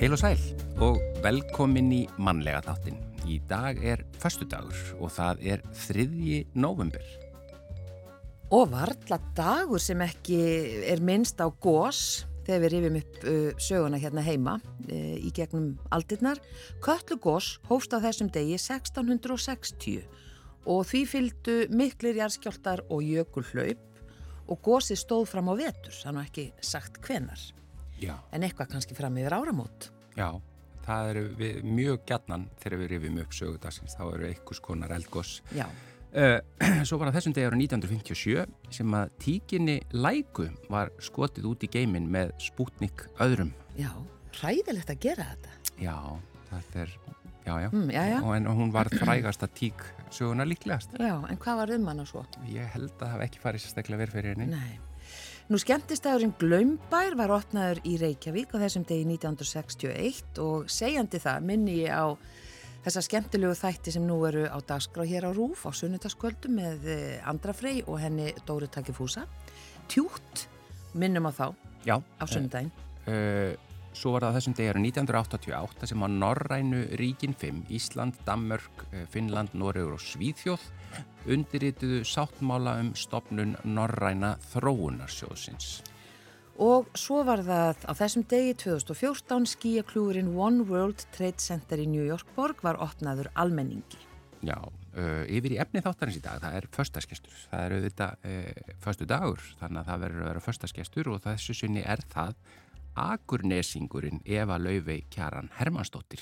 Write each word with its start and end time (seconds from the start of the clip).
Heil 0.00 0.14
og 0.16 0.20
sæl 0.22 0.38
og 0.80 0.94
velkomin 1.20 1.90
í 1.92 1.98
mannlega 2.16 2.62
þáttin. 2.64 2.94
Í 3.28 3.34
dag 3.50 3.76
er 3.84 4.00
förstu 4.16 4.46
dagur 4.48 4.78
og 4.96 5.10
það 5.12 5.42
er 5.52 5.64
3. 5.76 6.06
november. 6.56 7.04
Og 8.48 8.70
varla 8.72 9.18
dagur 9.36 9.84
sem 9.84 10.00
ekki 10.00 10.38
er 10.88 11.04
minnst 11.04 11.44
á 11.44 11.52
gós 11.52 12.24
þegar 12.48 12.64
við 12.64 12.72
rifjum 12.78 12.98
upp 13.02 13.20
uh, 13.28 13.60
söguna 13.60 14.00
hérna 14.00 14.24
heima 14.24 14.56
uh, 14.56 15.20
í 15.20 15.34
gegnum 15.36 15.74
aldirnar. 15.92 16.40
Köllu 16.80 17.20
gós 17.20 17.58
hófst 17.68 17.92
á 17.92 18.00
þessum 18.00 18.32
degi 18.32 18.56
1660 18.56 20.00
og 20.64 20.84
því 20.88 21.06
fylgdu 21.12 21.60
miklir 21.76 22.24
jarðskjáltar 22.24 22.86
og 22.88 23.04
jökulhlaup 23.04 23.84
og 24.48 24.64
gósi 24.64 24.96
stóð 24.96 25.28
fram 25.36 25.52
á 25.52 25.60
vetur, 25.60 25.92
þannig 25.92 26.32
ekki 26.32 26.52
sagt 26.64 27.02
hvenar. 27.04 27.50
Já. 28.00 28.16
En 28.32 28.46
eitthvað 28.46 28.72
kannski 28.74 28.96
fram 28.96 29.18
yfir 29.20 29.36
áramót. 29.36 29.90
Já, 30.16 30.30
það 30.86 31.10
eru 31.12 31.24
við, 31.38 31.60
mjög 31.66 32.02
gætnan 32.08 32.48
þegar 32.62 32.82
við 32.82 32.92
rifjum 32.94 33.20
upp 33.22 33.36
sögudagsins, 33.36 33.96
þá 33.98 34.04
eru 34.08 34.28
einhvers 34.30 34.62
konar 34.64 34.94
eldgós. 34.96 35.36
Já. 35.56 35.66
Uh, 36.10 36.40
svo 36.88 36.98
var 36.98 37.10
það 37.10 37.20
þessum 37.20 37.36
degi 37.36 37.46
ára 37.46 37.58
1957 37.60 38.74
sem 38.74 38.96
að 38.98 39.12
tíkinni 39.22 39.76
Læku 39.94 40.48
var 40.72 40.90
skotið 40.98 41.46
út 41.52 41.62
í 41.66 41.70
geimin 41.70 42.08
með 42.10 42.34
Sputnik 42.42 43.06
öðrum. 43.22 43.52
Já, 43.78 43.92
hræðilegt 44.40 44.90
að 44.90 45.06
gera 45.06 45.28
þetta. 45.30 45.54
Já, 45.78 45.96
þetta 46.50 46.82
er, 46.82 46.98
já, 47.46 47.54
já. 47.54 47.70
Mm, 47.70 47.88
já, 47.94 48.02
já. 48.10 48.18
Og 48.24 48.34
en 48.40 48.50
hún 48.50 48.74
var 48.74 48.90
frægasta 48.90 49.46
tík 49.54 49.86
söguna 50.10 50.48
líklegast. 50.48 50.98
Já, 50.98 51.14
en 51.30 51.38
hvað 51.38 51.62
var 51.62 51.74
um 51.78 51.90
hana 51.92 52.06
svo? 52.08 52.26
Ég 52.50 52.66
held 52.74 52.90
að 52.90 53.04
það 53.04 53.14
hef 53.14 53.26
ekki 53.28 53.44
farið 53.46 53.68
sérstaklega 53.68 54.02
verið 54.02 54.18
fyrir 54.18 54.34
henni. 54.34 54.50
Nei. 54.56 54.89
Nú 55.50 55.58
skemmtistæðurinn 55.58 56.36
Glömbær 56.38 57.16
var 57.18 57.32
opnaður 57.34 57.80
í 57.82 57.96
Reykjavík 57.98 58.52
á 58.54 58.62
þessum 58.62 58.84
degi 58.86 59.02
1961 59.02 60.36
og 60.44 60.68
segjandi 60.70 61.18
það 61.18 61.48
minni 61.48 61.72
ég 61.80 61.90
á 61.90 62.14
þessa 62.84 63.02
skemmtilegu 63.02 63.56
þætti 63.58 63.96
sem 63.96 64.04
nú 64.06 64.20
eru 64.28 64.44
á 64.46 64.62
dagskrá 64.62 65.02
hér 65.10 65.26
á 65.26 65.34
Rúf 65.34 65.64
á 65.66 65.74
sunnudagskvöldu 65.74 66.52
með 66.54 66.86
eh, 66.94 67.18
Andra 67.26 67.50
Frey 67.50 67.82
og 67.82 67.98
henni 67.98 68.28
Dóri 68.46 68.70
Takifúsa. 68.70 69.24
Tjút, 69.90 70.46
minnum 70.94 71.26
á 71.26 71.34
þá 71.34 71.46
Já. 71.82 71.98
á 71.98 72.24
sunnudaginn. 72.30 72.70
Uh, 73.10 73.58
svo 73.92 74.14
var 74.14 74.26
það 74.26 74.36
þessum 74.38 74.56
degi 74.58 74.70
ára 74.70 74.82
1988 74.84 75.90
sem 75.90 76.04
að 76.06 76.16
Norrænu 76.22 76.82
ríkin 77.00 77.36
5, 77.38 77.62
Ísland, 77.74 78.18
Danmörk, 78.26 78.84
eh, 78.92 79.06
Finnland, 79.10 79.54
Noregur 79.54 79.98
og 79.98 80.04
Svíþjóð 80.04 80.66
undirrituðu 81.30 82.02
sáttmála 82.06 82.78
um 82.80 82.92
stopnun 82.96 83.56
Norræna 83.64 84.36
þróunarsjóðsins. 84.52 85.80
Og 86.60 86.90
svo 86.98 87.22
var 87.24 87.40
það 87.44 87.86
á 87.88 87.92
þessum 87.96 88.26
degi 88.28 88.52
2014 88.66 89.48
skíaklúðurinn 89.48 90.34
One 90.36 90.66
World 90.68 91.06
Trade 91.14 91.40
Center 91.40 91.80
í 91.80 91.88
New 91.88 92.04
York 92.04 92.28
borg 92.36 92.60
var 92.62 92.76
opnaður 92.84 93.30
almenningi. 93.34 94.00
Já, 94.44 94.56
uh, 94.60 95.24
yfir 95.28 95.56
í 95.56 95.60
efni 95.60 95.80
þáttarins 95.84 96.18
í 96.20 96.24
dag, 96.24 96.40
það 96.40 96.58
er 96.58 96.68
förstaskestur. 96.76 97.38
Það 97.50 97.64
er 97.64 97.76
auðvitað 97.76 98.28
uh, 98.28 98.74
förstu 98.84 99.08
dagur, 99.08 99.46
þannig 99.60 99.80
að 99.80 99.88
það 99.90 100.04
verður 100.04 100.24
að 100.24 100.30
vera 100.30 100.44
förstaskestur 100.44 101.10
og 101.12 101.22
þessu 101.24 101.56
sinni 101.56 101.84
er 101.84 102.04
það 102.12 102.36
Akurnesingurinn 103.00 104.20
Eva 104.28 104.58
Laufey 104.60 105.04
Kjaran 105.10 105.50
Hermannsdóttir 105.56 106.20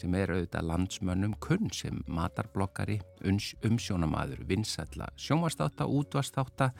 sem 0.00 0.14
er 0.16 0.32
auðvitað 0.32 0.68
landsmönnum 0.70 1.34
kunn 1.44 1.68
sem 1.76 1.98
matarblokkari, 2.08 2.96
umsjónamaður, 3.66 4.46
vinsætla 4.48 5.10
sjónvastáta, 5.20 5.84
útvastáta, 5.84 6.70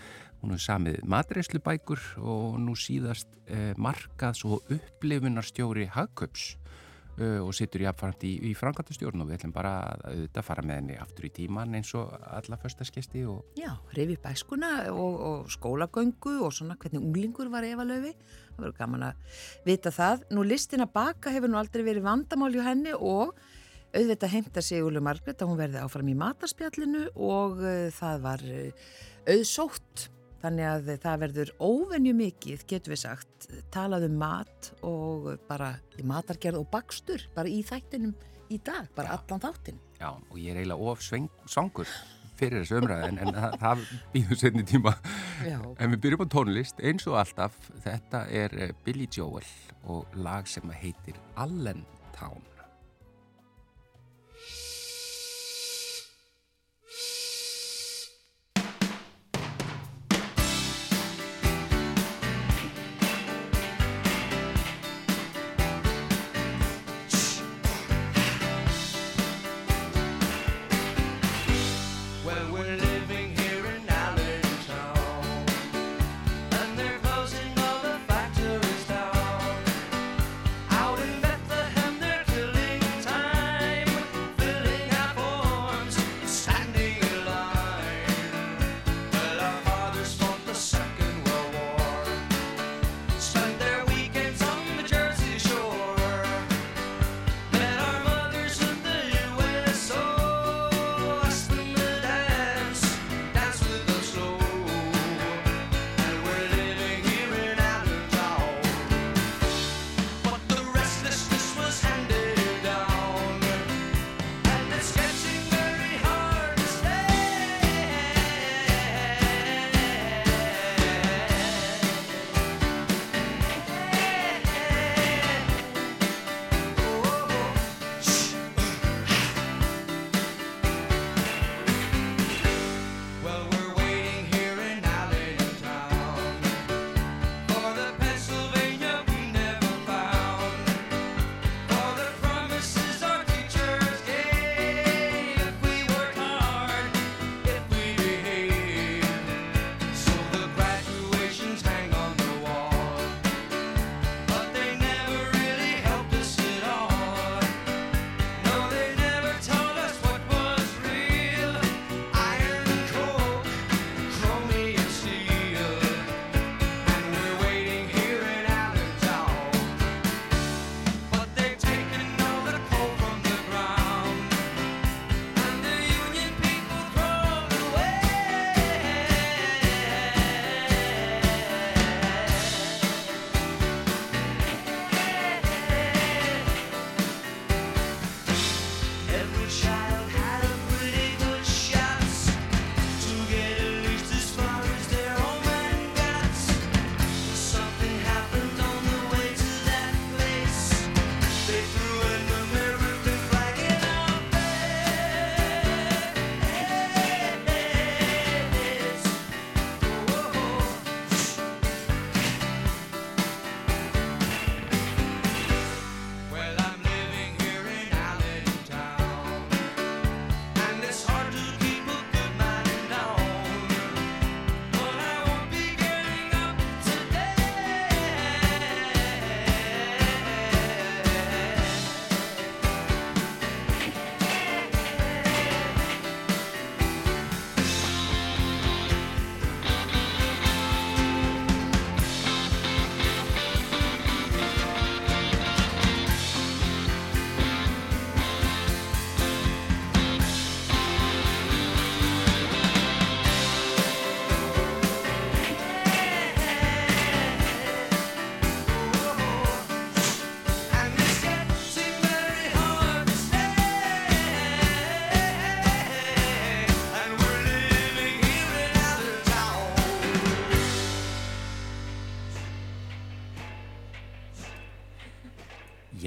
hún 0.41 0.57
er 0.57 0.63
samið 0.65 1.03
matreislubækur 1.11 2.01
og 2.23 2.57
nú 2.65 2.77
síðast 2.79 3.29
eh, 3.47 3.75
markaðs 3.77 4.47
og 4.49 4.73
upplifunarstjóri 4.73 5.91
Hagköps 5.93 6.55
uh, 7.21 7.41
og 7.45 7.53
sittur 7.57 7.85
jáfnframt 7.85 8.25
í, 8.27 8.33
í 8.51 8.53
frangatastjórn 8.59 9.23
og 9.23 9.31
við 9.31 9.41
ætlum 9.41 9.55
bara 9.55 9.73
að 9.91 10.05
auðvitað 10.11 10.47
fara 10.47 10.65
með 10.67 10.81
henni 10.81 10.99
aftur 11.01 11.29
í 11.29 11.33
tíman 11.41 11.77
eins 11.79 11.93
og 11.99 12.13
alla 12.27 12.59
förstaskesti 12.61 13.25
og 13.31 13.59
Já, 13.61 13.73
reyfi 13.97 14.17
bæskuna 14.23 14.73
og, 14.93 15.21
og 15.31 15.53
skólagöngu 15.53 16.37
og 16.47 16.55
svona 16.57 16.79
hvernig 16.81 17.03
unglingur 17.03 17.51
var 17.53 17.67
Eva 17.67 17.87
Laufi. 17.87 18.15
Það 18.61 18.67
verður 18.67 18.77
gaman 18.77 19.07
að 19.09 19.41
vita 19.65 19.91
það. 19.95 20.25
Nú 20.37 20.45
listin 20.45 20.85
að 20.85 20.93
baka 20.99 21.33
hefur 21.33 21.49
nú 21.49 21.59
aldrei 21.61 21.85
verið 21.87 22.05
vandamál 22.05 22.53
hjá 22.53 22.63
henni 22.67 22.93
og 22.93 23.33
auðvitað 23.91 24.35
heimta 24.35 24.63
sig 24.63 24.85
Úlu 24.85 25.01
Margret 25.03 25.41
að 25.41 25.51
hún 25.51 25.59
verði 25.59 25.81
áfram 25.81 26.11
í 26.13 26.17
matarspjallinu 26.21 27.07
og 27.17 27.63
uh, 27.65 27.89
það 27.97 28.25
var 28.27 28.45
uh, 28.45 28.91
auðsótt. 29.33 30.11
Þannig 30.41 30.65
að 30.65 30.87
það 31.03 31.19
verður 31.25 31.51
óvenju 31.61 32.15
mikið, 32.17 32.63
getur 32.69 32.95
við 32.95 33.03
sagt, 33.03 33.49
talað 33.73 34.07
um 34.07 34.15
mat 34.23 34.71
og 34.89 35.35
bara 35.49 35.75
matargerð 36.01 36.63
og 36.63 36.71
bakstur, 36.73 37.27
bara 37.35 37.53
í 37.53 37.59
þættinum 37.61 38.15
í 38.49 38.57
dag, 38.65 38.89
bara 38.97 39.19
allan 39.19 39.43
þáttin. 39.43 39.83
Já, 40.01 40.15
og 40.17 40.41
ég 40.41 40.55
er 40.55 40.63
eiginlega 40.63 40.95
of 40.95 41.05
svangur 41.05 41.93
fyrir 42.41 42.65
þessu 42.65 42.81
umræði 42.81 43.09
en, 43.13 43.23
en 43.23 43.35
það, 43.37 43.57
það 43.63 43.87
býður 44.15 44.43
senni 44.43 44.67
tíma. 44.69 44.95
Já. 45.47 45.59
En 45.79 45.95
við 45.95 46.03
byrjum 46.07 46.27
á 46.27 46.29
tónlist 46.37 46.85
eins 46.85 47.09
og 47.11 47.19
alltaf. 47.23 47.57
Þetta 47.85 48.27
er 48.43 48.57
eh, 48.59 48.77
Billy 48.87 49.09
Joel 49.13 49.47
og 49.91 50.21
lag 50.21 50.49
sem 50.51 50.73
heitir 50.83 51.19
Allentown. 51.41 52.50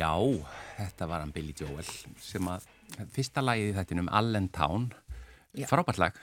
Já, 0.03 0.13
þetta 0.77 1.07
var 1.07 1.23
hann 1.23 1.33
Billy 1.35 1.55
Joel 1.55 1.88
sem 2.21 2.47
að 2.51 2.67
fyrsta 3.15 3.44
lagið 3.44 3.71
í 3.71 3.75
þettinum 3.77 4.11
Allentown, 4.11 4.89
frábært 5.69 6.01
lag. 6.01 6.17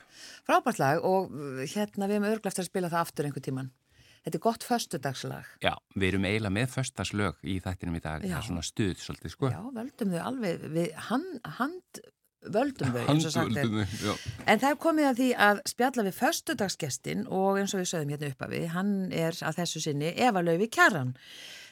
Frábært 0.47 0.81
lag 0.83 1.05
og 1.07 1.31
uh, 1.33 1.63
hérna 1.65 2.09
við 2.11 2.19
hefum 2.19 2.31
örglega 2.31 2.53
eftir 2.53 2.67
að 2.67 2.71
spila 2.73 2.93
það 2.93 3.07
aftur 3.07 3.29
einhver 3.29 3.47
tíman. 3.47 3.73
Þetta 4.21 4.37
er 4.37 4.45
gott 4.45 4.65
föstudagslag. 4.69 5.53
Já, 5.65 5.73
við 5.97 6.11
erum 6.11 6.27
eiginlega 6.29 6.53
með 6.53 6.73
föstaslög 6.75 7.39
í 7.41 7.57
þettinum 7.65 7.97
í 7.97 8.03
dag, 8.05 8.25
Já. 8.25 8.35
það 8.35 8.41
er 8.43 8.49
svona 8.51 8.65
stuð 8.69 8.99
svolítið, 9.01 9.33
sko. 9.33 9.53
Já, 9.55 9.61
völdum 9.79 10.13
þau 10.13 10.25
alveg, 10.29 10.67
við 10.75 10.91
hand, 11.07 11.39
hand 11.57 12.03
völdum 12.53 12.93
þau. 12.93 13.01
Handvöldum, 13.09 13.79
já. 13.81 14.13
En 14.45 14.61
það 14.61 14.75
er 14.75 14.79
komið 14.85 15.09
að 15.09 15.23
því 15.23 15.31
að 15.47 15.63
spjalla 15.73 16.05
við 16.11 16.19
föstudagsgestin 16.19 17.25
og 17.29 17.63
eins 17.63 17.73
og 17.73 17.81
við 17.81 17.91
sögum 17.95 18.13
hérna 18.13 18.31
upp 18.35 18.45
að 18.45 18.55
við, 18.59 18.69
hann 18.77 18.93
er 19.09 19.41
að 19.41 19.63
þessu 19.63 19.85
sinni 19.87 20.13
Eva 20.29 20.45
Laufi 20.45 20.69
Kjaran. 20.69 21.15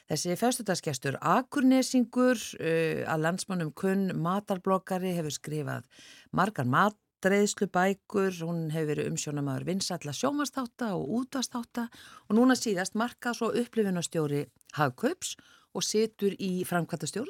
Þessi 0.09 0.33
föstudagsgestur 0.41 1.19
Akurnesingur, 1.21 2.39
uh, 2.57 3.01
að 3.05 3.25
landsmannum 3.27 3.69
kunn 3.77 4.07
matarblokkari 4.17 5.11
hefur 5.13 5.35
skrifað 5.35 6.05
margar 6.33 6.65
matreiðslubækur, 6.65 8.39
hún 8.41 8.71
hefur 8.73 8.89
verið 8.95 9.11
umsjónamaður 9.11 9.67
vinsalla 9.67 10.15
sjómastáta 10.17 10.95
og 10.97 11.11
útastáta 11.19 11.85
og 12.25 12.39
núna 12.39 12.57
síðast 12.57 12.97
marka 12.97 13.35
svo 13.37 13.51
upplifunastjóri 13.53 14.47
Hagkaups 14.79 15.35
og 15.77 15.85
situr 15.85 16.33
í 16.41 16.63
framkvæmtastjórn 16.65 17.29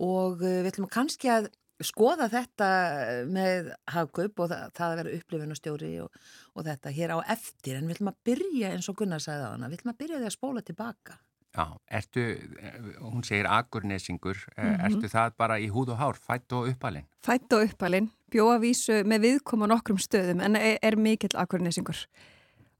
og 0.00 0.40
uh, 0.40 0.62
við 0.62 0.70
ætlum 0.72 0.88
kannski 0.88 1.28
að 1.28 1.50
skoða 1.84 2.28
þetta 2.32 2.68
með 3.28 3.68
hagkaup 3.90 4.40
og 4.44 4.48
það, 4.48 4.64
það 4.78 4.86
að 4.86 4.96
vera 5.00 5.12
upplifunastjóri 5.18 5.92
og, 6.06 6.16
og 6.56 6.66
þetta 6.70 6.94
hér 6.94 7.14
á 7.16 7.18
eftir. 7.34 7.76
En 7.76 7.88
við 7.90 7.98
ætlum 7.98 8.12
að 8.12 8.20
byrja 8.30 8.72
eins 8.72 8.88
og 8.88 8.96
Gunnar 9.00 9.24
sagði 9.24 9.50
á 9.50 9.52
hana, 9.52 9.68
við 9.68 9.80
ætlum 9.80 9.92
að 9.92 10.00
byrja 10.04 10.22
því 10.22 10.30
að 10.30 10.36
spóla 10.36 10.64
tilbaka. 10.64 11.18
Já, 11.52 11.66
ertu, 11.92 12.20
eh, 12.62 12.76
hún 13.00 13.22
segir 13.24 13.44
akurnesingur, 13.46 14.36
mm 14.56 14.64
Mhm. 14.64 14.84
ertu 14.86 15.08
það 15.12 15.32
bara 15.36 15.58
í 15.60 15.68
húð 15.70 15.90
og 15.92 15.98
hár, 15.98 16.16
fætt 16.16 16.52
og 16.52 16.68
uppalinn? 16.72 17.04
Fætt 17.22 17.52
og 17.52 17.68
uppalinn, 17.68 18.08
bjóða 18.32 18.58
vísu 18.60 19.02
með 19.04 19.20
viðkoma 19.26 19.68
nokkrum 19.68 19.98
stöðum 20.00 20.40
en 20.42 20.56
er, 20.56 20.78
er 20.82 20.96
mikill 20.96 21.36
akkurnesingur 21.36 22.06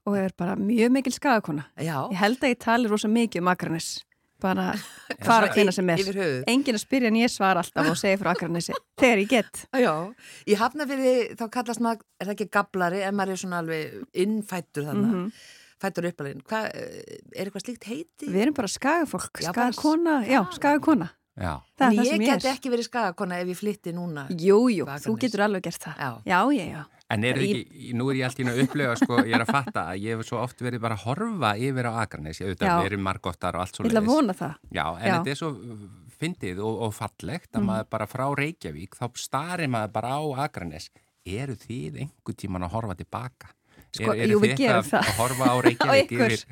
og 0.07 0.17
er 0.17 0.31
bara 0.35 0.55
mjög 0.55 0.89
mikil 0.91 1.11
skagakona. 1.13 1.65
Já, 1.77 2.09
Ég 2.11 2.15
held 2.17 2.39
að 2.41 2.49
ég 2.55 2.59
tali 2.59 2.87
rosa 2.89 3.07
mikið 3.07 3.41
um 3.41 3.47
Akranes, 3.47 4.03
bara 4.41 4.73
fara 5.23 5.47
hvena 5.53 5.69
í- 5.69 5.73
sem 5.73 5.89
er. 5.89 5.97
yfir 5.99 6.15
höfuð. 6.17 6.43
Engin 6.47 6.75
að 6.75 6.81
spyrja 6.83 7.07
en 7.07 7.13
ég 7.21 7.29
svara 7.29 7.61
alltaf 7.61 7.87
og 7.87 7.95
segja 7.95 8.17
frá 8.17 8.33
Akranesi 8.33 8.73
þegar 8.99 9.21
ég 9.21 9.29
get. 9.29 9.65
já, 9.71 10.13
í 10.47 10.55
hafnafyrði 10.57 11.37
þá 11.37 11.45
kallast 11.51 11.79
maður, 11.79 12.01
er 12.19 12.25
það 12.25 12.33
ekki 12.39 12.49
gablari 12.49 13.03
en 13.03 13.13
maður 13.15 13.29
er 13.37 13.37
svona 13.45 13.61
alveg 13.61 14.03
innfættur 14.13 14.83
þannig, 14.89 15.13
Mhm. 15.13 15.31
fættur 15.31 15.31
uppalinn. 15.31 15.41
Hvað, 15.83 16.69
eh, 16.75 17.17
er 17.35 17.45
eitthvað 17.49 17.65
slíkt 17.65 17.83
heiti? 17.89 18.29
Við 18.29 18.41
erum 18.45 18.53
bara 18.55 18.67
skagafólk, 18.71 19.41
skagakona, 19.43 20.15
já, 20.27 20.41
s- 20.49 20.55
skagakona. 20.59 21.09
En 21.35 21.91
ég 21.97 22.05
ég 22.05 22.19
geti 22.21 22.47
er. 22.47 22.53
ekki 22.55 22.69
verið 22.69 22.87
skagakona 22.89 23.39
ef 23.41 23.47
ég 23.47 23.57
flytti 23.57 23.91
núna. 23.93 24.27
Jú, 24.29 24.69
jú, 24.69 24.85
þú 24.85 25.15
getur 25.19 25.41
alveg 25.47 25.63
gert 25.63 25.81
það. 25.81 25.95
Já. 25.97 26.11
já, 26.25 26.39
já. 26.53 26.65
já. 26.77 26.85
en 27.13 27.23
er 27.25 27.35
ekki, 27.35 27.93
nú 27.93 28.07
er 28.09 28.15
ég 28.15 28.25
alltaf 28.25 28.47
að 28.53 28.61
upplega, 28.63 28.93
sko, 28.97 29.17
ég 29.27 29.33
er 29.35 29.43
að 29.43 29.51
fatta 29.51 29.81
að 29.91 29.99
ég 30.01 30.17
hef 30.17 30.25
svo 30.25 30.37
oft 30.41 30.57
verið 30.65 30.79
bara 30.81 30.95
að 30.95 31.03
horfa 31.05 31.51
yfir 31.61 31.85
á 31.85 31.93
Akranes, 32.01 32.39
ég 32.41 32.47
auðvitað 32.47 32.69
Já. 32.71 32.77
við 32.79 32.85
erum 32.89 33.03
margóttar 33.05 33.53
og 33.53 33.61
allt 33.61 33.75
svo 33.75 33.83
Ég 33.85 33.91
ætla 33.91 34.01
að 34.01 34.07
vona 34.07 34.33
það. 34.33 34.55
Já, 34.73 34.85
en 34.97 35.05
Já. 35.05 35.13
þetta 35.19 35.29
er 35.29 35.35
svo 35.35 35.51
fyndið 36.23 36.59
og, 36.63 36.81
og 36.87 36.93
fallegt 36.93 37.51
að 37.53 37.61
Mhm. 37.61 37.67
maður 37.69 37.89
bara 37.89 38.07
frá 38.07 38.25
Reykjavík, 38.35 38.95
þá 38.97 39.05
starir 39.17 39.67
maður 39.69 39.91
bara 39.93 40.09
á 40.17 40.21
Akranes. 40.47 40.89
Eru 41.25 41.55
þið 41.55 41.99
einhver 42.01 42.35
tíman 42.35 42.63
að 42.65 42.71
horfa 42.71 42.95
tilbaka? 42.97 43.47
Sko, 43.93 44.13
er, 44.17 44.25
jú, 44.31 44.39
við 44.41 44.55
gerum 44.57 44.85
það. 44.87 45.03
að 45.05 45.17
horfa 45.19 45.47
á 45.53 45.55
Reykjavík 45.67 46.11
yfir? 46.17 46.43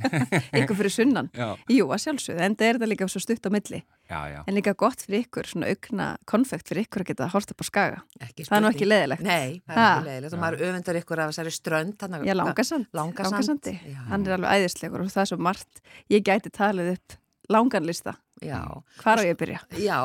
ykkur 0.61 0.77
fyrir 0.81 0.93
sunnan. 0.93 1.29
Já, 1.33 1.47
Jú, 1.73 1.87
að 1.89 2.01
sjálfsögðu, 2.03 2.43
en 2.45 2.55
það 2.59 2.67
er 2.67 2.77
þetta 2.77 2.89
líka 2.91 3.07
svo 3.09 3.21
stutt 3.23 3.47
á 3.47 3.49
milli. 3.49 3.79
já, 4.11 4.19
já. 4.29 4.39
En 4.45 4.53
líka 4.59 4.73
gott 4.77 5.01
fyrir 5.01 5.23
ykkur, 5.25 5.49
svona 5.49 5.71
aukna 5.73 6.07
konfekt 6.29 6.69
fyrir 6.69 6.85
ykkur 6.85 7.01
að 7.01 7.09
geta 7.13 7.27
hort 7.33 7.51
upp 7.55 7.61
á 7.61 7.65
skaga. 7.65 7.99
Ekki 8.21 8.45
Það 8.45 8.57
er 8.59 8.61
nú 8.65 8.71
ekki 8.75 8.87
leiðilegt. 8.91 9.25
Nei, 9.25 9.61
það 9.65 9.73
er 9.73 9.81
Ha. 9.81 9.87
ekki 9.95 10.07
leiðilegt 10.11 10.33
og 10.37 10.43
maður 10.45 10.65
öfundar 10.69 10.99
ykkur 11.01 11.23
af 11.25 11.31
þessari 11.33 11.53
strönd. 11.57 11.97
þarna- 11.97 12.21
Já, 12.29 12.33
langasand. 12.37 12.85
Langasand. 12.93 13.33
Langasandi. 13.33 13.73
Hann 14.11 14.27
er 14.27 14.37
alveg 14.37 14.53
æðislegur 14.61 15.01
og 15.01 15.09
það 15.09 15.21
er 15.25 15.31
svo 15.33 15.39
margt. 15.41 15.81
Ég 16.13 16.21
gæti 16.29 16.51
talið 16.53 16.93
upp 16.93 17.17
langan 17.49 17.85
lista. 17.89 18.13
Já, 18.41 18.61
Hvar 19.03 19.21
á 19.21 19.23
ég 19.23 19.35
að 19.35 19.39
byrja? 19.43 19.59
já, 19.77 19.97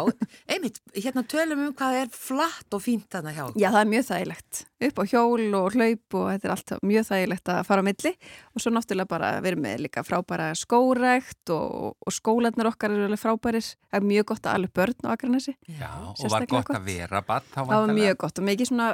einmitt, 0.53 0.81
hérna 0.93 1.23
tölum 1.25 1.63
um 1.67 1.73
hvað 1.77 1.95
er 2.03 2.11
flatt 2.13 2.77
og 2.77 2.83
fínt 2.85 3.09
þarna 3.09 3.33
hjá. 3.33 3.45
Já, 3.57 3.71
það 3.73 3.79
er 3.81 3.91
mjög 3.95 4.07
þægilegt. 4.11 4.61
Upp 4.87 5.01
á 5.01 5.05
hjól 5.09 5.47
og 5.57 5.77
hlaup 5.77 6.17
og 6.21 6.27
þetta 6.35 6.49
er 6.49 6.55
alltaf 6.57 6.85
mjög 6.85 7.09
þægilegt 7.09 7.53
að 7.55 7.63
fara 7.71 7.81
á 7.81 7.89
milli 7.89 8.13
og 8.53 8.61
svo 8.61 8.75
náttúrulega 8.77 9.13
bara 9.15 9.33
verið 9.41 9.65
með 9.65 9.85
líka 9.87 10.05
frábæra 10.05 10.51
skórekt 10.53 11.55
og, 11.57 11.97
og 11.97 12.13
skólanir 12.13 12.69
okkar 12.69 12.93
eru 12.93 13.09
alveg 13.09 13.25
frábærir. 13.25 13.73
Það 13.89 14.01
er 14.03 14.09
mjög 14.13 14.31
gott 14.35 14.51
að 14.51 14.61
alveg 14.61 14.77
börn 14.77 15.09
á 15.09 15.09
Akranesi. 15.17 15.57
Já, 15.65 15.93
og 15.97 16.13
var 16.13 16.21
sérstaklega 16.21 16.57
gott 16.59 16.73
gott. 16.75 16.77
að 16.77 16.91
vera 16.93 17.25
þá 17.25 17.55
Það 17.57 17.73
var 17.73 17.95
mjög 18.03 18.19
gott 18.27 18.43
og 18.43 18.51
mikið 18.53 18.69
svona, 18.75 18.91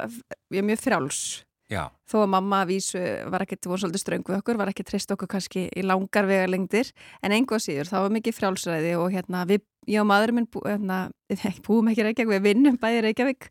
ég 0.55 0.63
er 0.63 0.71
mjög 0.71 0.85
frjáls. 0.87 1.23
Já, 1.71 1.87
Þó 2.11 2.17
að 2.25 2.31
mamma 2.33 2.57
að 2.61 2.71
vísu 2.73 3.01
var 3.31 3.45
ekkert, 3.45 3.65
voru 3.65 3.81
svolítið 3.81 4.01
ströng 4.03 4.25
við 4.27 4.35
okkur, 4.37 4.57
var 4.59 4.69
ekki 4.69 4.83
treyst 4.85 5.13
okkur 5.15 5.29
kannski 5.31 5.63
í 5.71 5.83
langar 5.85 6.27
vegalengdir, 6.29 6.91
en 7.23 7.33
engu 7.33 7.55
að 7.55 7.63
síður, 7.65 7.89
það 7.89 8.03
var 8.05 8.15
mikið 8.17 8.35
frjálsræði 8.37 8.91
og 8.99 9.07
hérna 9.15 9.45
við, 9.49 9.63
ég 9.89 10.03
og 10.03 10.09
maðurinn 10.11 10.37
minn, 10.41 10.49
bú, 10.51 10.61
hérna, 10.67 10.99
búum 11.65 11.89
ekki 11.89 12.05
Reykjavík, 12.09 12.33
við 12.35 12.45
vinnum 12.49 12.77
bæði 12.81 13.05
Reykjavík 13.07 13.49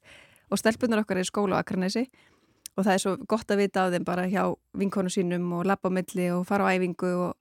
og 0.52 0.60
stelpunar 0.60 1.02
okkar 1.02 1.22
er 1.22 1.28
skóla 1.28 1.58
á 1.58 1.62
Akranesi. 1.64 2.06
Og 2.76 2.86
það 2.86 2.94
er 2.94 3.02
svo 3.02 3.16
gott 3.28 3.50
að 3.52 3.64
vita 3.64 3.84
á 3.84 3.92
þeim 3.92 4.04
bara 4.08 4.28
hjá 4.30 4.44
vinkonu 4.80 5.10
sínum 5.12 5.50
og 5.58 5.66
labba 5.68 5.90
á 5.92 5.96
milli 5.96 6.28
og 6.32 6.46
fara 6.48 6.68
á 6.68 6.72
æfingu 6.72 7.10
og 7.26 7.34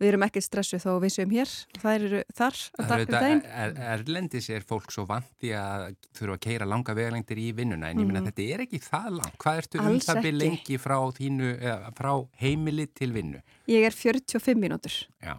við 0.00 0.08
erum 0.10 0.24
ekkert 0.26 0.42
stressu 0.48 0.78
þó 0.82 0.98
við 1.02 1.12
séum 1.14 1.30
hér 1.30 1.50
það 1.78 1.94
eru 2.00 2.22
þar 2.34 2.56
dag- 2.88 3.04
er 3.04 3.06
um 3.06 3.42
er, 3.54 3.74
erlendis 3.94 4.48
er 4.50 4.60
fólk 4.66 4.90
svo 4.90 5.04
vandi 5.06 5.52
að 5.54 5.94
þurfa 6.18 6.34
að 6.34 6.40
keira 6.40 6.66
langa 6.66 6.94
vegalengdir 6.98 7.38
í 7.38 7.52
vinnuna, 7.54 7.90
en 7.90 7.98
ég 8.02 8.06
minna 8.06 8.20
Mhm. 8.20 8.32
þetta 8.32 8.54
er 8.54 8.60
ekki 8.66 8.80
það 8.82 9.10
langt. 9.20 9.38
Hvað 9.38 9.58
ertu 9.62 9.78
um 9.80 9.86
það 10.00 10.16
ekki. 10.24 10.38
lengi 10.42 10.78
frá 10.82 10.96
þínu, 11.14 11.60
eða, 11.60 11.92
frá 11.94 12.28
heimili 12.42 12.86
til 12.94 13.12
vinnu? 13.12 13.40
Ég 13.68 13.86
er 13.86 13.90
45 13.92 14.58
mínútur 14.58 15.06
Já, 15.22 15.36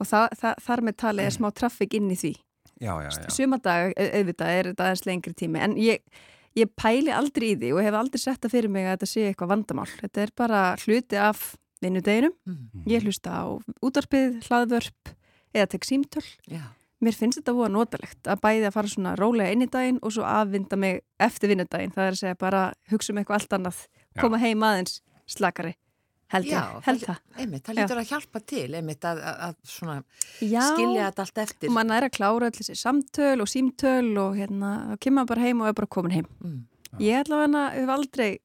og 0.00 0.06
það, 0.06 0.28
það, 0.42 0.54
þar 0.66 0.80
með 0.88 0.96
talið 0.96 1.26
er 1.26 1.30
smá 1.38 1.50
traffik 1.54 1.94
inn 1.94 2.10
í 2.10 2.16
því. 2.18 2.34
au- 3.96 4.10
auðvitað, 4.18 4.48
er 4.58 4.64
þetta 4.72 4.84
aðeins 4.90 5.06
lengri 5.06 5.34
tími 5.34 5.58
en 5.62 5.76
ég, 5.76 6.00
ég 6.56 6.66
pæli 6.76 7.12
aldrei 7.14 7.54
í 7.54 7.58
því 7.60 7.72
og 7.76 7.82
hef 7.84 7.94
aldrei 7.94 8.18
sett 8.18 8.40
það 8.42 8.50
fyrir 8.50 8.70
mig 8.70 8.84
að 8.86 8.98
þetta 8.98 9.06
sé 9.06 9.32
eitthvað 9.34 9.48
vandamál. 9.54 9.86
Þetta 10.02 10.18
er 10.22 10.30
bara 10.36 10.76
hluti 10.82 11.16
af 11.16 11.56
vinnudeginum. 11.84 12.32
Mm, 12.48 12.84
Ég 12.90 13.04
hlusta 13.06 13.30
á 13.36 13.44
útarpið, 13.84 14.40
hlaðvörp 14.48 15.14
eða 15.54 15.68
tek 15.76 15.84
símtöl. 15.86 16.24
já. 16.50 16.62
Mér 17.04 17.12
finnst 17.18 17.36
þetta 17.36 17.52
búið 17.52 17.72
notalegt 17.74 18.28
að 18.32 18.40
bæði 18.40 18.64
að 18.68 18.72
fara 18.78 18.88
svona 18.88 19.10
rólega 19.18 19.52
inn 19.52 19.62
í 19.66 19.68
daginn 19.68 19.98
og 20.00 20.12
svo 20.14 20.24
aðvinda 20.24 20.76
mig 20.78 21.02
eftir 21.20 21.50
vinnudaginn. 21.52 21.92
Það 21.92 22.06
er 22.06 22.14
að 22.14 22.20
segja 22.22 22.38
bara 22.40 22.60
hugsa 22.88 23.12
um 23.12 23.18
eitthvað 23.20 23.40
allt 23.42 23.56
annað, 23.58 23.80
Já. 24.16 24.20
koma 24.22 24.38
heim 24.40 24.62
aðeins 24.64 25.00
slakari. 25.28 25.74
Held 26.32 26.46
Já, 26.48 26.80
það- 26.80 27.02
það. 27.04 27.18
Einmitt, 27.36 27.62
það 27.66 27.74
Já. 27.74 27.82
lítur 27.84 28.00
að 28.00 28.08
hjálpa 28.08 28.40
til, 28.46 28.74
einmitt 28.74 29.04
að, 29.04 29.18
að, 29.20 29.36
að 29.44 29.54
svona 29.68 29.96
Já. 30.40 30.62
skilja 30.72 31.10
þetta 31.10 31.20
allt 31.26 31.38
eftir. 31.44 31.68
Og 31.68 31.74
mann 31.74 31.90
er 31.90 32.02
að 32.08 32.14
klára 32.16 32.48
allir 32.48 32.56
þessi 32.64 32.76
samtöl 32.80 33.40
og 33.44 33.48
símtöl 33.52 34.18
og 34.24 34.36
hérna, 34.40 34.70
þá 34.88 34.96
kemur 35.04 35.18
maður 35.20 35.28
bara 35.34 35.40
heim 35.44 35.60
og 35.60 35.68
er 35.68 35.72
bara 35.74 35.86
komin 35.98 36.10
heim. 36.16 36.26
Mm. 36.42 36.64
Ég 37.00 37.20
að 37.28 37.42
hana, 37.44 37.70
hef 37.74 37.88
aldrei 37.88 38.38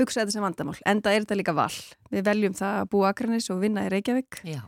hugsað 0.00 0.24
þetta 0.24 0.34
sem 0.36 0.44
vandamál, 0.46 0.76
enda 0.90 1.12
er 1.14 1.24
þetta 1.24 1.36
líka 1.40 1.54
val. 1.56 1.72
Við 2.10 2.24
veljum 2.28 2.54
það 2.58 2.78
að 2.82 2.88
búa 2.94 3.10
Akranis 3.12 3.50
og 3.54 3.60
vinna 3.62 3.84
í 3.86 3.90
Reykjavík 3.92 4.40
Já, 4.48 4.60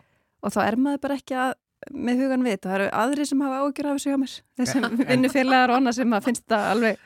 og 0.43 0.53
þá 0.55 0.61
er 0.67 0.77
maður 0.77 1.01
bara 1.07 1.17
ekki 1.21 1.39
að, 1.43 1.55
með 1.93 2.23
hugan 2.25 2.45
við 2.47 2.55
þetta. 2.57 2.69
Það 2.71 2.77
eru 2.81 2.91
aðri 3.03 3.27
sem 3.31 3.43
hafa 3.47 3.59
ágjur 3.65 3.89
af 3.91 3.99
þessu 3.99 4.13
hjá 4.13 4.21
mér. 4.23 4.37
Þessum 4.61 4.87
En- 4.91 5.03
vinnufélagar 5.11 5.73
og 5.75 5.81
annað 5.81 5.99
sem 6.01 6.15
að 6.19 6.29
finnst 6.31 6.47
það 6.51 6.71
alveg 6.75 7.03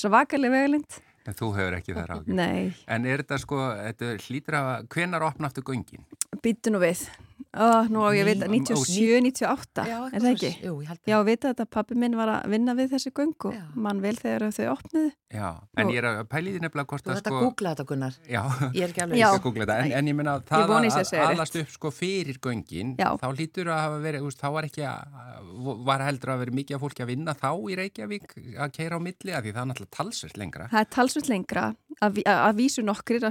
svakalig 0.00 0.50
vegalind. 0.54 1.00
En 1.28 1.36
þú 1.36 1.48
hefur 1.54 1.74
ekki 1.76 1.94
þær 1.94 2.12
ágjur. 2.16 2.34
Nei, 2.34 2.70
En 2.88 3.04
er 3.06 3.20
þetta 3.22 3.38
sko, 3.42 3.58
þetta 3.76 4.12
hlýtur 4.24 4.56
að, 4.56 4.68
hvenar 4.94 5.26
opna 5.28 5.50
aftur 5.50 5.66
göngin? 5.68 6.02
býtu 6.40 6.72
nú 6.72 6.78
við. 6.80 7.02
Ó, 7.50 7.82
nú 7.90 8.04
á 8.06 8.14
ég 8.14 8.22
að 8.22 8.28
vita, 8.30 8.46
Ný- 8.46 8.60
97, 8.62 9.20
98, 9.26 9.82
Já, 9.90 9.96
er 10.14 10.20
það 10.22 10.34
ekki? 10.36 10.50
Jú, 10.62 10.74
ég 10.84 10.90
held 10.92 11.00
Já, 11.10 11.16
vita 11.26 11.48
þetta 11.50 11.64
að 11.66 11.70
pappi 11.74 11.96
minn 11.98 12.14
var 12.14 12.30
að 12.30 12.44
vinna 12.52 12.74
við 12.78 12.92
þessi 12.94 13.10
göng 13.10 13.34
og 13.48 13.54
Já. 13.56 13.62
mann 13.74 14.00
vel 14.04 14.14
þegar 14.14 14.44
þau 14.54 14.68
opniðu. 14.76 15.10
Já, 15.34 15.48
en 15.78 15.88
ég 15.90 15.98
er 15.98 16.06
að 16.10 16.20
pæli 16.30 16.52
því 16.54 16.60
nefnilega 16.62 16.86
hvort 16.90 17.04
Þú 17.04 17.10
að 17.10 17.18
þetta 17.18 17.30
sko... 17.32 17.40
googla 17.42 17.72
þetta 17.74 17.86
Gunnar. 17.90 18.14
Já, 18.30 18.42
Ég 18.74 18.82
er 18.86 18.88
ekki 18.92 19.02
alveg 19.02 19.18
skal 19.34 19.42
googla 19.48 19.66
þetta, 19.66 19.78
en, 19.82 19.92
en 19.98 20.06
ég 20.10 20.16
það 20.94 20.94
sé 20.94 21.00
að 21.00 21.02
að 21.02 21.10
segja 21.10 21.26
rétt. 21.26 21.38
alast 21.40 21.58
upp 21.60 21.70
sko 21.74 21.90
fyrir 21.90 22.38
göngin, 22.46 22.94
Já. 22.98 23.08
þá 23.18 23.26
hlýtur 23.34 23.66
að 23.74 23.82
hafa 23.82 23.98
verið, 24.06 24.26
úst, 24.30 24.38
þá 24.40 24.48
var 24.54 24.64
ekki 24.70 24.86
að, 24.86 25.00
var 25.90 26.06
heldur 26.06 26.30
að 26.34 26.38
vera 26.44 26.56
mikið 26.60 26.74
af 26.78 26.82
fólki 26.86 27.02
að 27.02 27.10
vinna 27.10 27.34
þá 27.34 27.50
í 27.66 27.78
Reykjavík 27.82 28.34
að 28.62 28.72
keira 28.78 28.94
á 28.98 29.00
milli, 29.02 29.34
að 29.34 29.42
því 29.46 29.54
það 29.54 29.62
er 29.62 29.70
náttúrulega 29.70 29.96
talsvert 29.98 30.38
lengra. 30.38 30.68
Það 30.70 30.80
er 30.86 30.90
talsvöld 30.94 31.28
lengra 31.30 31.66
að, 32.00 32.22
að, 32.22 32.38
að 32.46 32.54
vísu 32.62 32.82
nokkrir 32.86 33.26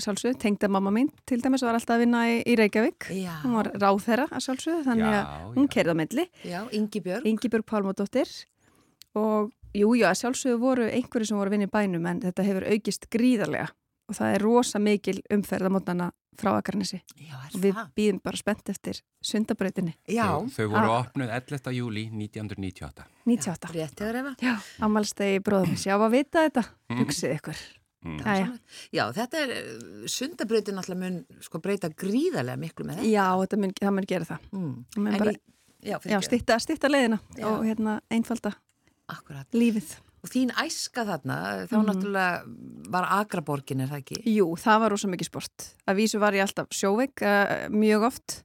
að 4.09 4.23
alltaf 4.25 4.29
að 4.29 4.33
Já, 4.33 4.39
að 4.39 4.45
sjálfsögðu 4.47 4.83
þannig 4.89 5.05
Já, 5.13 5.19
að 5.19 5.55
hún 5.55 5.67
já. 5.67 5.71
kerði 5.75 5.91
á 5.93 5.99
milli 6.01 6.25
já, 6.49 6.59
Ingi 6.79 7.01
Björg. 7.05 7.25
Ingibjörg 7.33 7.65
Pálmadóttir 7.69 8.31
og 9.19 9.51
jú, 9.77 9.91
já, 9.97 10.07
að 10.11 10.19
sjálfsögðu 10.23 10.59
voru 10.61 10.87
einhverju 10.89 11.29
sem 11.29 11.37
voru 11.39 11.49
að 11.51 11.57
vinna 11.57 11.69
í 11.69 11.73
bænum 11.73 12.07
en 12.09 12.21
þetta 12.25 12.45
hefur 12.47 12.67
aukist 12.73 13.09
gríðarlega 13.13 13.69
og 14.09 14.17
það 14.17 14.33
er 14.37 14.41
rosa 14.45 14.79
mikil 14.81 15.19
umferð 15.33 15.69
á 15.69 15.71
mótnana 15.75 16.07
frá 16.39 16.53
Akarnesi 16.55 17.01
Já, 17.19 17.35
er 17.35 17.55
og 17.55 17.59
við 17.65 17.73
það? 17.75 17.89
býðum 17.99 18.19
bara 18.23 18.39
spennt 18.39 18.69
eftir 18.71 19.01
sundabrautinni 19.27 19.93
Já, 20.07 20.23
Þau, 20.39 20.47
þau 20.55 20.67
voru 20.71 20.93
opnuð 20.95 21.33
11. 21.35 21.73
júli 21.75 22.05
1998. 22.15 23.03
98. 23.27 23.73
rétt 23.75 23.99
hefur 24.05 24.19
efa. 24.21 24.31
Já, 24.41 24.53
ámælstegi 24.87 25.41
bróðum 25.43 25.75
sjá 25.77 25.97
að 25.99 26.13
vita 26.15 26.45
þetta, 26.47 26.63
hugsið 27.01 27.35
ykkur 27.35 27.59
Mm. 28.05 28.59
Já, 28.95 29.03
þetta 29.11 29.39
er, 29.43 29.49
uh, 29.51 30.03
sundabrautin 30.07 30.77
alltaf 30.79 30.95
mun 30.97 31.17
sko 31.43 31.59
breyta 31.59 31.89
gríðarlega 31.91 32.55
miklu 32.61 32.85
með 32.87 33.01
þetta. 33.01 33.09
Já, 33.11 33.25
þetta 33.43 33.57
mun, 33.59 33.73
það 33.81 33.93
mun 33.97 34.07
gera 34.07 34.25
það 34.29 34.45
Mm. 34.55 34.75
Mun 34.97 35.17
bara, 35.19 35.31
í, 35.31 35.39
já, 35.83 35.95
Já, 35.97 35.99
fyrir 36.05 36.23
stýtta, 36.29 36.59
stýtta 36.63 36.87
leiðina 36.91 37.19
Já. 37.37 37.45
og 37.49 37.65
hérna 37.67 37.99
einfalda 38.09 38.53
Akkurat. 39.09 39.47
lífið 39.51 39.97
Og 40.21 40.27
þín 40.29 40.49
æska 40.51 41.05
þarna, 41.07 41.35
þá 41.67 41.75
Mhm. 41.77 41.85
náttúrulega 41.87 42.89
var 42.91 43.05
Agraborgin, 43.21 43.79
er 43.81 43.87
það 43.87 44.01
ekki? 44.03 44.17
Jú, 44.35 44.47
það 44.59 44.79
var 44.79 44.89
rosa 44.91 45.07
mikið 45.07 45.25
sport. 45.29 45.75
Að 45.87 45.95
vísu 45.95 46.19
var 46.19 46.33
ég 46.33 46.41
alltaf 46.43 46.67
sjóveik 46.75 47.21
uh, 47.23 47.69
mjög 47.71 48.03
oft 48.03 48.43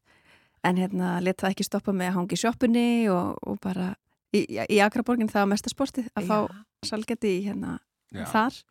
en 0.63 0.77
hérna 0.77 1.21
let 1.21 1.37
það 1.39 1.51
ekki 1.51 1.65
stoppa 1.67 1.91
með 1.93 2.11
að 2.11 2.15
hangi 2.15 2.35
í 2.35 2.43
sjoppunni 2.43 3.09
og, 3.11 3.39
og 3.43 3.59
bara 3.61 3.97
í, 4.33 4.47
í 4.71 4.79
Akraborgin 4.83 5.27
það 5.29 5.43
var 5.43 5.47
mesta 5.51 5.69
sportið 5.71 6.07
að 6.17 6.27
fá 6.27 6.49
salgeti 6.87 7.41
í 7.41 7.45
hérna 7.49 7.79
Já. 8.15 8.25
þar 8.31 8.63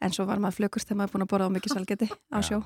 en 0.00 0.12
svo 0.14 0.24
var 0.28 0.38
maður 0.38 0.56
flökust 0.60 0.88
þegar 0.88 0.98
maður 1.00 1.08
er 1.08 1.14
búin 1.14 1.24
að 1.26 1.30
borða 1.32 1.48
á 1.50 1.54
mikið 1.56 1.74
salgeti 1.74 2.08
á 2.08 2.38
Já. 2.38 2.42
sjó. 2.48 2.58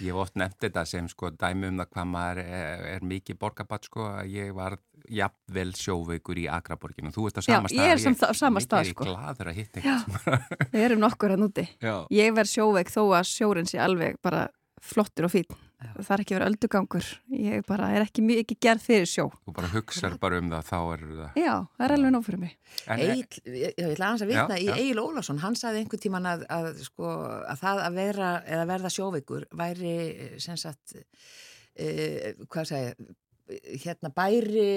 Ég 0.00 0.10
hef 0.12 0.18
oft 0.22 0.36
nefnt 0.38 0.60
þetta 0.62 0.84
sem 0.86 1.08
sko 1.10 1.30
dæmi 1.34 1.68
um 1.70 1.78
það 1.80 1.88
hvað 1.94 2.06
maður 2.12 2.38
er, 2.44 2.84
er 2.96 3.00
mikið 3.06 3.38
borgabatt 3.38 3.84
sko 3.88 4.04
að 4.06 4.30
ég 4.34 4.52
var 4.54 4.76
jafnvel 5.10 5.72
sjóveikur 5.78 6.38
í 6.42 6.46
Akraborginu. 6.50 7.10
Þú 7.14 7.26
ert 7.30 7.38
á 7.38 7.42
Já, 7.42 7.46
sama 7.54 7.68
stað. 7.70 7.82
ég 7.86 7.92
er 7.92 7.98
sam- 8.02 8.18
á 8.26 8.34
sama 8.34 8.60
stað, 8.60 8.90
sko. 8.90 9.04
Ég 9.04 9.10
er 9.10 9.16
gladur 9.16 9.50
að 9.52 9.58
hitta 9.60 9.80
Já. 9.80 9.96
eitthvað. 9.96 10.70
Við 10.72 10.84
erum 10.88 11.00
nokkur 11.06 11.34
að 11.36 11.42
núti. 11.44 11.68
Já. 11.82 11.94
Ég 12.10 12.34
verð 12.34 12.50
sjóveik 12.54 12.90
þó 12.94 13.02
að 13.18 13.30
sjórin 13.30 13.66
sé 13.70 13.78
alveg 13.82 14.16
bara 14.22 14.48
flottur 14.82 15.24
og 15.26 15.30
fín. 15.34 15.46
Já. 15.86 15.92
Það 15.96 16.12
er 16.16 16.22
ekki 16.24 16.36
verið 16.36 16.50
öldugangur. 16.50 17.08
Ég 17.38 17.66
bara 17.68 17.90
er 17.94 18.04
ekki 18.04 18.24
mikið 18.26 18.60
gerð 18.66 18.84
fyrir 18.84 19.10
sjó. 19.10 19.26
Þú 19.46 19.54
bara 19.56 19.70
hugsar 19.72 20.16
bara 20.22 20.40
um 20.42 20.50
það, 20.52 20.70
þá 20.70 20.78
er 20.80 21.04
það. 21.06 21.38
Já, 21.42 21.52
það 21.76 21.86
er 21.86 21.94
alveg 21.96 22.14
nóg 22.16 22.26
fyrir 22.26 22.42
mig. 22.42 22.56
En, 22.86 23.02
Egil, 23.06 23.42
ég, 23.46 23.76
ég 23.76 23.92
ætla 23.92 24.10
aðeins 24.10 24.26
að 24.26 24.32
vitna 24.32 24.58
í. 24.60 24.68
Egil 24.76 25.02
Ólafsson, 25.04 25.42
hann 25.44 25.58
sagði 25.58 25.84
einhver 25.84 26.02
tíman 26.02 26.30
að, 26.32 26.46
að, 26.58 26.70
sko, 26.88 27.12
að 27.46 27.62
það 27.62 27.84
að 27.86 28.00
vera 28.02 28.32
eða 28.56 28.68
verða 28.72 28.92
sjóveikur 28.96 29.48
væri 29.62 29.94
sem 30.42 30.58
sagt 30.60 30.96
uh, 30.98 32.46
hvað 32.50 32.70
segja 32.72 33.14
hérna 33.84 34.10
bæri 34.14 34.70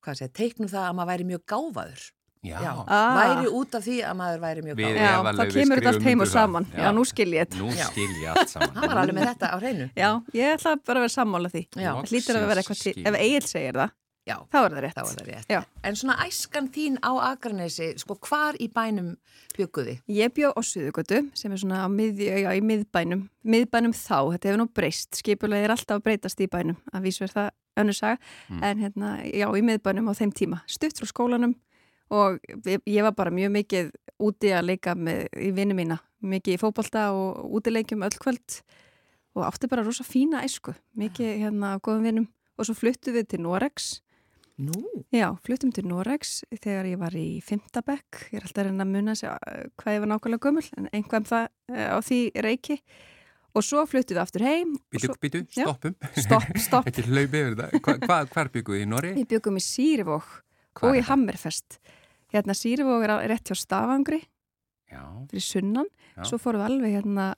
hvað 0.00 0.22
segja, 0.22 0.32
teiknum 0.40 0.70
það 0.70 0.86
að 0.86 0.96
maður 0.96 1.12
væri 1.12 1.28
mjög 1.28 1.44
gáfaður 1.52 2.06
já, 2.44 2.84
Ah. 2.88 3.16
væri 3.20 3.46
út 3.52 3.74
af 3.74 3.84
því 3.84 3.96
að 4.04 4.16
maður 4.16 4.40
væri 4.40 4.62
mjög 4.64 4.76
gáfaður 4.80 4.96
Já, 4.96 5.22
Laufey 5.32 5.50
kemur 5.52 5.76
þetta 5.80 5.88
allt 5.92 6.02
heim 6.02 6.20
og 6.20 6.26
það. 6.26 6.32
saman. 6.32 6.64
Já, 6.72 6.82
Já. 6.84 6.92
nú 6.96 7.04
skil 7.04 7.30
ég 7.34 7.40
þetta. 7.46 7.58
Nú 7.60 7.70
Já. 7.76 7.86
skil 7.90 8.08
ég 8.22 8.28
allt 8.36 8.48
saman. 8.48 8.74
hann 8.76 8.88
var 8.88 8.98
alveg 9.04 9.14
með 9.14 9.28
þetta 9.34 9.50
á 9.52 9.56
hreinu 9.60 9.90
Já, 9.96 10.10
ég 10.32 10.54
ætla 10.56 10.76
bara 10.84 10.98
að 11.00 11.04
vera 11.04 11.16
sammála 11.18 11.50
því. 11.52 11.62
Það 11.76 12.04
hlýtur 12.10 12.36
að 12.40 12.46
vera 12.48 12.60
eitthvað 12.62 12.82
til. 12.82 13.02
Ef 13.06 13.14
Egil 13.20 13.42
segir 13.42 13.72
það, 13.80 13.90
Já, 14.28 14.36
þá 14.52 14.56
er 14.64 14.70
það 14.70 14.82
rétt. 14.84 14.96
er 14.96 15.04
það 15.10 15.28
rétt 15.28 15.46
Já. 15.50 15.60
En 15.82 15.94
svona 15.96 16.16
æskan 16.26 16.68
þín 16.70 16.98
á 17.00 17.10
Akranesi 17.32 17.98
sko 17.98 18.14
hvar 18.20 18.54
í 18.60 18.68
bænum 18.72 19.16
bygguði? 19.58 20.00
Ég 20.08 20.28
bjó 20.32 20.52
á 20.54 20.60
Suðugötu 20.62 21.30
sem 21.34 21.52
er 21.52 21.56
svona 21.58 21.84
á 21.84 21.88
miðju, 21.88 22.28
já, 22.44 22.50
í 22.52 22.60
miðbænum. 22.60 23.28
Miðbænum 23.44 23.92
þá, 23.96 24.32
þetta 24.36 24.44
hefur 24.48 24.60
nú 24.60 24.68
breyst. 24.72 25.16
Skipulega 25.16 25.64
er 25.64 25.70
alltaf 25.74 25.98
að 25.98 26.04
breytast 26.04 26.38
í 26.40 26.46
bænum. 26.48 26.76
Að 26.94 27.02
vísu 27.02 27.22
er 27.24 27.32
það 27.32 27.50
önnur 27.80 27.96
saga. 27.96 28.18
Mm. 28.50 28.62
En 28.62 28.78
hérna, 28.84 29.08
já, 29.32 29.46
í 29.56 29.62
miðbænum 29.64 30.08
á 30.08 30.14
þeim 30.14 30.32
tíma. 30.32 30.60
Stutt 30.68 31.00
frá 31.00 31.08
skólanum 31.10 31.54
og 32.10 32.38
ég, 32.66 33.02
var 33.06 33.14
bara 33.16 33.32
mjög 33.34 33.54
mikið 33.54 33.90
úti 34.20 34.52
að 34.54 34.68
leika 34.72 34.94
með 34.98 35.28
í 35.38 35.50
vinnu 35.56 35.76
mína. 35.78 36.00
Mikið 36.20 36.56
í 36.56 36.60
fótbolta 36.60 37.08
og 37.16 37.56
útileikjum 37.56 38.04
öll 38.04 38.18
kvöld 38.20 38.60
og 39.38 39.46
átti 39.46 39.70
bara 39.70 39.86
rosa 39.86 40.04
fína 40.04 40.42
æsku. 40.44 40.74
Mikið 40.98 41.44
hérna 41.46 41.76
á 41.78 41.82
góðum 41.82 42.08
vinnum. 42.08 42.30
Og 42.58 42.68
svo 42.68 42.74
fluttu 42.76 43.14
við 43.14 43.30
til 43.30 43.44
Norex 43.46 44.00
Nú, 44.60 44.76
Já, 45.08 45.30
fluttum 45.40 45.70
til 45.72 45.86
Norex 45.88 46.42
þegar 46.60 46.88
ég 46.90 46.98
var 47.00 47.14
í 47.16 47.40
Fymtabekk. 47.44 48.26
Ég 48.28 48.40
er 48.40 48.44
alltaf 48.44 48.60
að 48.60 48.66
reyna 48.68 48.84
að 48.84 48.90
muna 48.92 49.14
sig 49.16 49.30
hvað 49.80 49.94
ég 49.96 50.02
var 50.02 50.10
nákvæmlega 50.10 50.44
gömul, 50.44 50.64
en 50.76 50.88
einhverjum 50.92 51.28
það 51.30 51.46
uh, 51.48 51.86
á 51.96 51.98
því 52.04 52.18
reiki. 52.44 52.76
Og 53.56 53.64
svo 53.66 53.86
fluttum 53.88 54.18
við 54.18 54.22
aftur 54.22 54.44
heim. 54.44 54.74
og 54.76 54.92
Býtu, 54.92 55.08
svo, 55.08 55.16
býtu, 55.22 55.40
Já. 55.56 55.64
stoppum. 55.64 55.96
Stopp, 56.12 56.50
stopp. 56.66 56.90
Þetta 56.90 57.02
er 57.02 57.08
hlaupið 57.08 57.40
yfir 57.40 57.56
það. 57.62 57.72
Hva, 57.78 57.94
hva, 58.04 58.18
hvar 58.34 58.52
bygguðu 58.58 58.82
í 58.82 58.90
Norri? 58.90 59.14
Við 59.16 59.30
byggum 59.32 59.56
í 59.56 59.64
Sýrivók 59.64 60.36
og 60.84 60.92
í 60.92 61.00
er? 61.00 61.08
Hammerfest. 61.08 61.80
Hérna 62.30 62.54
Sýrivók 62.54 63.04
er 63.06 63.14
rétt 63.30 63.50
hjá 63.50 63.56
Stafangri, 63.58 64.20
Já, 64.90 65.02
fyrir 65.30 65.42
sunnan. 65.46 65.86
Já. 66.16 66.24
Svo 66.26 66.38
fórum 66.42 66.62
við 66.62 66.68
alveg 66.70 66.96
hérna 66.98 67.28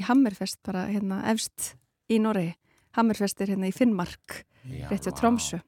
í 0.00 0.04
Hammerfest, 0.08 0.60
bara 0.66 0.86
hérna 0.90 1.22
efst 1.32 1.74
í 2.12 2.18
Noregi. 2.20 2.54
Hammerfest 2.96 3.40
er 3.40 3.54
hérna 3.54 3.68
í 3.70 3.74
Finnmark, 3.76 4.44
já. 4.64 4.88
rétt 4.90 5.04
hjá 5.08 5.12
vá. 5.12 5.18
Tromsö. 5.20 5.60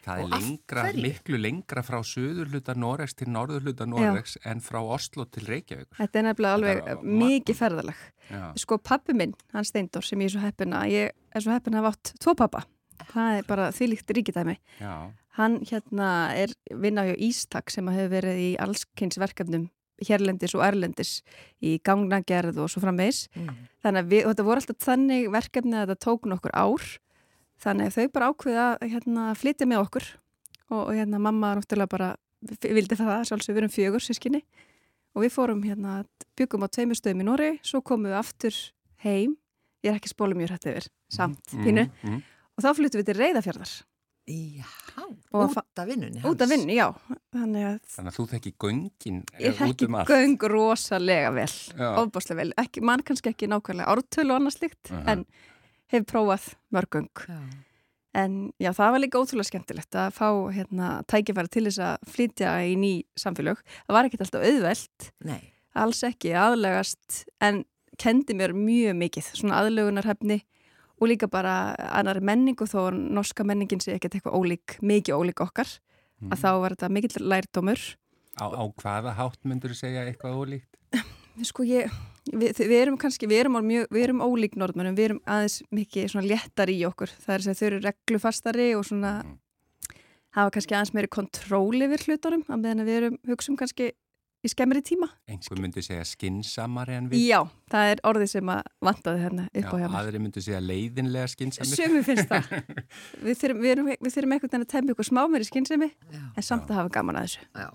Það 0.00 0.20
er 0.22 0.30
lengra, 0.32 0.82
miklu 0.96 1.36
lengra 1.36 1.82
frá 1.84 1.98
söður 2.08 2.48
hluta 2.48 2.72
Noregs 2.72 3.12
til 3.18 3.28
norður 3.28 3.66
hluta 3.66 3.84
Noregs 3.84 4.38
en 4.48 4.62
frá 4.64 4.78
Oslo 4.80 5.26
til 5.28 5.44
Reykjavíkur. 5.44 5.98
Þetta 5.98 6.18
er 6.18 6.24
nefnilega 6.24 6.56
alveg 6.56 6.80
er 6.88 7.02
mikið 7.04 7.58
ferðalag. 7.58 8.00
Já, 8.30 8.44
Sko 8.62 8.78
pappi 8.80 9.12
minn, 9.12 9.34
hann 9.52 9.68
Steindor 9.68 10.06
sem 10.06 10.22
ég 10.24 10.30
er 10.30 10.32
svo 10.38 10.40
heppin 10.46 10.72
að 10.72 10.94
ég 10.94 11.12
er 11.36 11.44
svo 11.44 11.52
heppin 11.52 11.76
að 11.76 11.84
hafa 11.84 11.92
átt 11.98 12.14
tvo 12.24 12.34
pappa. 12.40 12.64
Það 13.12 13.36
er 13.42 13.44
bara 13.48 13.68
þvílíkt 13.76 14.14
ríkidæmi. 14.16 14.56
já, 14.80 14.94
Hann 15.38 15.60
hérna 15.68 16.08
er 16.34 16.54
vinna 16.70 17.04
hjá 17.06 17.14
Ístak 17.22 17.70
sem 17.70 17.86
hefur 17.92 18.14
verið 18.16 18.40
í 18.42 18.48
allskynns 18.62 19.20
verkefnum 19.20 19.68
hérlendis 20.00 20.54
og 20.56 20.64
erlendis 20.64 21.12
í 21.60 21.76
gangnagerð 21.84 22.62
og 22.64 22.70
svo 22.72 22.82
framvegis. 22.82 23.28
mm. 23.36 23.52
Þannig 23.84 24.02
að 24.02 24.10
við, 24.14 24.24
þetta 24.30 24.46
voru 24.48 24.62
alltaf 24.62 24.80
þannig 24.86 25.28
verkefni 25.34 25.76
að 25.76 25.92
þetta 25.92 26.06
tók 26.06 26.26
nokkur 26.30 26.56
ár. 26.56 26.88
Þannig 27.60 27.90
að 27.90 27.96
þau 27.98 28.12
bara 28.14 28.30
ákveða 28.32 28.66
að 28.78 28.92
hérna, 28.94 29.28
flytja 29.36 29.68
með 29.68 29.84
okkur 29.84 30.06
og, 30.70 30.82
og 30.86 30.92
hérna 30.96 31.20
mamma 31.20 31.54
náttúrulega 31.58 31.92
bara 31.92 32.10
vildi 32.40 32.96
það, 32.96 33.26
sjálfsög 33.28 33.54
við 33.54 33.62
erum 33.62 33.74
fjögur 33.74 34.04
sískinni 34.04 34.40
og 35.14 35.24
við 35.24 35.34
fórum 35.34 35.62
hérna, 35.66 36.00
byggum 36.38 36.64
á 36.64 36.68
tveimur 36.72 36.98
stöðum 36.98 37.24
í 37.24 37.26
Nóri, 37.26 37.50
svo 37.66 37.82
komum 37.84 38.10
við 38.10 38.18
aftur 38.20 38.56
heim, 39.04 39.34
ég 39.84 39.92
er 39.92 39.98
ekki 39.98 40.12
spóla 40.12 40.38
mjög 40.38 40.54
hrætt 40.54 40.68
yfir, 40.70 40.88
samt, 41.12 41.42
pínu, 41.50 41.86
mm, 41.88 42.06
mm. 42.06 42.20
og 42.54 42.64
þá 42.64 42.70
fluttum 42.78 43.02
við 43.02 43.08
til 43.10 43.16
Reyðafjörðar, 43.18 43.72
Já, 44.30 45.04
út 45.34 45.78
af 45.80 45.86
vinnunni 45.88 46.22
út 46.26 46.42
af 46.44 46.50
vinnu, 46.50 46.74
já, 46.76 46.86
þannig 47.34 47.64
að 47.68 47.78
Þannig 47.94 48.10
að 48.12 48.16
þú 48.18 48.26
þekki 48.34 48.52
göngin 48.64 49.20
ég 49.40 49.54
út 49.54 49.60
þekki 49.62 49.88
um 49.88 49.96
allt. 50.00 50.10
göng 50.12 50.44
rosalega 50.52 51.32
vel, 51.34 51.48
ofbáslega 52.02 52.38
vel, 52.42 52.52
ekki, 52.62 52.82
mann 52.86 53.02
kannski 53.06 53.32
ekki 53.32 53.48
nákvæmlega 53.50 53.90
ártölu 53.94 54.34
og 54.34 54.40
annað 54.40 54.56
slikt, 54.58 54.90
Aha. 54.92 55.02
en 55.14 55.24
hef 55.90 56.06
prófað 56.10 56.52
mörg 56.74 56.90
göng. 56.98 57.10
Já. 57.26 57.40
En 58.20 58.52
já, 58.58 58.72
það 58.74 58.90
var 58.94 59.02
líka 59.04 59.20
ótrúlega 59.22 59.46
skemmtilegt 59.46 59.94
að 59.94 60.14
fá 60.16 60.28
hérna, 60.50 60.86
tækifæri 61.06 61.50
til 61.54 61.64
þess 61.68 61.78
að 61.86 62.08
flytja 62.10 62.54
í 62.66 62.72
ný 62.74 62.92
samfélög. 63.18 63.60
Það 63.86 63.94
var 63.94 64.08
ekkert 64.08 64.24
alltaf 64.26 64.46
auðvelt, 64.48 65.10
Nei, 65.30 65.42
alls 65.78 66.00
ekki 66.08 66.32
aðlegast, 66.34 67.20
en 67.40 67.62
kendi 68.00 68.34
mér 68.34 68.50
mjög 68.56 68.96
mikið, 68.98 69.28
svona 69.38 69.60
aðlegunarhefni 69.62 70.40
og 71.00 71.08
líka 71.08 71.28
bara 71.30 71.74
annari 71.96 72.20
menningu 72.20 72.66
þó 72.68 72.90
að 72.90 72.98
norska 73.16 73.44
menningin 73.48 73.80
sé 73.80 73.94
ekkert 73.96 74.18
eitthvað 74.18 74.36
ólík, 74.36 74.76
mikið 74.82 75.16
ólík 75.16 75.40
okkar, 75.46 75.78
Mm. 76.20 76.34
að 76.34 76.40
þá 76.42 76.50
var 76.60 76.72
þetta 76.74 76.88
mikill 76.92 77.22
lærdómur. 77.32 77.80
Á, 78.36 78.44
á 78.52 78.62
hvaða 78.76 79.14
hátt 79.16 79.38
myndur 79.48 79.72
þú 79.72 79.76
segja 79.78 80.02
eitthvað 80.04 80.34
ólíkt? 80.36 80.76
Sko 81.48 81.64
ég, 81.64 81.88
við, 82.28 82.52
við 82.60 82.76
erum 82.76 82.98
kannski, 83.00 83.24
við 83.26 83.40
erum, 83.46 83.56
mjög, 83.64 83.86
við 83.88 84.02
erum 84.04 84.20
ólík 84.20 84.58
norðmennum, 84.60 84.98
við 84.98 85.06
erum 85.06 85.20
aðeins 85.24 85.62
mikið 85.72 86.10
svona 86.12 86.28
léttar 86.28 86.68
í 86.68 86.76
okkur. 86.84 87.08
Það 87.24 87.32
er 87.32 87.40
að 87.40 87.46
segja, 87.46 87.56
þau 87.56 87.66
eru 87.70 87.80
reglufastari 87.86 88.68
og 88.76 88.84
svona 88.84 89.14
Mm. 89.24 89.38
hafa 90.36 90.50
kannski 90.50 90.76
aðeins 90.76 90.92
meiri 90.94 91.08
kontról 91.08 91.80
yfir 91.88 92.04
hlutunum, 92.04 92.44
að 92.52 92.60
meðan 92.60 92.84
við 92.84 92.96
erum 93.00 93.18
hugsum 93.26 93.56
kannski 93.56 93.92
í 94.44 94.48
skemmri 94.52 94.80
tíma. 94.86 95.08
Einhver 95.28 95.60
myndi 95.60 95.82
segja 95.84 96.04
skinsamari 96.08 96.94
en 96.96 97.10
við. 97.12 97.26
Já, 97.28 97.42
það 97.72 97.90
er 97.92 98.00
orðið 98.08 98.30
sem 98.32 98.52
að 98.54 98.62
vantaði 98.88 99.20
hérna 99.26 99.44
upp 99.50 99.68
á 99.68 99.76
hjá 99.76 99.84
Já, 99.84 99.88
mér. 99.90 99.98
aðri 100.00 100.22
myndi 100.24 100.44
segja 100.46 100.60
leiðinlega 100.64 101.28
skinsamir. 101.34 101.76
Sumi 101.76 102.02
finnst 102.06 102.30
það. 102.30 102.48
Við 103.26 103.38
þurfum, 103.42 103.60
við 103.66 103.74
erum, 103.76 103.92
við 103.92 104.14
þurfum 104.16 104.34
einhvern 104.36 104.50
veginn 104.54 104.66
að 104.66 104.72
temja 104.72 104.94
ykkur 104.96 105.08
smá 105.10 105.22
meiri 105.28 105.48
skynsemi, 105.50 105.90
já, 106.14 106.22
en 106.36 106.46
samt 106.46 106.70
að 106.72 106.80
hafa 106.80 106.92
gaman 106.98 107.20
að 107.20 107.28
þessu. 107.28 107.46
já. 107.60 107.70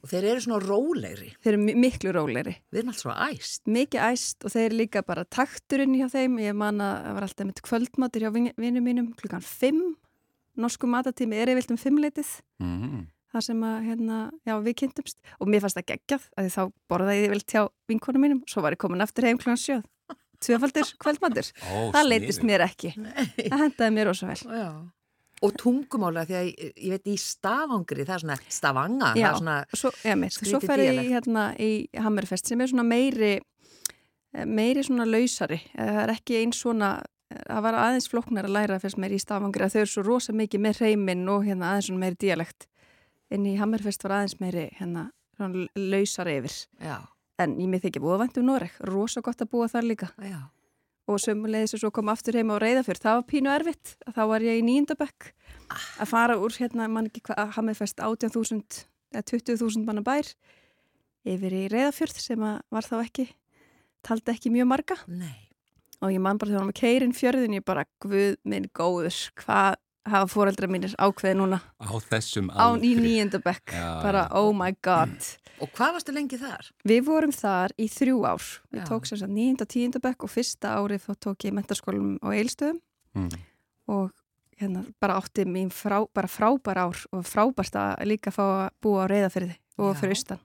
Og 0.00 0.08
þeir 0.08 0.24
eru 0.30 0.40
svona 0.40 0.58
rólegri. 0.64 1.26
Þeir 1.44 1.50
eru 1.52 1.58
mi- 1.60 1.74
miklu 1.76 2.12
rólegri. 2.16 2.54
Við 2.72 2.78
erum 2.80 2.94
svona 2.96 3.26
æst. 3.28 3.60
mikið 3.68 4.00
æst 4.06 4.44
og 4.48 4.52
þeir 4.54 4.64
eru 4.70 4.78
líka 4.80 5.02
bara 5.04 5.24
takturinn 5.28 5.92
hjá 5.98 6.06
þeim, 6.12 6.38
ég 6.40 6.56
man 6.56 6.80
að 6.80 6.94
það 7.04 7.14
var 7.18 7.26
alltaf 7.26 7.46
mitt 7.50 7.60
kvöldmatur 7.66 8.24
hjá 8.24 8.30
vin- 8.32 8.54
vinum 8.56 8.84
mínum 8.86 9.10
klukkan 9.18 9.44
5, 9.44 9.82
norsku 10.56 10.88
matatími 10.88 11.36
er 11.36 11.52
yfirlt 11.52 11.74
um 11.74 11.76
5 11.76 12.00
leitið, 12.00 12.30
Mm. 12.64 13.04
Það 13.34 13.46
sem 13.48 13.64
að 13.68 13.76
hérna, 13.88 14.18
já 14.48 14.54
við 14.64 14.78
kynntumst 14.82 15.18
og 15.40 15.50
mér 15.50 15.64
fannst 15.64 15.80
það 15.80 15.88
geggjað 15.92 16.28
að 16.40 16.52
þá 16.54 16.62
borðaði 16.92 17.18
ég 17.20 17.28
yfirlt 17.30 17.54
hjá 17.56 17.62
vinkonum 17.90 18.24
mínum, 18.28 18.42
svo 18.50 18.62
var 18.64 18.76
ég 18.76 18.82
komin 18.84 19.04
aftur 19.04 19.26
heim 19.28 19.40
klukkan 19.42 19.60
7 19.60 19.82
tvöfaldur 20.44 20.90
kvöldmatur 21.02 21.48
Ó, 21.70 21.90
það 21.94 22.10
sniðugt. 22.10 22.44
mér 22.50 22.64
ekki, 22.66 22.92
Nei. 23.00 23.24
það 23.48 23.62
hendaði 23.64 23.94
mér 23.96 24.12
ósa 24.12 24.28
vel 24.30 24.42
Já. 24.44 24.68
Og 25.44 25.52
tungumála 25.60 26.22
því 26.24 26.36
að 26.38 26.44
ég, 26.46 26.68
ég 26.86 26.92
veit 26.94 27.08
í 27.10 27.14
stafangri, 27.20 28.04
það 28.06 28.14
er 28.14 28.22
svona 28.22 28.36
stafanga, 28.54 29.08
það 29.12 29.18
Já. 29.20 29.26
er 29.28 29.40
svona, 29.40 29.56
svo, 29.76 29.90
ja, 30.06 30.14
svo 30.38 30.60
fer 30.62 30.82
ég 30.84 31.00
hérna 31.10 31.42
í 31.60 31.70
Hammerfest 32.00 32.48
sem 32.48 32.62
er 32.64 32.70
svona 32.70 32.84
meiri 32.86 33.32
eh, 33.34 34.46
meiri 34.46 34.84
svona 34.86 35.04
lausari, 35.08 35.58
Eh, 35.74 35.90
það 35.90 36.00
er 36.06 36.12
ekki 36.14 36.38
eins 36.40 36.62
svona, 36.62 36.92
eh, 37.34 37.42
það 37.50 37.64
var 37.66 37.80
aðeins 37.82 38.08
flóknar 38.12 38.48
að 38.48 38.54
læra 38.56 38.78
fyrst 38.80 39.00
meiri 39.02 39.18
í 39.18 39.24
stafangri 39.24 39.66
að 39.66 39.74
þau 39.74 39.80
eru 39.82 39.92
svo 39.92 40.06
rosa 40.06 40.32
mikið 40.38 40.64
með 40.64 40.80
reyminn 40.86 41.28
og 41.34 41.44
hérna 41.44 41.72
aðeins 41.74 41.90
svona 41.90 42.04
meiri 42.06 42.20
dialekt. 42.24 42.68
Inn 43.34 43.46
í 43.50 43.56
Hammerfest 43.58 44.04
var 44.06 44.20
aðeins 44.20 44.36
meiri 44.40 44.68
hérna 44.78 45.08
svona 45.34 45.66
lausari 45.74 46.38
yfir. 46.40 46.58
Já, 46.82 46.98
En 47.42 47.56
ég 47.58 47.66
með 47.66 47.88
þykja 47.88 48.02
búið 48.04 48.20
vænt 48.20 48.36
um 48.38 48.44
Noreg, 48.46 48.74
rosa 48.86 49.20
gott 49.26 49.40
að 49.42 49.50
búa 49.50 49.66
þar 49.72 49.88
líka. 49.90 50.08
já. 50.22 50.38
Og 51.10 51.18
sömulegis 51.20 51.74
og 51.76 51.80
svo 51.82 51.90
kom 51.92 52.08
aftur 52.08 52.38
heima 52.38 52.54
á 52.56 52.62
reyðafjörð, 52.62 53.00
það 53.02 53.16
var 53.18 53.24
pínu 53.28 53.50
erfitt. 53.52 53.90
Þá 54.08 54.20
var 54.30 54.40
ég 54.46 54.56
í 54.56 54.62
nýjendabekk 54.64 55.26
að 56.00 56.08
fara 56.08 56.36
úr 56.40 56.54
hérna, 56.56 56.86
mann 56.88 57.10
ekki 57.10 57.20
hvað, 57.26 57.50
Hammerfest 57.58 57.98
18.000 58.00 58.86
eða 59.12 59.24
20.000 59.28 59.84
manna 59.84 60.00
bær 60.06 60.30
yfir 61.28 61.52
í 61.58 61.64
reyðafjörð 61.74 62.22
sem 62.22 62.40
var 62.40 62.88
þá 62.88 62.96
ekki, 63.02 63.26
taldi 64.06 64.32
ekki 64.32 64.54
mjög 64.54 64.70
marga. 64.70 64.96
Nei. 65.08 65.50
og 66.00 66.10
ég 66.12 66.20
man 66.20 66.36
bara 66.38 66.50
þegar 66.50 66.60
hann 66.62 66.70
var 66.72 66.80
keirin 66.80 67.14
fjörðin 67.16 67.54
ég 67.56 67.64
bara, 67.64 67.84
guð 68.00 68.34
minn 68.44 68.66
góður 68.76 69.16
hvað 69.40 69.76
hafa 70.06 70.26
fóreldra 70.28 70.68
mínir 70.68 70.94
ákveði 71.00 71.36
núna 71.38 71.60
Á 71.80 71.88
þessum 72.10 72.50
á 72.52 72.70
aldri. 72.70 72.94
nýjöndabekk, 73.00 73.72
Já, 73.72 74.02
bara 74.02 74.28
oh 74.32 74.52
my 74.52 74.72
god 74.82 75.16
Og 75.62 75.70
hvað 75.70 75.92
varstu 75.96 76.12
lengi 76.12 76.36
þar? 76.40 76.66
við 76.84 77.04
vorum 77.06 77.32
þar 77.32 77.70
í 77.78 77.86
þrjú 77.88 78.16
ár 78.26 78.42
við 78.72 78.80
Já. 78.82 78.86
tók 78.90 79.06
sem 79.06 79.18
sagt 79.18 79.30
nýjönda 79.32 79.66
tíundabekk 79.70 80.24
og 80.26 80.30
fyrsta 80.34 80.74
árið 80.80 81.06
þá 81.06 81.12
tók 81.28 81.44
ég 81.46 81.54
mentaskólum 81.54 82.18
á 82.20 82.28
Eilstöðum 82.34 82.80
Mm. 83.14 83.30
og 83.88 84.10
hérna 84.58 84.80
bara 85.00 85.20
átti 85.20 85.44
mín 85.46 85.70
frá, 85.70 86.02
bara 86.12 86.26
frábær 86.26 86.76
ár 86.82 86.98
og 87.12 87.22
frábært 87.22 87.76
að 87.78 88.02
líka 88.10 88.32
fá 88.34 88.42
að 88.66 88.70
búa 88.82 89.06
á 89.06 89.10
reyðafyrði 89.10 89.54
og 89.78 89.94
Já. 89.94 90.00
fyrir 90.00 90.14
austan, 90.16 90.40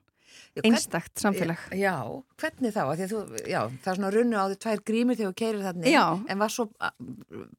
einstakt 0.58 1.20
samfélag 1.22 1.60
Já, 1.78 1.94
hvernig 2.40 2.74
þá? 2.74 2.82
Þú, 2.98 3.20
já, 3.46 3.60
það 3.82 3.92
er 3.92 3.98
svona 4.00 4.10
runnu 4.14 4.40
á 4.40 4.44
því 4.50 4.58
tvær 4.64 4.82
grímur 4.90 5.18
þegar 5.18 5.30
þú 5.30 5.38
keirir 5.38 5.62
þarna 5.66 5.86
inn, 5.86 5.94
Já. 5.94 6.04
en 6.32 6.42
var 6.42 6.54
svo 6.54 6.66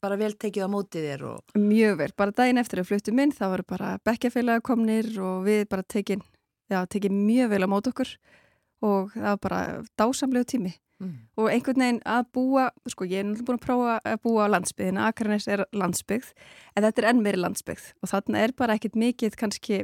bara 0.04 0.20
vel 0.20 0.32
tekið 0.36 0.68
á 0.68 0.74
mótið 0.74 1.08
þér 1.08 1.26
og 1.30 1.56
Mjög 1.58 1.98
vel, 2.04 2.12
bara 2.20 2.36
daginn 2.42 2.62
eftir 2.62 2.84
að 2.84 2.92
fluttum 2.92 3.24
inn 3.24 3.34
þá 3.36 3.46
voru 3.54 3.68
bara 3.72 3.96
bekkjafélaga 4.08 4.66
komnir 4.68 5.12
og 5.24 5.48
við 5.48 5.66
bara 5.72 5.88
tekin, 5.88 6.24
já, 6.72 6.84
tekin 6.86 7.24
mjög 7.26 7.56
vel 7.56 7.64
á 7.66 7.70
mót 7.72 7.92
okkur 7.92 8.16
og 8.82 9.14
það 9.16 9.30
var 9.30 9.44
bara 9.46 9.62
dásamlegu 10.00 10.50
tími 10.52 10.74
mm. 11.02 11.16
og 11.40 11.50
einhvern 11.52 11.84
veginn 11.84 12.02
að 12.04 12.28
búa, 12.36 12.68
sko 12.90 13.08
ég 13.08 13.22
er 13.22 13.28
náttúrulega 13.30 13.48
búin 13.48 13.60
að 13.60 13.66
prófa 13.66 13.98
að 14.04 14.22
búa 14.26 14.48
á 14.48 14.54
landsbyggðina, 14.56 15.08
Akarnes 15.10 15.48
er 15.48 15.66
landsbyggð 15.72 16.32
en 16.76 16.86
þetta 16.86 17.04
er 17.04 17.10
enn 17.12 17.24
meiri 17.26 17.42
landsbyggð 17.42 17.92
og 18.02 18.14
þarna 18.14 18.46
er 18.46 18.56
bara 18.58 18.78
ekkit 18.78 18.98
mikið 19.00 19.38
kannski 19.40 19.84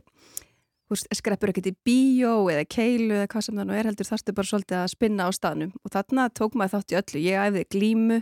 skreppur 0.95 1.49
ekkit 1.51 1.67
í 1.67 1.75
bíó 1.85 2.47
eða 2.53 2.63
keilu 2.69 3.13
eða 3.17 3.27
hvað 3.33 3.41
sem 3.47 3.55
það 3.59 3.67
nú 3.67 3.73
er 3.75 3.89
heldur 3.89 4.07
þarftu 4.07 4.33
bara 4.37 4.47
svolítið 4.47 4.77
að 4.79 4.91
spinna 4.93 5.27
á 5.27 5.31
staðnum 5.35 5.73
og 5.83 5.91
þarna 5.91 6.29
tók 6.31 6.55
maður 6.55 6.77
þátt 6.77 6.93
í 6.93 6.99
öllu, 7.01 7.23
ég 7.27 7.43
æfði 7.47 7.65
glímu, 7.75 8.21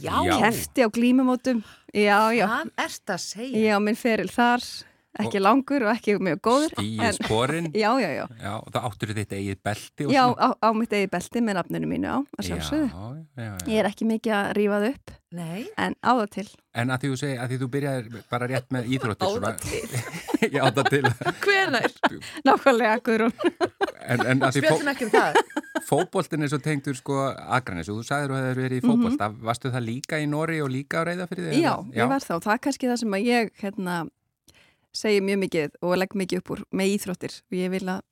Já, 0.00 0.14
Já. 0.24 0.38
kefti 0.40 0.80
á 0.80 0.88
glímumótum 0.88 1.58
já, 1.92 2.16
já, 2.32 2.46
hvað 2.48 2.70
ert 2.80 3.12
að 3.12 3.20
segja? 3.20 3.58
Ég 3.60 3.76
á 3.76 3.78
minn 3.84 3.98
feril 4.00 4.30
þar, 4.32 4.64
ekki 5.20 5.42
langur 5.44 5.84
og 5.84 5.90
ekki 5.92 6.14
mjög 6.16 6.40
góður. 6.40 6.72
Stíið 6.72 7.02
en- 7.04 7.18
sporin. 7.18 7.66
Já, 7.82 7.90
já, 8.00 8.08
já. 8.16 8.24
Já, 8.40 8.52
og 8.56 8.70
það 8.72 8.86
áttur 8.88 9.12
þitt 9.18 9.34
eigið 9.36 9.58
belti 9.68 10.06
og 10.08 10.14
Já, 10.16 10.22
á, 10.32 10.48
á 10.56 10.68
mitt 10.72 10.92
eigi 10.96 11.10
belti 11.12 11.42
með 11.44 11.58
nafninu 11.60 11.90
mínu 11.92 12.08
á, 12.08 12.18
að 12.40 12.48
sjálfsögðu. 12.48 12.88
Já, 12.88 13.04
já, 13.36 13.44
já. 13.44 13.52
Ég 13.68 13.82
er 13.82 13.90
ekki 13.92 14.08
mikið 14.08 14.32
að 14.38 14.48
rífa 14.56 14.78
það 14.80 14.88
upp, 14.94 15.12
Nei, 15.32 15.62
en 15.80 15.94
á 16.04 16.12
það 16.12 16.26
til. 16.34 16.44
En 16.76 16.90
að 16.92 17.02
því 17.04 17.10
þú 17.12 17.16
segir, 17.22 17.38
að 17.40 17.52
því 17.52 17.58
þú 17.62 17.68
byrjaðir 17.74 18.16
bara 18.30 18.48
rétt 18.50 18.68
með 18.74 18.88
íþróttir. 18.96 19.30
Svona- 19.32 19.52
það 19.52 19.64
til. 19.70 20.50
Já, 20.56 20.62
það 20.76 20.90
til. 20.92 21.02
hvenær? 21.46 21.94
Nákvæmlega, 22.48 22.96
Guðrún. 23.06 23.34
En, 24.02 24.24
en 24.26 24.42
að 24.44 24.56
því 24.58 24.62
Spjöldum 24.64 24.92
ekki 24.92 25.06
um 25.08 25.12
það. 25.14 25.40
fótboltin 25.88 26.44
er 26.46 26.52
svo 26.52 26.60
tengdur 26.62 26.98
sko 26.98 27.18
Akranes 27.58 27.88
og 27.92 28.00
þú 28.00 28.06
sagðir 28.10 28.34
að 28.34 28.38
það 28.42 28.48
hefur 28.50 28.62
verið 28.66 28.78
í 28.82 28.86
fótbolta. 28.86 29.30
Varstu 29.48 29.72
það 29.72 29.86
líka 29.88 30.20
í 30.20 30.28
Nóri 30.30 30.60
og 30.64 30.70
líka 30.74 31.00
á 31.00 31.06
Reyðafyrði? 31.08 31.50
Mhm. 31.56 31.62
Já, 31.64 31.74
ég 32.02 32.12
var 32.12 32.20
þá. 32.26 32.34
Það 32.44 32.54
er 32.58 32.62
kannski 32.68 32.90
það 32.92 33.02
sem 33.04 33.16
að 33.18 33.28
ég 33.32 33.52
hérna, 33.62 33.98
segi 34.92 35.20
mjög 35.24 35.38
mikið 35.46 35.76
og 35.82 35.96
legg 36.02 36.16
mikið 36.20 36.42
upp 36.42 36.50
úr 36.56 36.64
með 36.76 36.96
íþróttir 36.98 37.38
og 37.40 37.56
ég 37.64 37.70
vil 37.78 37.86
að 37.88 38.02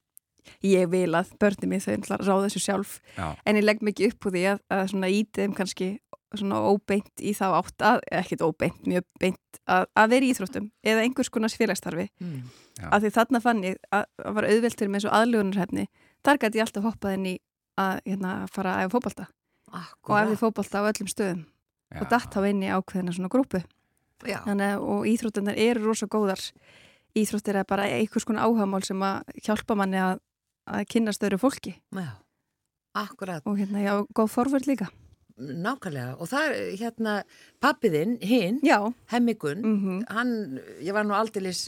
Ég 0.64 0.86
vil 0.88 1.12
að 1.14 1.34
börnum 1.38 1.68
mig 1.68 1.82
þau 1.84 2.16
ráða 2.16 2.46
þessu 2.48 2.60
sjálf 2.64 2.94
Já. 3.14 3.26
en 3.46 3.58
ég 3.60 3.62
legg 3.66 3.82
mikið 3.84 4.14
upp 4.14 4.24
úr 4.26 4.32
því 4.34 4.44
að, 4.48 4.62
að 4.72 4.80
svona 4.88 5.10
ítið 5.12 5.44
um 5.50 5.52
kannski 5.54 5.88
svona 6.38 6.60
óbeint 6.70 7.10
í 7.20 7.32
þá 7.34 7.46
átt 7.58 7.82
að, 7.82 8.00
ekkit 8.12 8.42
óbeint, 8.46 8.78
mjög 8.86 9.04
beint 9.18 9.60
að, 9.66 9.86
að 9.98 10.10
vera 10.10 10.24
í 10.24 10.30
íþróttum 10.34 10.70
eða 10.86 11.02
einhvers 11.02 11.28
konar 11.30 11.50
félagsstarfi 11.50 12.08
Mm. 12.20 12.42
Já. 12.80 12.86
að 12.92 13.02
því 13.04 13.10
þarna 13.16 13.40
fann 13.42 13.62
ég 13.64 13.76
að 13.92 14.04
það 14.22 14.34
var 14.38 14.44
auðveltur 14.50 14.88
með 14.88 15.00
svo 15.04 15.10
aðlugunarhefni 15.18 15.86
þar 16.24 16.38
gæti 16.40 16.58
ég 16.60 16.64
alltaf 16.66 16.84
hoppað 16.86 17.14
inn 17.18 17.26
í 17.26 17.34
að 17.80 18.00
hérna, 18.06 18.30
fara 18.48 18.74
að 18.76 18.84
efa 18.86 18.94
fótbolta 18.98 19.26
og 19.70 19.74
Akkurat. 19.80 20.22
efði 20.26 20.38
fótbolta 20.40 20.80
á 20.80 20.88
öllum 20.90 21.10
stöðum 21.10 21.42
Já. 21.90 22.00
og 22.00 22.08
datt 22.10 22.30
þá 22.34 22.40
inn 22.48 22.62
í 22.62 22.70
ákveðina 22.70 23.12
svona 23.16 23.28
grúpu 23.32 23.60
Já, 24.24 24.38
Þannig, 24.44 24.74
að- 24.76 24.82
og 24.84 25.04
íþróttunar 25.08 25.56
eru 25.58 25.84
rosa 25.88 26.06
góðar 26.06 26.40
íþróttir 27.16 27.56
er 27.56 27.64
bara 27.64 27.84
einhvers 27.88 28.24
konar 28.28 28.44
áhagamál 28.46 28.84
sem 28.84 29.00
að 29.02 29.24
hjálpa 29.44 29.74
manni 29.76 29.96
að, 29.98 30.18
að 30.68 30.84
kynast 30.92 31.22
öðru 31.26 31.38
fólki 31.40 31.74
já, 31.92 32.10
akkurat. 32.94 33.42
og 33.46 33.56
hérna 33.58 33.80
já, 33.82 33.94
góð 34.14 34.30
forvörð 34.30 34.66
líka 34.70 34.88
Nákvæmlega. 35.40 36.14
Og 36.20 36.28
það 36.28 36.46
er 36.50 36.76
hérna 36.80 37.14
pappiðinn, 37.64 38.18
hinn, 38.20 38.60
hemmigun, 39.12 39.62
mm 39.64 40.04
hann, 40.10 40.60
ég 40.84 40.92
var 40.96 41.06
nú 41.08 41.16
aldeilis 41.16 41.66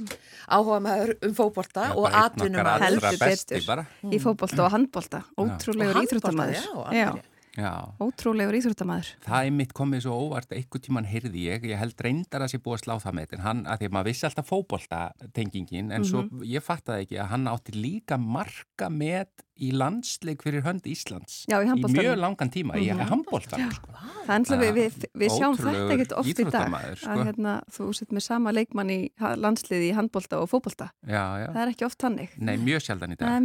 áhuga 0.48 0.78
maður 0.84 1.14
um 1.24 1.34
fótbolta 1.36 1.88
Já, 1.88 1.96
og 1.96 2.08
atvinnum 2.12 2.66
að 2.66 2.86
heldur 2.86 3.18
betur. 3.22 3.84
í 4.12 4.20
fótbolta 4.20 4.66
og 4.66 4.72
handbolta. 4.76 5.22
Ótrúlegur 5.40 6.02
íþróttamæður 6.04 6.58
Já, 6.58 6.72
Já, 6.92 7.08
alveg. 7.08 7.31
Já. 7.52 7.84
ótrúlegur 8.00 8.56
íþróttamæður 8.56 9.08
Það 9.26 9.46
er 9.46 9.50
mitt 9.52 9.72
komið 9.76 10.00
svo 10.06 10.14
óvart, 10.24 10.52
einhvern 10.56 10.80
tíman 10.86 11.04
heyrði 11.04 11.42
ég, 11.52 11.64
ég 11.68 11.76
held 11.76 12.00
reyndar 12.00 12.40
að 12.46 12.48
sé 12.54 12.58
búið 12.64 12.78
að 12.78 12.84
slá 12.86 12.94
það 13.02 13.12
með 13.18 13.26
þetta, 13.26 13.36
en 13.36 13.44
hann, 13.44 13.60
að 13.68 13.78
því 13.82 13.88
að 13.88 13.92
maður 13.92 14.08
vissi 14.08 14.24
alltaf 14.28 14.48
fótbolta 14.48 15.00
tengingin, 15.36 15.92
en 15.92 16.02
svo 16.08 16.22
Mhm. 16.22 16.42
ég 16.48 16.62
fattaði 16.64 17.04
ekki 17.04 17.18
að 17.20 17.28
hann 17.28 17.44
átti 17.52 17.72
líka 17.76 18.16
marka 18.16 18.88
með 18.88 19.26
í 19.60 19.68
landsleik 19.70 20.40
fyrir 20.42 20.62
hönd 20.64 20.82
Íslands. 20.88 21.44
Já, 21.46 21.60
í 21.62 21.68
handboltanum. 21.68 22.02
mjög 22.02 22.16
langan 22.18 22.50
tíma, 22.50 22.72
í 22.80 22.88
Mhm. 22.88 23.06
handboltanum, 23.12 23.70
sko. 23.70 23.88
Það 23.92 24.32
er 24.32 24.38
ennlega 24.40 24.72
við, 24.72 24.74
við, 24.74 25.04
við 25.14 25.30
sjáum 25.30 25.56
þetta 25.56 25.92
ekkert 25.92 26.12
oft 26.18 26.28
í 26.28 26.50
dag 26.50 26.96
sko. 26.96 27.08
að 27.12 27.24
hérna, 27.26 27.62
þú 27.70 27.94
sett 27.94 28.08
með 28.08 28.22
sama 28.22 28.50
leikmann 28.52 28.90
í 28.90 29.10
landsliði 29.20 29.90
í 29.90 29.94
handbolta 29.94 30.40
og 30.40 30.48
fótbolta 30.48 30.88
Já, 31.06 31.36
já. 31.36 31.52
það 31.52 31.56
er 31.56 31.68
ekki 31.74 31.84
oft 31.84 32.00
hannig 32.02 32.30
Nei, 32.38 32.56
mjög 32.56 32.80
sjaldan 32.80 33.10
í 33.12 33.16
það 33.16 33.18
dag. 33.18 33.28
er 33.28 33.40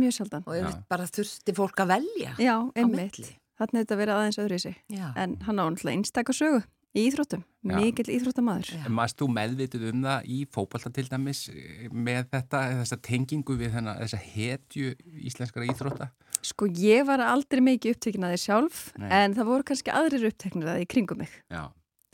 fólk 3.58 3.74
að 3.74 3.84
þetta 3.84 4.00
verið 4.02 4.18
aðeins 4.18 4.42
öðru 4.44 4.58
í 4.58 4.64
sig 4.64 4.76
Já. 4.94 5.08
en 5.16 5.38
hann 5.48 5.62
á 5.62 5.66
náttúrulega 5.66 5.98
einstakar 5.98 6.38
sögu 6.38 6.64
í 6.98 7.04
íþróttum, 7.08 7.44
mikill 7.68 8.08
íþróttamaður. 8.16 8.70
Maðurst 8.90 9.20
þú 9.20 9.28
meðvituð 9.36 9.88
um 9.92 10.06
það 10.06 10.30
í 10.34 10.38
fótbolta 10.54 10.92
til 10.96 11.06
dæmis 11.10 11.44
eh, 11.52 11.88
með 11.92 12.30
þetta, 12.32 12.62
þessa 12.82 13.00
tengingu 13.06 13.58
við 13.60 13.76
þennan, 13.76 14.00
þessa 14.02 14.22
hetju 14.24 14.94
íslenskara 15.30 15.68
íþrótta? 15.74 16.10
Sko 16.48 16.70
ég 16.80 17.06
var 17.08 17.22
aldrei 17.26 17.62
mikið 17.66 17.98
upptekinn 17.98 18.26
að 18.28 18.36
þið 18.36 18.44
sjálf 18.46 18.82
Nei. 19.02 19.10
en 19.20 19.36
það 19.38 19.52
voru 19.52 19.68
kannski 19.68 19.94
aðrir 19.94 20.30
uppteknir 20.30 20.70
að 20.70 20.80
þið 20.80 20.86
í 20.86 20.90
kringum 20.94 21.22
mig 21.24 21.36
Já. 21.52 21.64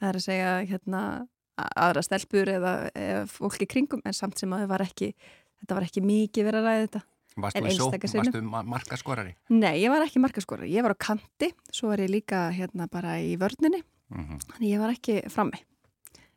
það 0.02 0.10
er 0.10 0.20
að 0.20 0.26
segja 0.26 0.52
hérna 0.72 1.04
aðra 1.54 2.04
stelpur 2.04 2.50
eða, 2.50 2.74
eða 2.98 3.26
fólk 3.30 3.62
í 3.62 3.70
kringum 3.70 4.04
en 4.08 4.16
samt 4.18 4.42
sem 4.42 4.54
að 4.56 4.66
var 4.72 4.84
ekki 4.88 5.12
þetta 5.14 5.78
var 5.78 5.86
ekki 5.86 6.04
mikið 6.04 6.48
verið 6.50 6.64
að 6.64 6.70
ræða 6.70 6.86
þetta 6.88 7.04
Varstu 7.38 7.58
En 7.58 7.66
í 7.66 7.74
sinnum. 7.74 8.24
varstu 8.24 8.42
ma 8.46 8.62
markaskorari? 8.64 9.36
Nei, 9.50 9.80
ég 9.82 9.90
var 9.90 10.06
ekki 10.06 10.20
markaskora, 10.22 10.68
ég 10.70 10.82
var 10.86 10.94
á 10.94 10.98
kanti 10.98 11.52
svo 11.72 11.90
var 11.90 11.98
ég 12.04 12.10
líka 12.14 12.52
hérna 12.54 12.90
bara 12.92 13.18
í 13.20 13.36
vörninni 13.38 13.82
Mm 14.14 14.38
þannig 14.38 14.70
ég 14.70 14.80
var 14.84 14.92
ekki 14.94 15.16
frammi 15.32 15.58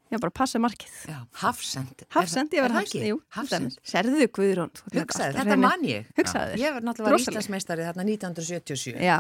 ég 0.07 0.15
var 0.17 0.23
bara 0.23 0.31
að 0.33 0.39
passa 0.39 0.59
markið 0.63 0.95
Já, 1.11 1.19
Hafsend. 1.43 2.07
Hafsend, 2.15 2.51
ég 2.55 2.63
var 2.63 2.71
það 2.71 2.81
Hafsend, 2.87 3.07
jú, 3.11 3.17
Hafsend. 3.37 3.79
Serðu 3.85 4.29
Guðrún 4.31 4.71
þú 4.79 5.01
Hugsaði, 5.03 5.35
þetta 5.37 5.57
man 5.61 5.83
ég. 5.85 6.07
Hugsaðu 6.17 6.53
þér. 6.55 6.61
Ég 6.63 6.73
var 6.77 6.83
náttúrulega. 6.87 7.19
Íslandsmeistari 7.21 7.83
þarna 7.89 8.05
1977. 8.07 9.01
Já, 9.03 9.19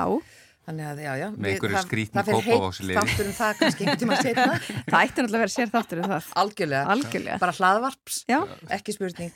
Þannig 0.66 0.82
að, 0.90 0.98
já, 1.04 1.12
já. 1.14 1.26
Með 1.30 1.36
við- 1.46 1.52
einhverju 1.54 1.76
það- 1.76 1.84
skrýtnu 1.86 2.16
Það 2.16 2.26
fyrir 2.26 2.42
heitt 2.46 2.96
þáttur 2.96 3.26
um 3.26 3.34
það 3.36 3.52
kannski 3.60 3.84
einhvern 3.84 4.00
tíma 4.02 4.16
setna. 4.18 4.54
það 4.90 4.96
ætti 5.02 5.20
náttúrulega 5.22 5.36
að 5.36 5.42
vera 5.44 5.52
sér 5.54 5.68
þáttur 5.70 6.00
um 6.02 6.08
það 6.10 6.30
Algjörlega. 6.42 6.86
Algjörlega 6.94 7.38
Bara 7.38 7.52
hlaðvarps. 7.60 8.16
Já, 8.26 8.38
Ekki 8.74 8.94
spurning. 8.96 9.32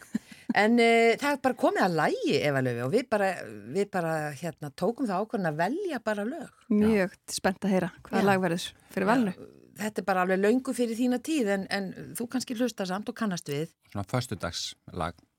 En 0.58 0.76
uh, 0.80 1.12
það 1.20 1.30
er 1.30 1.40
bara 1.44 1.58
komið 1.62 1.86
að 1.86 1.96
lægi, 2.00 2.34
Eva 2.40 2.64
Löfi, 2.64 2.82
og 2.86 2.92
við 2.94 3.06
bara, 3.12 3.30
við 3.76 3.88
bara 3.94 4.12
hérna, 4.40 4.72
tókum 4.74 5.08
það 5.08 5.24
ákvörðin 5.24 5.52
að 5.52 5.62
velja 5.62 6.02
bara 6.04 6.26
lög. 6.26 6.52
mjög 6.74 7.16
spennt 7.30 7.64
að 7.64 7.74
heyra 7.76 7.90
hvaða 8.08 8.26
lag 8.26 8.44
verður 8.44 8.68
fyrir 8.90 9.10
valnu 9.10 9.34
Þetta 9.80 10.02
er 10.02 10.04
bara 10.04 10.22
alveg 10.26 10.40
löngu 10.42 10.74
fyrir 10.76 10.98
þína 10.98 11.18
tíð, 11.24 11.48
en, 11.54 11.62
en 11.72 11.86
þú 12.18 12.26
kannski 12.34 12.56
hlusta 12.58 12.84
samt 12.84 13.08
og 13.08 13.16
kannast 13.16 13.48
við. 13.48 13.70
Svona 13.88 14.04
föstudagslag. 14.10 15.14
Gefið 15.16 15.29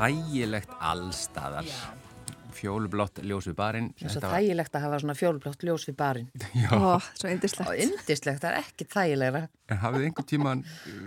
Þægilegt 0.00 0.70
allstaðar. 0.80 1.66
Fjólblott 2.60 3.20
ljós 3.24 3.46
við 3.48 3.54
barinn. 3.56 3.86
Það 3.94 4.04
er 4.04 4.10
svo 4.10 4.18
Þetta 4.20 4.28
var- 4.30 4.40
þægilegt 4.42 4.74
að 4.76 4.82
hafa 4.84 4.96
svona 5.00 5.14
fjólblótt 5.16 5.62
ljós 5.64 5.84
við 5.88 5.94
barinn. 5.96 6.26
Já, 6.60 6.68
Ó, 6.76 6.98
svo 7.14 7.28
Og 7.28 7.32
yndislegt. 7.34 7.70
indislegt, 7.84 8.40
það 8.42 8.50
er 8.50 8.56
ekki 8.60 8.86
þægilegra. 8.90 9.42
en 9.70 9.78
hafið 9.78 10.04
einhvern 10.08 10.26
tíman 10.26 10.64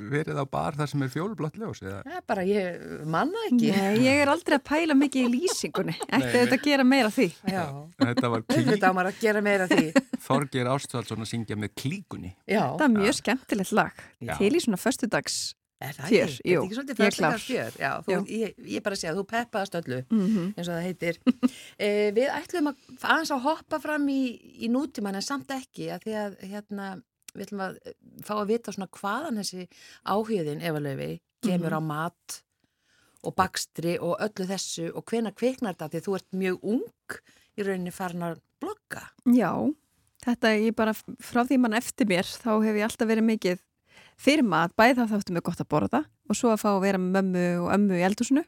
verið 0.10 0.40
á 0.40 0.46
bar 0.50 0.72
þar 0.80 0.88
sem 0.90 1.02
er 1.04 1.10
fjólblott 1.14 1.58
ljós? 1.60 1.82
Eða? 1.84 2.00
Það 2.08 2.16
er 2.18 2.22
bara, 2.32 2.42
ég 2.48 3.06
manna 3.06 3.44
ekki. 3.52 3.70
Nei, 3.76 3.98
ég 4.08 4.22
er 4.24 4.28
aldrei 4.32 4.58
að 4.58 4.64
pæla 4.72 4.96
mikið 4.98 5.28
í 5.28 5.34
lýsingunni. 5.36 5.96
Ætti 6.10 6.32
þetta 6.38 6.58
að 6.58 6.64
gera 6.64 6.84
meira 6.84 7.08
af 7.12 7.16
því. 7.18 7.30
Já, 7.52 7.66
Þetta 8.00 8.30
var 8.32 8.42
klí, 8.48 8.62
auðvitað 8.64 8.88
á 8.90 8.94
maður 8.98 9.12
að 9.12 9.20
gera 9.20 9.42
meira 9.42 9.64
af 9.68 9.70
því. 9.70 9.94
Þorgir 10.24 10.72
Ástvaldsson 10.74 11.22
að 11.28 11.30
syngja 11.34 11.56
með 11.60 11.74
klíkunni. 11.76 12.34
Já, 12.48 12.64
Það 12.80 12.88
er 12.88 12.96
mjög 12.98 13.20
skemmtilegt 13.20 13.72
lag. 13.74 13.92
Já. 14.24 14.38
Til 14.40 14.54
í 14.56 14.64
svona 14.64 14.80
föstudags. 14.80 15.54
Er 15.88 15.98
það 15.98 16.06
ekki? 16.06 16.18
jú, 16.18 16.24
Er 16.24 16.32
þetta 16.34 16.64
ekki 16.64 16.78
svolítið 16.78 16.94
er 16.94 17.00
fyrstudags 17.02 17.48
fjör? 17.48 17.78
Já, 17.82 17.92
þú, 18.06 18.20
ég, 18.34 18.54
ég 18.74 18.86
bara 18.86 19.00
sé 19.00 19.10
að 19.10 19.20
þú 19.20 19.26
peppaðast 19.34 19.78
öllu, 19.80 20.00
Mm 20.10 20.46
eins 20.54 20.70
og 20.70 20.74
það 20.74 20.88
heitir. 20.88 21.20
e, 21.86 21.90
við 22.16 22.32
ætlum 22.34 22.72
að 22.72 22.88
aðeins 23.02 23.34
að 23.36 23.44
hoppa 23.48 23.80
fram 23.84 24.08
í, 24.12 24.22
í 24.64 24.70
nútíman 24.72 25.20
en 25.20 25.26
samt 25.26 25.52
ekki, 25.56 25.90
að 25.94 26.08
því 26.08 26.16
að 26.24 26.40
hérna, 26.54 26.88
við 27.34 27.46
ætlum 27.48 27.66
að 27.68 27.78
eh, 27.84 28.00
fá 28.24 28.34
að 28.38 28.50
vita 28.54 28.74
svona 28.76 28.90
hvaðan 29.00 29.42
þessi 29.42 29.68
áhugðin, 30.06 30.64
Eva 30.64 30.82
Laufi, 30.84 31.12
kemur 31.44 31.78
á 31.78 31.82
mat 31.84 32.40
og 33.24 33.36
bakstri 33.40 33.96
og 34.04 34.18
öllu 34.24 34.48
þessu 34.50 34.90
og 34.92 35.06
hvena 35.10 35.32
kviknar 35.36 35.78
þetta, 35.78 35.92
því 35.94 36.04
þú 36.08 36.18
ert 36.20 36.40
mjög 36.44 36.68
ung 36.74 37.18
í 37.54 37.66
rauninni 37.66 37.94
farin 37.94 38.26
að 38.28 38.42
blogga. 38.64 39.06
Já, 39.36 39.52
þetta 40.26 40.56
ég 40.60 40.76
bara 40.78 40.96
frá 40.96 41.44
því 41.44 41.60
mann 41.64 41.78
eftir 41.78 42.10
mér 42.10 42.28
þá 42.28 42.52
hef 42.64 42.80
ég 42.80 42.88
alltaf 42.88 43.10
verið 43.10 43.28
mikið 43.30 43.64
fyrir 44.20 44.46
mat, 44.48 44.74
bæði 44.78 45.00
það 45.02 45.14
þáttum 45.14 45.40
við 45.40 45.46
gott 45.50 45.64
að 45.64 45.70
borða 45.74 46.04
og 46.30 46.40
svo 46.40 46.54
að 46.54 46.62
fá 46.64 46.70
að 46.74 46.84
vera 46.86 47.02
með 47.02 47.16
mömmu 47.18 47.46
og 47.64 47.70
ömmu 47.76 48.00
í 48.00 48.04
eldhúsinu, 48.08 48.44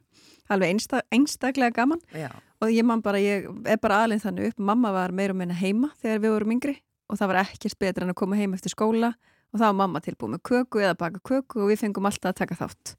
alveg 0.50 0.74
einsta, 0.74 1.02
einstaklega 1.14 1.76
gaman. 1.76 2.02
Já, 2.16 2.30
og 2.62 2.72
ég 2.72 2.86
man 2.88 3.04
bara, 3.06 3.20
ég 3.22 3.48
er 3.68 3.80
bara 3.82 4.04
aðlinn 4.04 4.24
þannig 4.24 4.52
upp, 4.52 4.62
mamma 4.72 4.92
var 4.96 5.14
meira 5.16 5.36
og 5.36 5.40
minna 5.42 5.58
heima 5.58 5.92
þegar 6.02 6.22
við 6.24 6.36
vorum 6.36 6.54
yngri 6.56 6.76
og 7.10 7.20
það 7.20 7.32
var 7.32 7.42
ekkert 7.44 7.80
betra 7.82 8.06
en 8.06 8.14
að 8.14 8.20
koma 8.22 8.40
heim 8.40 8.56
eftir 8.58 8.74
skóla. 8.74 9.14
Og 9.54 9.60
þá 9.62 9.70
var 9.70 9.76
mamma 9.80 10.02
tilbúið 10.04 10.34
með 10.34 10.42
köku 10.50 10.82
eða 10.82 10.96
baka 11.00 11.22
köku 11.24 11.62
og 11.64 11.70
við 11.72 11.84
fengum 11.86 12.08
alltaf 12.10 12.34
að 12.34 12.40
taka 12.42 12.58
þátt. 12.60 12.96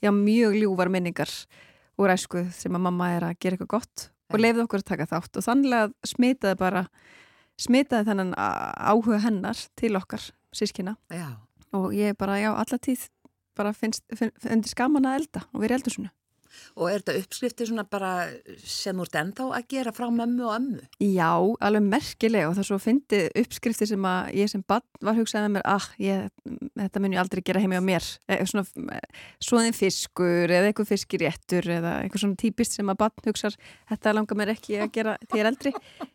Já, 0.00 0.12
mjög 0.14 0.54
ljúvar 0.56 0.88
minningar 0.92 1.32
úr 1.98 2.12
æsku 2.14 2.46
sem 2.54 2.78
að 2.78 2.84
mamma 2.86 3.10
er 3.16 3.26
að 3.26 3.40
gera 3.42 3.58
eitthvað 3.58 3.72
gott 3.74 4.04
og 4.32 4.40
leiði 4.40 4.62
okkur 4.62 4.84
að 4.84 4.90
taka 4.92 5.08
þátt. 5.10 5.40
Og 5.40 5.44
þannig 5.44 5.76
að 5.76 5.92
smitaði 6.06 6.60
bara, 6.60 6.84
smitaði 7.60 8.08
þennan 8.08 8.32
áhuga 8.38 9.20
hennar 9.26 9.60
til 9.76 9.92
okkar 9.98 10.30
sískina 10.54 10.96
já. 11.12 11.34
Og 11.76 11.90
ég 11.96 12.16
bara, 12.18 12.38
já, 12.40 12.52
alla 12.54 12.78
tíð 12.78 13.08
bara 13.58 13.74
finnst, 13.74 14.06
finn, 14.14 14.32
finnst 14.38 14.74
skaman 14.74 15.08
að 15.08 15.22
elda 15.22 15.44
og 15.50 15.60
við 15.60 15.68
erum 15.68 15.80
eldur 15.80 15.96
svona. 15.98 16.14
Og 16.78 16.88
er 16.90 17.02
þetta 17.02 17.14
uppskrifti 17.20 17.66
svona 17.68 17.84
bara 17.88 18.10
sem 18.66 18.96
þú 18.96 19.04
ert 19.04 19.18
ennþá 19.20 19.46
að 19.58 19.66
gera 19.72 19.92
frá 19.94 20.06
mömmu 20.10 20.46
og 20.46 20.54
ömmu? 20.56 20.86
Já, 21.04 21.30
alveg 21.68 21.84
merkilega 21.86 22.48
og 22.50 22.56
það 22.56 22.68
svo 22.70 22.78
fyndi 22.82 23.20
uppskrifti 23.42 23.88
sem 23.90 24.08
að 24.08 24.32
ég 24.40 24.50
sem 24.52 24.64
bann 24.68 24.84
var 25.04 25.18
hugsaði 25.18 25.48
með 25.48 25.54
mér, 25.58 25.66
ah, 25.74 25.88
ég, 26.02 26.26
þetta 26.80 27.02
mun 27.04 27.14
ég 27.14 27.22
aldrei 27.22 27.44
gera 27.46 27.62
heimi 27.62 27.78
á 27.78 27.84
mér, 27.84 28.08
e, 28.26 28.40
svona 28.48 28.64
svoðin 29.44 29.76
fiskur 29.76 30.54
eða 30.54 30.72
eitthvað 30.72 30.92
fiskiréttur 30.94 31.70
eða 31.78 31.94
eitthvað 32.02 32.24
svona 32.24 32.42
típist 32.42 32.78
sem 32.78 32.90
að 32.90 33.00
bann 33.04 33.26
hugsar, 33.28 33.58
þetta 33.92 34.16
langar 34.16 34.40
mér 34.40 34.54
ekki 34.56 34.80
að 34.82 34.92
gera 34.96 35.16
þegar 35.26 35.38
ég 35.38 35.44
er 35.44 35.52
eldri. 35.52 35.74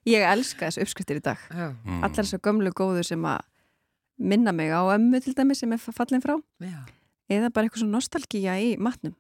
Ég 0.10 0.28
elska 0.34 0.68
þessu 0.68 0.88
uppskriftir 0.88 1.22
í 1.22 1.26
dag. 1.30 1.50
Já. 1.50 1.70
Mm. 1.72 2.00
Allar 2.02 2.20
þessar 2.24 2.44
gömlu 2.44 2.76
góðu 2.76 3.06
sem 3.08 3.30
að 3.30 3.44
minna 4.24 4.54
mig 4.56 4.72
á 4.72 4.82
ömmu 4.96 5.20
til 5.24 5.36
dæmi 5.38 5.56
sem 5.60 5.74
er 5.76 5.82
fallin 5.84 6.24
frá 6.24 6.38
Já. 6.64 6.80
eða 7.30 7.52
bara 7.54 7.68
eitthvað 7.68 7.84
svona 7.84 7.98
nostalgíja 8.00 8.56
í 8.64 8.74
matnum. 8.80 9.16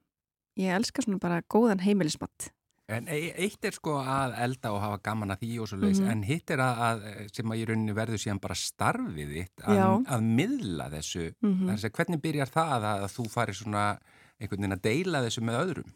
ég 0.57 0.69
elska 0.75 1.01
svona 1.01 1.19
bara 1.19 1.41
góðan 1.49 1.81
heimilismatt. 1.81 2.51
En 2.93 3.07
e- 3.07 3.33
eitt 3.41 3.63
er 3.65 3.71
sko 3.73 3.95
að 4.03 4.35
elda 4.43 4.69
og 4.75 4.81
hafa 4.83 4.99
gaman 5.01 5.31
að 5.33 5.39
því 5.41 5.59
og 5.63 5.67
svo 5.71 5.77
leiðis, 5.81 6.01
Mhm. 6.01 6.11
en 6.11 6.21
hitt 6.23 6.51
er 6.51 6.57
að, 6.61 6.81
að 6.83 7.29
sem 7.35 7.45
að 7.49 7.57
í 7.57 7.65
rauninni 7.65 7.93
verður 7.95 8.19
síðan 8.21 8.41
bara 8.41 8.53
starfið 8.53 9.31
þitt 9.33 9.63
að, 9.65 10.05
að 10.05 10.21
miðla 10.21 10.89
þessu. 10.91 11.33
Mm 11.41 11.69
Þess 11.69 11.83
að 11.85 11.91
hvernig 11.97 12.21
byrjar 12.21 12.49
það 12.53 12.83
að, 12.83 13.03
að 13.07 13.11
þú 13.15 13.25
farir 13.31 13.55
svona 13.55 13.97
einhvern 14.39 14.59
veginn 14.61 14.77
að 14.77 14.81
deila 14.83 15.23
þessu 15.23 15.41
með 15.41 15.59
öðrum? 15.63 15.93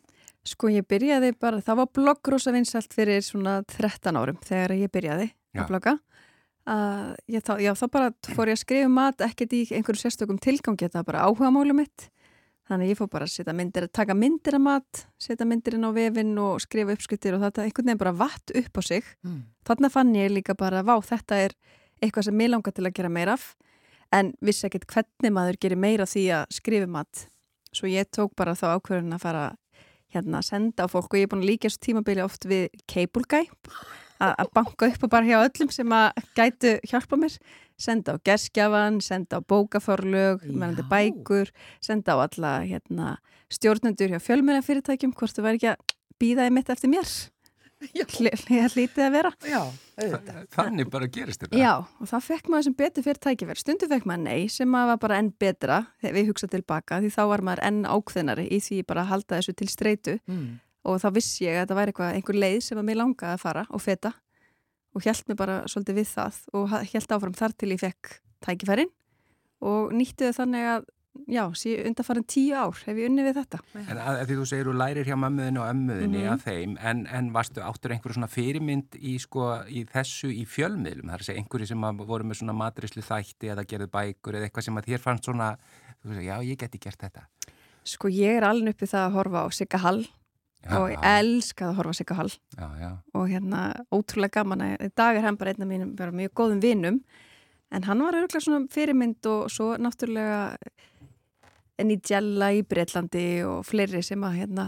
Sko 0.48 0.67
ég 0.72 0.88
byrjaði 0.88 1.34
bara, 1.39 1.60
það 1.62 1.76
var 1.76 1.88
bloggrósa 1.93 2.52
vinsalt 2.56 2.93
fyrir 2.96 3.22
svona 3.22 3.62
13 3.67 4.15
árum 4.15 4.38
þegar 4.41 4.72
ég 4.80 4.89
byrjaði 4.89 5.32
Já. 5.54 5.62
að 5.62 5.67
blogga. 5.67 6.00
Uh, 6.68 7.14
ég, 7.32 7.40
þá, 7.48 7.54
já, 7.64 7.72
þá 7.80 7.86
bara 7.94 8.08
fór 8.28 8.50
ég 8.52 8.58
að 8.58 8.64
skrifa 8.66 8.88
um 8.90 8.96
mat 8.98 9.22
ekkert 9.24 9.54
í 9.56 9.62
einhverju 9.78 10.02
sérstökum 10.02 10.40
tilgangi, 10.44 10.84
þetta 10.84 11.00
var 11.00 11.06
bara 11.08 11.28
áhuga 11.30 11.52
málu 11.56 11.76
mitt. 11.78 12.10
Þannig 12.68 12.90
ég 12.92 12.98
fór 13.00 13.08
bara 13.14 13.24
að 13.24 13.52
myndir, 13.56 13.86
taka 13.96 14.16
myndir 14.18 14.58
af 14.58 14.64
mat, 14.66 15.04
setja 15.24 15.46
myndir 15.48 15.78
inn 15.78 15.88
á 15.88 15.92
vefinn 15.96 16.34
og 16.44 16.60
skrifa 16.60 16.92
uppskriftir 16.98 17.38
og 17.38 17.46
þetta 17.46 17.64
einhvern 17.64 17.88
veginn 17.88 18.02
bara 18.02 18.12
vatt 18.20 18.52
upp 18.52 18.80
á 18.80 18.82
sig. 18.84 19.08
Mm. 19.24 19.38
Þannig 19.70 19.94
fann 19.94 20.12
ég 20.18 20.34
líka 20.34 20.56
bara, 20.60 20.82
vá, 20.84 20.98
þetta 21.00 21.38
er 21.46 21.56
eitthvað 22.04 22.28
sem 22.28 22.36
mér 22.36 22.52
langar 22.52 22.76
til 22.76 22.84
að 22.84 22.98
gera 23.00 23.14
meira 23.16 23.38
af, 23.38 23.46
en 24.12 24.34
vissi 24.44 24.68
ekkert 24.68 24.90
hvernig 24.92 25.34
maður 25.38 25.60
gerir 25.64 25.80
meira 25.80 26.08
því 26.10 26.26
að 26.42 26.52
skrifa 26.58 26.90
um 26.90 26.94
mat. 26.98 27.24
Svo 27.72 27.88
ég 27.88 28.12
tók 28.12 28.36
bara 28.36 28.58
þá 28.60 28.74
ákvörðun 28.76 29.16
að 29.16 29.24
fara 29.24 29.46
hérna 30.12 30.42
að 30.42 30.50
senda 30.50 30.84
á 30.84 30.92
fólk 30.92 31.14
og 31.14 31.22
ég 31.22 31.30
er 31.30 31.32
búin 31.32 31.46
að 31.46 31.52
líka 31.54 31.70
þessu 31.70 31.86
tímabili 31.88 32.28
oft 32.28 32.44
við 32.52 32.68
Cable 32.92 33.24
Guy 33.32 33.48
að 34.24 34.52
banka 34.58 34.90
upp 34.92 35.04
og 35.08 35.10
bara 35.14 35.26
hjá 35.30 35.38
öllum 35.46 35.72
sem 35.74 35.94
að 35.94 36.22
gætu 36.38 36.74
hjálpa 36.90 37.20
mér 37.22 37.38
senda 37.78 38.16
á 38.18 38.22
gerskjafan, 38.26 39.00
senda 39.06 39.38
á 39.38 39.42
bókaforlög 39.46 40.42
Já. 40.42 40.50
mennandi 40.52 40.86
bækur, 40.90 41.52
senda 41.82 42.18
á 42.18 42.26
alla 42.26 42.54
hérna, 42.66 43.18
stjórnendur 43.54 44.10
hjá 44.16 44.20
fjölmennafyrirtækjum 44.26 45.14
hvort 45.14 45.38
þú 45.38 45.46
væri 45.46 45.60
ekki 45.62 45.74
að 45.76 45.98
býða 46.18 46.48
í 46.50 46.54
mitt 46.58 46.70
eftir 46.74 46.90
mér 46.90 47.06
Já. 47.94 48.08
Ég 48.10 48.74
hlítið 48.74 49.04
að 49.06 49.12
vera 49.14 49.32
Já, 49.46 49.60
auðvitað. 50.02 50.38
Þannig 50.50 50.88
bara 50.90 51.08
gerist 51.14 51.44
þetta. 51.44 51.60
Já, 51.62 51.74
og 52.02 52.10
það 52.10 52.24
fekk 52.26 52.48
maður 52.50 52.66
sem 52.66 52.76
betur 52.80 53.06
fyrir 53.06 53.20
tækifæri. 53.22 53.62
Stundu 53.62 53.90
fekk 53.92 54.08
maður 54.10 54.24
nei 54.24 54.48
sem 54.50 54.72
maður 54.74 54.90
var 54.96 55.02
bara 55.04 55.20
enn 55.22 55.30
betra 55.38 55.78
þegar 56.02 56.16
við 56.18 56.32
hugsa 56.32 56.50
tilbaka 56.50 56.98
því 57.04 57.12
þá 57.14 57.22
var 57.30 57.44
maður 57.46 57.62
enn 57.70 57.84
ákveðnari 57.86 58.48
í 58.50 58.58
því 58.66 58.80
bara 58.90 59.04
að 59.06 59.12
halda 59.14 59.38
þessu 59.38 59.54
til 59.62 59.70
streitu 59.70 60.16
Mm. 60.26 60.58
Og 60.88 61.00
þá 61.04 61.08
vissi 61.17 61.45
ég 61.45 61.58
að 61.58 61.65
þetta 61.65 61.78
væri 61.82 61.93
eitthvað, 61.93 62.13
einhver 62.17 62.39
leið 62.43 62.60
sem 62.67 62.80
að 62.82 62.88
mér 62.89 63.02
langaði 63.02 63.36
að 63.38 63.43
fara 63.43 63.65
og 63.69 63.84
feta 63.84 64.13
og 64.97 65.04
held 65.06 65.23
mér 65.30 65.38
bara 65.43 65.58
svolítið 65.69 66.00
við 66.02 66.12
það 66.15 66.38
og 66.58 66.78
held 66.93 67.15
áfram 67.17 67.36
þar 67.38 67.58
til 67.60 67.73
ég 67.76 67.82
fekk 67.84 68.13
tækifærin 68.47 68.93
og 69.67 69.91
nýtti 69.97 70.30
þau 70.30 70.38
þannig 70.43 70.69
að 70.76 70.86
já, 71.34 71.41
sí, 71.58 71.71
undanfarin 71.82 72.26
tíu 72.30 72.54
ár 72.54 72.78
hef 72.86 72.93
ég 73.02 73.08
unni 73.10 73.23
við 73.26 73.39
þetta. 73.39 73.58
En 73.89 73.97
að, 73.97 74.19
að 74.21 74.28
því 74.30 74.36
þú 74.38 74.43
segir 74.52 74.67
þú 74.69 74.73
lærir 74.78 75.08
hjá 75.10 75.15
mömmuðinu 75.17 75.62
og 75.63 75.69
ömmuðinu 75.71 76.19
Mhm. 76.21 76.28
að 76.36 76.43
þeim, 76.45 76.76
en, 76.91 77.00
en 77.10 77.32
varstu 77.34 77.63
áttur 77.65 77.95
einhverju 77.95 78.13
svona 78.19 78.30
fyrirmynd 78.30 79.00
í, 79.02 79.15
sko, 79.23 79.47
í 79.65 79.82
þessu 79.89 80.30
í 80.30 80.43
fjölmiðlum, 80.45 81.10
er 81.10 81.17
að 81.23 81.26
segja 81.32 81.41
einhverju 81.41 81.67
sem 81.71 81.88
að 81.89 82.04
voru 82.06 82.23
með 82.30 82.38
svona 82.43 82.54
matrislu 82.54 83.02
þætti 83.02 83.50
eða 83.50 83.65
gerðu 83.65 83.89
bækur 83.97 84.38
eða 84.38 84.45
eitthvað 84.52 84.67
sem 84.69 84.78
að 84.78 84.91
þér 84.91 85.04
fannst 85.08 85.26
svona, 85.26 85.50
þú 86.04 86.13
veist, 86.13 86.21
já, 86.30 86.36
ég 86.52 86.62
geti 86.62 86.84
gert 86.86 87.02
þetta. 87.08 87.26
Sko 87.88 88.13
ég 88.13 88.38
er 88.38 88.45
alveg 88.45 88.76
uppið 88.78 88.93
það 88.93 89.08
að 89.10 89.17
horfa 89.17 89.41
á 89.41 89.47
Sigga 89.58 89.82
Hall 89.88 90.06
Já, 90.65 90.74
og 90.80 90.89
ég 90.91 91.06
elskaði 91.06 91.70
að 91.70 91.78
horfa 91.78 91.93
á 91.93 91.98
Sigga 92.00 92.17
Hall. 92.17 92.34
Já, 92.58 92.67
já. 92.82 92.89
og 93.13 93.30
hérna 93.30 93.62
ótrúlega 93.93 94.39
gaman 94.39 94.63
að 94.65 94.88
í 94.88 94.89
dag 94.98 95.17
er 95.20 95.28
hann 95.28 95.38
bara 95.39 95.54
einn 95.54 95.63
af 95.63 95.70
mínum 95.70 95.93
mjög 95.96 96.34
góðum 96.36 96.62
vinum. 96.63 97.00
En 97.72 97.84
hann 97.84 98.02
var 98.04 98.15
örgulega 98.15 98.43
svona 98.43 98.67
fyrirmynd 98.72 99.28
og 99.28 99.52
svo 99.52 99.76
náttúrulega 99.78 100.56
Nigella 101.84 102.52
í 102.58 102.63
Breitlandi 102.65 103.28
og 103.46 103.62
fleiri 103.67 104.02
sem 104.04 104.24
að 104.26 104.39
hérna 104.41 104.67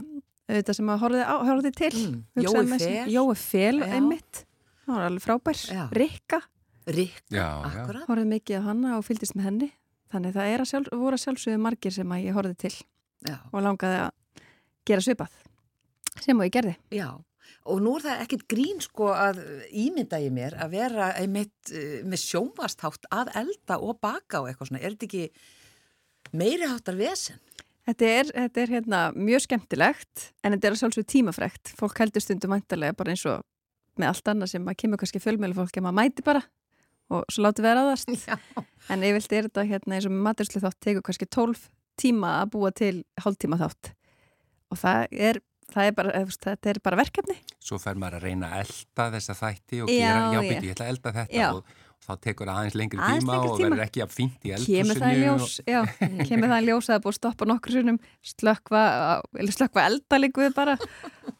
auðvitað 0.49 0.78
sem 0.78 0.91
að 0.91 1.02
horfið, 1.04 1.25
á, 1.25 1.36
til. 1.78 1.91
Mm. 1.97 2.21
Jói 2.45 2.63
Fel. 2.78 3.10
Jói 3.10 3.36
Já. 3.82 3.93
einmitt. 3.95 4.45
Hann 4.86 4.95
var 4.95 5.10
alveg 5.10 5.25
frábær. 5.25 5.89
Rikka. 5.93 6.41
Rikka, 6.89 7.45
horfið 8.08 8.30
mikið 8.30 8.62
á 8.62 8.62
hana 8.65 8.95
og 8.97 9.06
fylgdist 9.06 9.36
með 9.38 9.49
henni. 9.49 9.71
Þannig 10.10 10.34
það 10.34 10.54
að 10.56 10.69
sjálf, 10.71 10.89
voru 10.97 11.17
að 11.17 11.23
sjálfsögðu 11.25 11.62
margir 11.62 11.93
sem 11.93 12.15
að 12.15 12.23
ég 12.25 12.38
horfið 12.38 12.58
til 12.63 12.73
Já, 13.28 13.36
og 13.52 13.62
langaði 13.62 13.99
að 14.08 14.43
gera 14.89 15.04
svipað 15.06 15.36
sem 16.17 16.39
og 16.39 16.48
ég 16.48 16.56
gerði 16.56 16.76
já. 16.93 17.10
Og 17.69 17.82
nú 17.82 17.95
er 17.98 18.06
það 18.06 18.24
ekkit 18.24 18.45
grín 18.50 18.82
sko 18.82 19.10
að 19.13 19.41
ímynda 19.74 20.19
ég 20.22 20.34
mér 20.34 20.56
að 20.62 20.76
vera 20.78 21.12
einmitt 21.17 21.72
uh, 21.74 22.00
með 22.06 22.24
sjónvastátt 22.24 23.10
að 23.13 23.32
elda 23.41 23.80
og 23.82 24.00
baka 24.02 24.43
og 24.43 24.50
eitthvað 24.50 24.69
svona. 24.69 24.82
Er 24.82 24.95
þetta 24.95 25.08
ekki 25.10 26.36
meiri 26.39 26.69
háttar 26.69 26.98
vesen? 27.00 27.41
Þetta 27.89 28.10
er, 28.13 28.30
þetta 28.36 28.62
er 28.62 28.74
hérna 28.76 29.00
mjög 29.17 29.48
skemmtilegt 29.48 30.28
en 30.45 30.54
þetta 30.54 30.69
er 30.69 30.76
að 30.76 30.82
sjálfsög 30.84 31.08
tímafrekt. 31.10 31.74
Fólk 31.80 31.98
heldur 32.04 32.22
stundum 32.22 32.54
mæntalega 32.54 32.98
bara 32.98 33.15
eins 33.15 33.26
og 33.30 33.41
með 34.00 34.12
allt 34.13 34.32
annað 34.32 34.54
sem 34.54 34.69
að 34.69 34.80
kemur 34.84 35.02
kannski 35.02 35.22
fjölmjölu 35.24 35.58
fólk 35.58 35.80
að 35.80 35.88
maður 35.88 36.00
mæti 36.00 36.26
bara 36.26 36.43
og 37.10 37.26
svo 37.34 37.43
láti 37.48 37.65
vera 37.65 37.84
aðast. 37.84 38.12
Já. 38.30 38.38
En 38.93 39.04
yfirlt 39.06 39.34
er 39.34 39.48
þetta 39.50 39.65
hérna 39.67 39.98
eins 39.98 40.08
og 40.08 40.13
maturslu 40.13 40.62
þátt 40.63 40.80
tegur 40.86 41.06
kannski 41.06 41.28
12 41.28 41.65
tíma 42.00 42.36
að 42.43 42.52
búa 42.54 42.72
til 42.76 42.95
hálftíma 43.19 43.60
þátt 43.60 43.91
og 44.69 44.80
það 44.80 45.15
er, 45.28 45.41
það 45.73 45.89
er 45.89 45.93
bara, 45.99 46.23
veist, 46.25 46.41
þetta 46.45 46.71
er 46.73 46.79
bara 46.86 46.99
verkefni. 46.99 47.36
Svo 47.63 47.77
fer 47.82 47.99
maður 47.99 48.19
að 48.19 48.25
reyna 48.29 48.49
að 48.53 48.63
elda 48.65 49.05
þessa 49.17 49.36
þætti 49.39 49.84
og 49.86 49.91
gera, 49.91 50.10
já, 50.10 50.34
já. 50.34 50.41
byrju, 50.49 50.65
ég 50.69 50.75
ætla 50.75 50.88
að 50.88 50.93
elda 50.95 51.13
þetta 51.19 51.39
Já. 51.39 51.47
og, 51.53 51.73
og 51.99 52.08
þá 52.08 52.13
tekur 52.25 52.49
það 52.49 52.60
aðeins 52.62 52.77
lengri 52.79 52.99
Aðeins 52.99 53.23
tíma 53.25 53.36
lengri 53.36 53.49
og 53.49 53.58
tíma. 53.60 53.69
verður 53.69 53.84
ekki 53.86 54.03
að 54.05 54.13
fínt 54.15 54.47
í 54.49 54.53
Kemur 54.65 55.01
það 55.03 55.13
í 55.13 55.21
ljós, 55.23 55.55
já, 55.67 55.79
kemur 56.29 56.53
það 56.53 56.60
í 56.63 56.69
ljós 56.69 56.88
að 56.88 56.89
það 56.89 56.97
er 56.97 57.03
búið 57.05 57.13
að 57.13 57.19
stoppa 57.19 57.49
nokkur 57.51 57.75
sinnum, 57.75 57.99
slökva, 58.34 58.84
eller 59.43 59.55
slökva 59.58 59.86
elda 59.89 60.21
líkuð 60.23 60.55
bara 60.58 60.77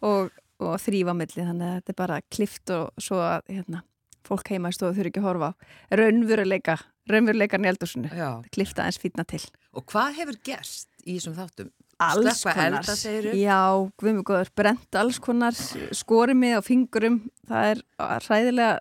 og, 0.06 0.30
og 0.60 0.76
þrýfa 0.84 1.16
milli 1.18 1.48
þannig 1.48 1.70
að 1.72 1.78
þetta 1.80 1.96
er 1.96 2.00
bara 2.04 2.20
klift 2.30 2.76
og 2.76 3.04
svo 3.08 3.22
að 3.24 3.50
hérna, 3.50 3.84
fólk 4.28 4.52
heima 4.54 4.70
í 4.70 4.78
stofu 4.78 4.98
þurfi 5.00 5.14
ekki 5.14 5.24
að 5.24 5.30
horfa 5.32 5.52
á 5.56 5.58
raunveruleika, 6.00 6.78
raunveruleikan 7.10 7.66
í 7.66 7.72
eldúsinu, 7.72 8.12
Já. 8.14 8.30
klifta 8.54 8.84
aðeins 8.86 9.02
fítna 9.02 9.26
til. 9.26 9.42
Og 9.74 9.88
hvað 9.90 10.20
hefur 10.20 10.38
gerst 10.46 10.90
í 11.06 11.16
þessum 11.18 11.38
þáttum? 11.40 11.72
Alls 12.00 12.44
konar. 12.48 12.80
elda? 12.80 13.34
Já, 13.36 13.60
guðmur 14.00 14.24
góður, 14.30 14.52
brent 14.56 14.96
alls 14.96 15.20
konar, 15.20 15.58
skori 15.96 16.36
mig 16.38 16.56
á 16.56 16.62
fingurum, 16.64 17.22
það 17.50 17.72
er 17.74 17.82
hræðilega 18.26 18.80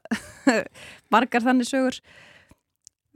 margar 1.14 1.42
þannig 1.42 1.66
sögur. 1.70 1.98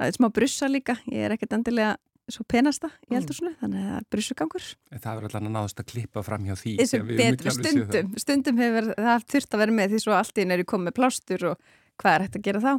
Það 0.00 0.08
er 0.08 0.16
smá 0.18 0.28
brussa 0.34 0.66
líka, 0.72 0.96
ég 1.06 1.28
er 1.28 1.36
ekkert 1.36 1.54
endilega 1.58 1.92
svo 2.32 2.44
penasta 2.48 2.88
í 3.06 3.12
Mm. 3.12 3.18
eldúsinu, 3.20 3.50
þannig 3.60 3.78
að 3.82 3.88
það 3.92 3.96
er 4.00 4.04
brussugangur. 4.14 4.66
Það 4.92 5.08
verður 5.18 5.26
alltaf 5.28 5.42
að 5.42 5.54
náðast 5.54 5.80
að 5.82 5.88
klippa 5.92 6.22
fram 6.26 6.44
hjá 6.48 6.54
því. 6.56 6.72
Stundum, 6.88 8.12
stundum 8.22 8.60
hefur 8.62 8.90
það 8.96 9.26
þurft 9.34 9.54
að 9.56 9.62
vera 9.64 9.74
með 9.78 9.90
því 9.94 10.00
svo 10.06 10.14
allt 10.16 10.38
í 10.38 10.44
einu 10.46 10.54
er 10.56 10.62
ég 10.62 10.70
komið 10.72 10.88
með 10.88 10.96
plástur 10.98 11.44
og 11.50 11.58
hvað 12.02 12.14
er 12.16 12.24
hægt 12.26 12.38
að 12.40 12.46
gera 12.46 12.62
þá? 12.62 12.72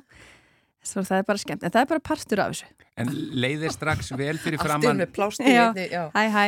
Svo 0.84 1.00
það 1.08 1.22
er 1.22 1.28
bara 1.30 1.40
skemmt, 1.40 1.64
en 1.64 1.72
það 1.72 1.86
er 1.86 1.90
bara 1.94 2.04
partur 2.04 2.42
af 2.44 2.52
þessu. 2.52 2.66
En 3.00 3.10
leiðir 3.40 3.72
strax 3.74 4.12
vel 4.20 4.36
fyrir 4.38 4.60
framann 4.62 5.00
með 5.00 5.14
plásti 5.16 5.48
Já. 5.48 5.72
Hæ, 6.14 6.24
hæ. 6.30 6.44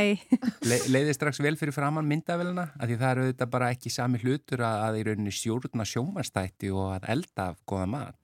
Le, 0.67 0.80
leiðir 0.91 1.15
strax 1.17 1.39
vel 1.41 1.56
fyrir 1.58 1.74
framann 1.74 2.06
myndavélina 2.10 2.67
af 2.76 2.86
því 2.89 2.98
það 3.00 3.13
eru 3.13 3.24
auðvitað 3.26 3.52
bara 3.56 3.69
ekki 3.74 3.91
sami 3.93 4.19
hlutur 4.21 4.62
að, 4.67 4.84
að 4.89 5.00
í 5.00 5.06
rauninni 5.08 5.34
stjórna 5.34 5.88
sjómanstætti 5.89 6.69
og 6.76 6.91
að 6.98 7.08
elda 7.15 7.48
af 7.54 7.63
góða 7.65 7.88
mat. 7.95 8.19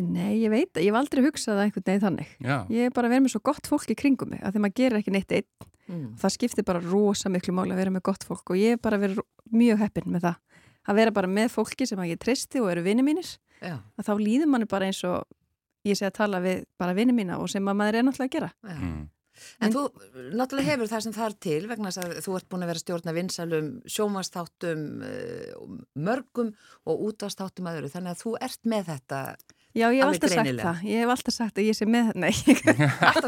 Nei, 0.00 0.40
ég 0.40 0.50
veit, 0.52 0.72
ég 0.80 0.88
hef 0.88 0.98
aldrei 0.98 1.22
hugsað 1.26 1.58
það 1.58 1.64
einhvern 1.66 1.86
veginn 1.90 2.04
þannig. 2.06 2.32
Já, 2.40 2.56
Ég 2.72 2.88
er 2.88 2.94
bara 2.96 3.10
að 3.10 3.14
vera 3.14 3.24
með 3.26 3.34
svo 3.34 3.42
gott 3.50 3.68
fólk 3.68 3.90
í 3.92 3.96
kringum 3.98 4.30
mig, 4.32 4.40
að 4.40 4.54
því 4.56 4.62
maður 4.64 4.76
gerir 4.80 5.00
ekki 5.00 5.14
neitt 5.14 5.34
einn. 5.36 5.48
Mm. 5.90 6.04
Það 6.22 6.34
skiptir 6.36 6.66
bara 6.66 6.82
rosa 6.84 7.30
miklu 7.32 7.54
máli 7.56 7.74
að 7.74 7.82
vera 7.82 7.92
með 7.94 8.04
gott 8.06 8.24
fólk 8.24 8.52
og 8.54 8.60
ég 8.60 8.76
er 8.76 8.80
bara 8.80 8.96
að 8.96 9.08
vera 9.08 9.24
mjög 9.50 9.82
heppin 9.82 10.08
með 10.14 10.28
það. 10.28 10.38
Að 10.88 11.00
vera 11.02 11.14
bara 11.18 11.30
með 11.30 11.50
fólki 11.52 11.88
sem 11.90 12.00
að 12.00 12.12
ég 12.14 12.20
treysti 12.22 12.62
og 12.62 12.70
eru 12.72 12.84
vini 12.86 13.04
mínir, 13.04 13.34
Já, 13.60 13.76
að 13.98 14.06
þá 14.06 14.12
líður 14.22 14.48
manni 14.54 14.70
bara 14.70 14.86
eins 14.88 15.02
og 15.04 15.26
ég 15.88 15.96
sé 15.98 16.08
að 16.10 16.16
tala 16.20 16.40
við 16.44 16.64
bara 16.80 16.96
vini 16.98 17.14
mína 17.16 17.38
og 17.40 17.48
sem 17.52 17.64
að 17.70 17.78
maður 17.80 18.00
er 18.00 18.06
náttúrulega 18.08 18.28
að 18.30 18.36
gera. 18.38 18.52
já. 18.66 18.76
mm. 18.76 19.08
En 19.64 19.72
þú 19.72 19.82
náttúrulega 20.36 20.74
hefur 20.74 20.88
það 20.90 21.00
sem 21.06 21.12
þar 21.16 21.34
til 21.40 21.60
vegna 21.70 21.88
þess 21.88 22.00
að 22.02 22.10
þú 22.26 22.34
ert 22.36 22.48
búin 22.52 22.64
að 22.66 22.70
vera 22.74 22.82
stjórna 22.82 23.14
vinsalum 23.16 23.68
sjómanstáttum 23.88 24.82
uh, 25.06 25.78
mörgum 25.96 26.50
og 26.84 27.04
útastáttum 27.08 27.70
öðru 27.70 27.88
þannig 27.88 28.12
að 28.12 28.20
þú 28.26 28.34
ert 28.44 28.60
með 28.68 28.90
þetta 28.90 29.20
Já, 29.70 29.86
ég 29.94 30.02
hef 30.02 30.08
alltaf 30.10 30.32
sagt 30.34 30.42
greinilega. 30.42 30.66
það. 30.74 30.86
Ég 30.90 31.00
hef 31.04 31.10
alltaf 31.14 31.34
sagt 31.36 31.58
að 31.62 31.66
ég 31.70 31.76
sé 31.78 31.86
með 31.86 32.08
þetta. 32.10 32.20
Nei, 32.20 32.34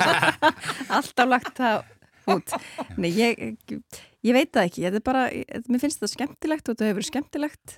alltaf 0.99 1.29
lagt 1.31 1.53
það 1.61 2.33
út. 2.35 2.55
Nei, 2.99 3.11
ég, 3.15 3.43
ég 4.27 4.37
veit 4.37 4.51
það 4.55 4.67
ekki. 4.69 4.85
Þetta 4.89 4.99
er 5.01 5.05
bara, 5.07 5.23
ég- 5.33 5.69
mér 5.71 5.83
finnst 5.85 6.03
það 6.03 6.13
skemmtilegt 6.17 6.67
og 6.69 6.75
þetta 6.77 6.91
hefur 6.91 7.07
skemmtilegt 7.09 7.77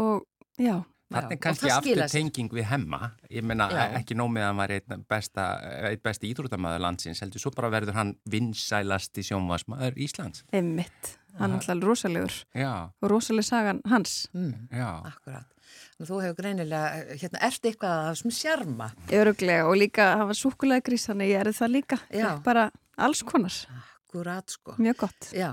og 0.00 0.24
já, 0.60 0.78
Þannig 1.06 1.40
kannski 1.42 1.70
aftur 1.70 2.00
tenging 2.10 2.50
við 2.50 2.66
hemma. 2.66 3.12
Ég 3.30 3.44
meina 3.46 3.68
Já. 3.70 3.82
ekki 4.00 4.16
nómið 4.18 4.42
að 4.42 4.48
hann 4.50 4.58
var 4.58 4.72
einn 4.74 5.04
besta, 5.08 5.44
einn 5.90 6.02
besti 6.02 6.30
íþróttamæður 6.32 6.82
landsins, 6.82 7.20
heldur 7.22 7.42
svo 7.42 7.52
bara 7.54 7.70
verður 7.70 7.94
hann 7.94 8.14
vinsælasti 8.30 9.22
sjónvarsmaður 9.28 10.00
Íslands. 10.02 10.42
einmitt. 10.52 11.12
Hann 11.36 11.52
er 11.52 11.60
alltaf 11.60 11.84
rosalegur 11.84 12.32
Já, 12.56 12.88
og 13.02 13.10
rosaleg 13.12 13.44
sagan 13.44 13.82
hans. 13.86 14.26
mm, 14.32 14.68
já. 14.72 14.88
Akkurat 15.04 15.52
Þannig 15.96 16.06
að 16.06 16.10
þú 16.10 16.18
hefur 16.22 16.36
greinilega, 16.40 17.16
hérna, 17.20 17.40
ert 17.46 17.68
eitthvað 17.68 17.94
af 17.98 18.08
þessum 18.16 18.32
sjarma 18.36 18.88
Öruglega 19.12 19.66
og 19.68 19.76
líka 19.80 20.08
hafa 20.20 20.36
súkulega 20.36 20.84
grís, 20.86 21.06
þannig 21.08 21.32
ég 21.32 21.40
er 21.40 21.52
það 21.56 21.72
líka. 21.72 21.98
Já. 22.12 22.28
Bara 22.44 22.70
alls 22.96 23.22
konar. 23.26 23.56
Akkurat, 23.76 24.48
sko 24.50 24.76
Mjög 24.78 24.96
gott. 25.04 25.30
Já, 25.36 25.50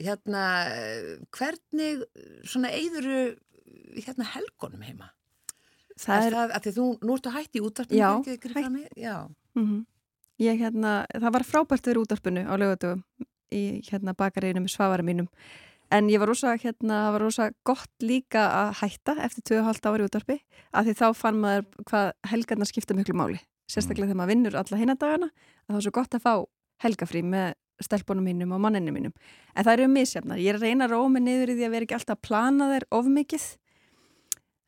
hérna, 0.00 0.44
eh, 0.72 1.16
hvernig 1.32 2.04
svona 2.44 2.70
eyðuru 2.72 3.36
hérna 4.04 4.28
helgonum 4.34 4.82
heima? 4.86 5.10
Það 5.96 6.26
er 6.28 6.34
að 6.44 6.56
því 6.66 6.72
þú, 6.76 6.86
nú 7.08 7.14
ertu 7.16 7.32
hætt 7.32 7.56
í 7.56 7.62
útvarpinu, 7.64 7.98
Já, 8.00 8.08
ekki, 8.18 8.34
ekki, 8.36 8.54
hætt. 8.54 8.80
hætt. 8.80 8.98
Já, 9.00 9.16
mm 9.56 9.84
ég 10.42 10.58
hérna, 10.60 11.06
það 11.16 11.32
var 11.32 11.44
frábært 11.48 11.86
við 11.88 12.02
útarpinu 12.02 12.42
á 12.44 12.54
lögatugum 12.60 13.02
í 13.54 13.80
hérna 13.86 14.12
bakaríinu 14.16 14.60
með 14.64 14.74
svavarum 14.74 15.08
mínum. 15.08 15.28
En 15.94 16.08
ég 16.10 16.18
var 16.18 16.28
rosa, 16.28 16.56
hérna, 16.58 17.06
það 17.06 17.12
var 17.14 17.22
rosa 17.22 17.44
gott 17.64 18.02
líka 18.02 18.42
að 18.50 18.72
hætta 18.82 19.14
eftir 19.22 19.46
2,5 19.62 19.86
ári 19.92 20.06
útarpi 20.08 20.36
af 20.74 20.84
því 20.84 20.94
þá 20.98 21.06
fann 21.14 21.38
maður 21.40 21.68
hvað 21.86 22.08
helgarnar 22.32 22.68
skipta 22.68 22.96
miklu 22.98 23.14
máli. 23.14 23.38
Sérstaklega 23.70 24.10
þegar 24.10 24.18
maður 24.20 24.32
vinnur 24.34 24.58
alla 24.58 24.80
hinna 24.80 24.96
dagana 24.98 25.30
að 25.30 25.70
það 25.70 25.76
var 25.78 25.86
svo 25.86 25.94
gott 25.94 26.18
að 26.18 26.26
fá 26.26 26.34
helgafrí 26.84 27.22
með 27.22 27.54
stelpunum 27.84 28.24
mínum 28.24 28.52
og 28.56 28.60
manninu 28.64 28.92
mínum. 28.94 29.14
En 29.54 29.64
það 29.66 29.72
eru 29.78 29.88
misjafnar. 29.92 30.40
Ég 30.40 30.54
er 30.54 30.60
reyna 30.62 30.86
að 30.86 30.94
róma 30.94 31.20
niður 31.20 31.52
í 31.52 31.56
því 31.58 31.66
að 31.66 31.74
vera 31.74 31.86
ekki 31.88 31.96
alltaf 31.98 32.16
að 32.16 32.22
plana 32.28 32.68
þær 32.72 32.86
of 32.98 33.10
mikið. 33.12 33.46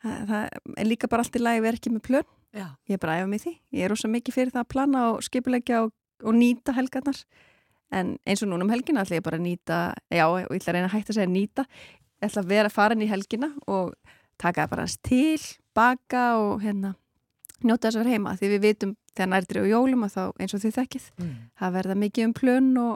Það, 0.02 0.18
það 0.28 0.74
er 0.82 0.88
líka 0.88 1.10
bara 1.10 1.24
allt 1.24 1.38
í 1.38 1.42
lagi 1.42 1.72
ekki 1.72 1.94
með 1.94 2.04
plön. 2.08 2.28
já, 2.54 2.66
Ég 2.88 2.98
er 2.98 3.02
bara 3.02 3.16
æfa 3.22 3.34
í 3.34 3.42
því. 3.44 3.54
Ég 3.72 3.84
er 3.84 3.90
rosa 3.90 4.08
mikið 4.08 4.34
fyrir 4.34 4.52
það 4.54 4.64
að 4.64 4.72
plana 4.74 5.04
og 5.12 5.22
skipulegja 5.26 5.82
og, 5.86 5.92
og 6.24 6.34
nýta 6.36 6.74
helgarnar. 6.76 7.22
En 7.90 8.18
eins 8.28 8.42
og 8.44 8.50
núna 8.50 8.66
um 8.66 8.70
helgina 8.70 9.02
ætla 9.02 9.16
ég 9.16 9.24
bara 9.24 9.38
að 9.40 9.46
nýta, 9.46 9.76
já, 10.12 10.24
og 10.28 10.38
ég 10.44 10.60
ætla 10.60 10.72
að 10.72 10.76
reyna 10.76 10.88
að 10.90 10.94
hætta 10.98 11.12
að 11.14 11.18
segja 11.18 11.32
nýta. 11.32 11.64
Ég 12.20 12.28
ætla 12.28 12.42
að 12.44 12.50
vera 12.52 12.70
farin 12.72 13.02
í 13.02 13.08
helgina 13.08 13.48
og 13.66 13.94
taka 14.38 14.66
bara 14.68 14.84
hans 14.84 14.98
til, 15.02 15.40
baka 15.74 16.36
og 16.36 16.60
hérna 16.62 16.94
njóta 17.64 17.88
þess 17.88 17.96
að 17.98 18.04
vera 18.04 18.14
heima. 18.14 18.34
Því 18.38 18.50
við 18.52 18.64
vitum 18.66 18.92
þegar 19.18 19.32
nærtri 19.34 19.64
og 19.64 19.70
jólum 19.72 20.06
að 20.06 20.14
þá 20.14 20.22
eins 20.38 20.54
og 20.54 20.62
þið 20.64 20.76
þekkið. 20.78 21.08
mm. 21.18 21.34
Það 21.60 21.74
verða 21.78 21.98
mikið 22.04 22.28
um 22.28 22.36
plön 22.38 22.70
og 22.84 22.94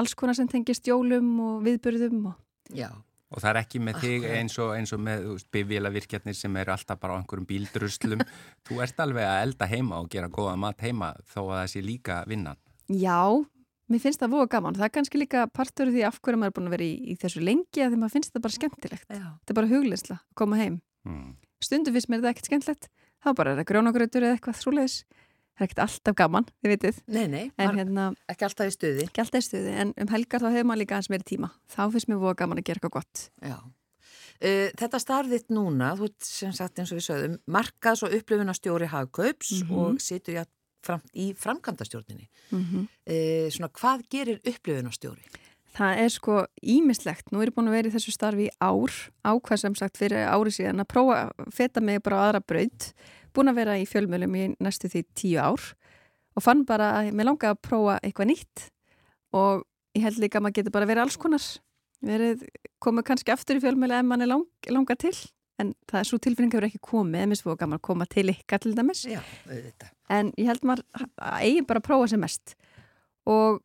alls 0.00 0.16
konar 0.18 0.36
sem 0.38 0.48
tengist 0.48 0.88
jólum 0.88 1.28
og 1.44 1.60
viðburðum 1.68 2.32
og 2.32 2.40
já, 2.74 2.88
Og 3.28 3.42
það 3.42 3.50
er 3.50 3.58
ekki 3.60 3.80
með 3.84 3.98
þig 4.00 4.22
eins 4.38 4.54
og, 4.56 4.70
eins 4.72 4.92
og 4.96 5.00
með 5.04 5.26
bifélavirkjarnir 5.52 6.36
sem 6.36 6.54
eru 6.62 6.72
alltaf 6.72 6.96
bara 7.00 7.12
á 7.12 7.20
einhverjum 7.20 7.44
bíldruslum. 7.50 8.22
Þú 8.64 8.78
ert 8.80 9.02
alveg 9.04 9.26
að 9.28 9.42
elda 9.42 9.68
heima 9.68 9.98
og 10.00 10.08
gera 10.14 10.30
góða 10.32 10.54
mat 10.56 10.80
heima 10.80 11.10
þó 11.28 11.42
að 11.42 11.58
það 11.58 11.66
sé 11.74 11.82
líka 11.84 12.22
vinnan. 12.30 12.56
Já, 12.88 13.20
mér 13.92 14.00
finnst 14.00 14.22
það 14.24 14.32
voða 14.32 14.48
gaman. 14.54 14.78
Það 14.80 14.86
er 14.88 14.94
kannski 14.96 15.20
líka 15.20 15.44
partur 15.52 15.92
því 15.92 16.06
af 16.08 16.16
hverju 16.24 16.40
maður 16.40 16.54
er 16.54 16.56
búin 16.56 16.70
að 16.70 16.76
vera 16.78 16.88
í, 16.88 16.94
í 17.04 17.18
þessu 17.20 17.44
lengi 17.44 17.84
að 17.84 17.92
því 17.92 18.00
maður 18.00 18.14
finnst 18.16 18.32
það 18.32 18.46
bara 18.46 18.56
skemmtilegt. 18.56 19.06
já, 19.12 19.26
Þetta 19.28 19.52
er 19.52 19.60
bara 19.60 19.72
hugleysla 19.74 20.16
að 20.16 20.24
koma 20.40 20.62
heim. 20.62 20.80
Mm. 21.04 21.28
Stundum 21.68 21.98
finnst 21.98 22.08
mér 22.08 22.22
þetta 22.24 22.32
ekkert 22.32 22.48
skemmtilegt. 22.48 22.88
Þá 23.18 23.28
bara 23.36 23.52
er 23.52 23.60
það 23.60 23.68
grjónagrautur 23.74 24.24
eða 24.24 24.38
eitthvað 24.38 24.60
þrúleis. 24.62 24.96
Það 25.58 25.64
er 25.64 25.66
ekkert 25.66 25.80
alltaf 25.82 26.14
gaman, 26.14 26.44
þið 26.62 26.70
vitið. 26.70 26.98
nei, 27.10 27.24
nei, 27.26 27.50
hérna, 27.58 28.04
ekki 28.30 28.44
alltaf 28.46 28.68
í 28.70 28.74
stuði. 28.76 29.06
ekki 29.08 29.22
alltaf 29.24 29.40
í 29.42 29.46
stuði. 29.48 29.72
En 29.82 29.90
um 29.98 30.06
helgar 30.12 30.40
þá 30.44 30.52
hefur 30.54 30.68
maður 30.70 30.80
líka 30.84 30.94
aðeins 30.94 31.10
meiri 31.10 31.26
tíma. 31.26 31.50
Þá 31.74 31.80
finnst 31.96 32.08
mér 32.08 32.20
voða 32.22 32.36
gaman 32.38 32.58
að 32.62 32.68
gera 32.68 32.78
eitthvað 32.78 32.94
gott. 33.00 33.24
Já. 33.42 33.56
Uh, 34.38 34.68
þetta 34.78 35.00
starfðitt 35.02 35.48
núna, 35.50 35.88
þú 35.98 36.06
ert 36.12 36.22
sem 36.28 36.52
sagt 36.54 36.78
eins 36.78 36.92
og 36.94 37.00
við 37.00 37.08
sögðum, 37.08 37.34
markaðs 37.50 38.04
og 38.06 38.14
upplifunastjóri 38.14 38.86
hagkaups 38.92 39.50
Mhm. 39.64 39.74
og 39.74 39.98
situr 39.98 40.44
fram, 40.86 41.02
í 41.16 41.34
framkvæmdastjórninni. 41.34 42.28
Mm 42.52 42.86
Uh, 43.08 43.48
svona, 43.50 43.68
hvað 43.72 44.02
gerir 44.10 44.38
upplifunastjóri? 44.46 45.24
Það 45.74 45.98
er 46.04 46.08
sko 46.10 46.46
ímislegt. 46.62 47.30
Nú 47.32 47.40
er 47.42 47.48
ég 47.50 47.54
búin 47.54 47.68
að 47.68 47.76
vera 47.76 47.88
í 47.88 47.92
þessu 47.92 48.12
starfi 48.14 48.46
í 48.48 48.54
ár, 48.60 48.92
ákvað 49.24 49.58
sem 49.58 49.74
sagt 49.74 49.96
fyrir 49.98 50.26
ári 50.26 50.50
síðan 50.54 50.80
að 50.82 50.88
prófa 50.88 51.18
að 51.34 51.52
feta 51.54 51.80
mig 51.80 52.02
bara 52.02 52.16
á 52.16 52.22
aðra 52.30 52.40
braut. 52.46 52.92
Búin 53.34 53.52
að 53.52 53.60
vera 53.60 53.78
í 53.78 53.86
fjölmjölum 53.88 54.36
í 54.38 54.44
næstu 54.62 54.90
því 54.92 55.04
tíu 55.18 55.38
ár 55.42 55.64
og 56.38 56.44
fann 56.44 56.64
bara 56.68 56.92
að 57.00 57.10
mér 57.16 57.30
langaði 57.30 57.54
að 57.54 57.64
prófa 57.66 57.96
eitthvað 58.02 58.30
nýtt 58.30 58.68
og 59.36 59.64
ég 59.96 60.04
held 60.06 60.20
líka 60.22 60.38
að 60.38 60.46
maður 60.46 60.58
getur 60.60 60.74
bara 60.76 60.88
verið 60.88 61.04
alls 61.04 61.18
konar. 61.20 61.48
Verið, 62.08 62.44
komið 62.78 63.08
kannski 63.08 63.34
aftur 63.34 63.58
í 63.58 63.62
fjölmjölu 63.64 63.96
ef 63.96 64.06
mann 64.06 64.22
er 64.22 64.30
lang, 64.30 64.44
langar 64.70 64.98
til, 65.02 65.14
en 65.58 65.72
það 65.90 66.00
er 66.00 66.06
svo 66.06 66.18
tilfinning 66.22 66.52
hefur 66.54 66.68
ekki 66.68 66.80
komið, 66.86 67.24
mér 67.26 67.40
svo 67.40 67.56
gaman 67.58 67.80
að 67.80 67.86
koma 67.88 68.06
til 68.06 68.28
ykkar 68.30 68.62
til 68.62 68.76
dæmis. 68.78 69.02
Já. 69.10 69.18
En 70.14 70.30
ég 70.38 70.46
held 70.46 70.62
maður 70.68 70.84
að 70.94 71.40
eigi 71.42 71.64
bara 71.66 71.82
að 71.82 71.88
prófa 71.88 72.12
sem 72.12 72.22
mest 72.22 72.54
og 73.28 73.58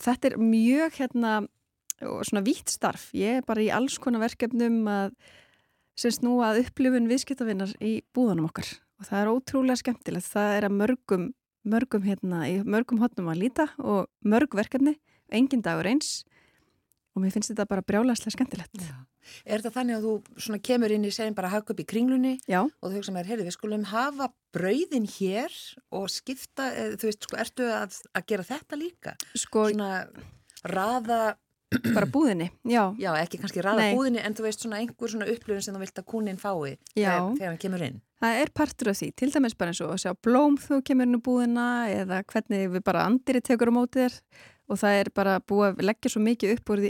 þetta 0.00 0.30
er 0.30 0.38
mjög 0.40 1.00
hérna 1.00 1.32
svona 1.98 2.44
vítt 2.46 2.70
starf. 2.72 3.08
Ég 3.16 3.40
er 3.40 3.46
bara 3.46 3.62
í 3.62 3.72
alls 3.74 3.98
konar 4.02 4.22
verkefnum 4.22 4.86
að 4.90 5.18
sem 5.98 6.14
snúa 6.14 6.52
að 6.52 6.64
upplifun 6.64 7.10
viðskiptavinnar 7.10 7.74
í 7.82 8.00
búðanum 8.14 8.48
okkar 8.48 8.70
og 9.00 9.08
það 9.08 9.20
er 9.22 9.32
ótrúlega 9.32 9.80
skemmtilegt. 9.82 10.28
Það 10.30 10.58
er 10.58 10.68
að 10.68 10.76
mörgum, 10.80 11.26
mörgum 11.64 12.06
hérna, 12.06 12.44
í 12.50 12.60
mörgum 12.66 13.00
hotnum 13.02 13.32
að 13.32 13.42
líta 13.46 13.68
og 13.80 14.06
mörg 14.24 14.54
verkefni, 14.56 14.98
engin 15.32 15.64
dagur 15.64 15.88
eins 15.90 16.22
og 17.14 17.22
mér 17.22 17.34
finnst 17.34 17.52
þetta 17.52 17.66
bara 17.70 17.84
brjálæslega 17.86 18.34
skemmtilegt. 18.34 18.80
Já. 18.82 18.96
Er 19.48 19.62
þetta 19.62 19.72
þannig 19.78 19.96
að 19.96 20.06
þú 20.36 20.58
kemur 20.66 20.92
inn 20.92 21.06
í 21.08 21.12
segjum 21.14 21.36
bara 21.36 21.48
hagkaup 21.52 21.78
í 21.80 21.86
kringlunni 21.88 22.34
Já, 22.50 22.58
og 22.60 22.90
þú 22.90 22.98
hugsa 22.98 23.14
með, 23.14 23.30
heyrðu, 23.30 23.46
við 23.46 23.54
skulum 23.56 23.86
hafa 23.88 24.28
brauðin 24.52 25.06
hér 25.08 25.54
og 25.96 26.10
skipta, 26.12 26.66
eða, 26.74 26.98
þú 27.00 27.08
veist, 27.08 27.24
sko, 27.24 27.38
ertu 27.40 27.70
að, 27.72 27.96
að 28.12 28.26
gera 28.28 28.46
þetta 28.50 28.80
líka? 28.80 29.14
sko 29.32 29.68
Svona 29.70 29.90
raða, 30.68 31.20
bara 31.94 32.10
búðinni, 32.10 32.50
já. 32.68 32.82
já, 33.00 33.10
ekki 33.22 33.40
kannski 33.40 33.64
raða 33.64 33.86
Nei. 33.86 33.96
búðinni, 33.96 34.20
en 34.24 34.36
þú 34.36 34.44
veist 34.46 34.66
svona 34.66 34.82
einhver 34.82 35.14
svona 35.14 35.30
upplifun 35.32 35.64
sem 35.64 35.78
þú 35.78 35.82
vilt 35.86 36.02
að 36.02 36.08
kúnin 36.12 36.40
fái 36.40 36.76
þegar, 36.92 37.32
þegar 37.38 37.48
hann 37.48 37.62
kemur 37.64 37.86
inn. 37.88 37.98
Það 38.24 38.38
er 38.40 38.50
partur 38.56 38.88
af 38.88 38.96
því, 38.96 39.06
til 39.20 39.26
dæmis 39.34 39.52
bara 39.60 39.72
eins 39.74 39.82
og 39.84 39.90
að 39.92 39.98
sjá 40.00 40.12
blóm 40.24 40.54
þú 40.56 40.78
kemur 40.88 41.04
inn 41.04 41.16
í 41.18 41.24
búðina 41.26 41.64
eða 41.92 42.22
hvernig 42.32 42.70
við 42.72 42.82
bara 42.86 43.02
andiri 43.04 43.42
tekur 43.44 43.68
á 43.68 43.76
móti 43.76 44.00
þér. 44.00 44.14
Og 44.72 44.78
það 44.80 45.00
er 45.00 45.08
bara 45.12 45.32
búið 45.44 45.66
að 45.66 45.82
leggja 45.90 46.12
svo 46.14 46.22
mikið 46.24 46.54
upp 46.54 46.70
úr, 46.72 46.80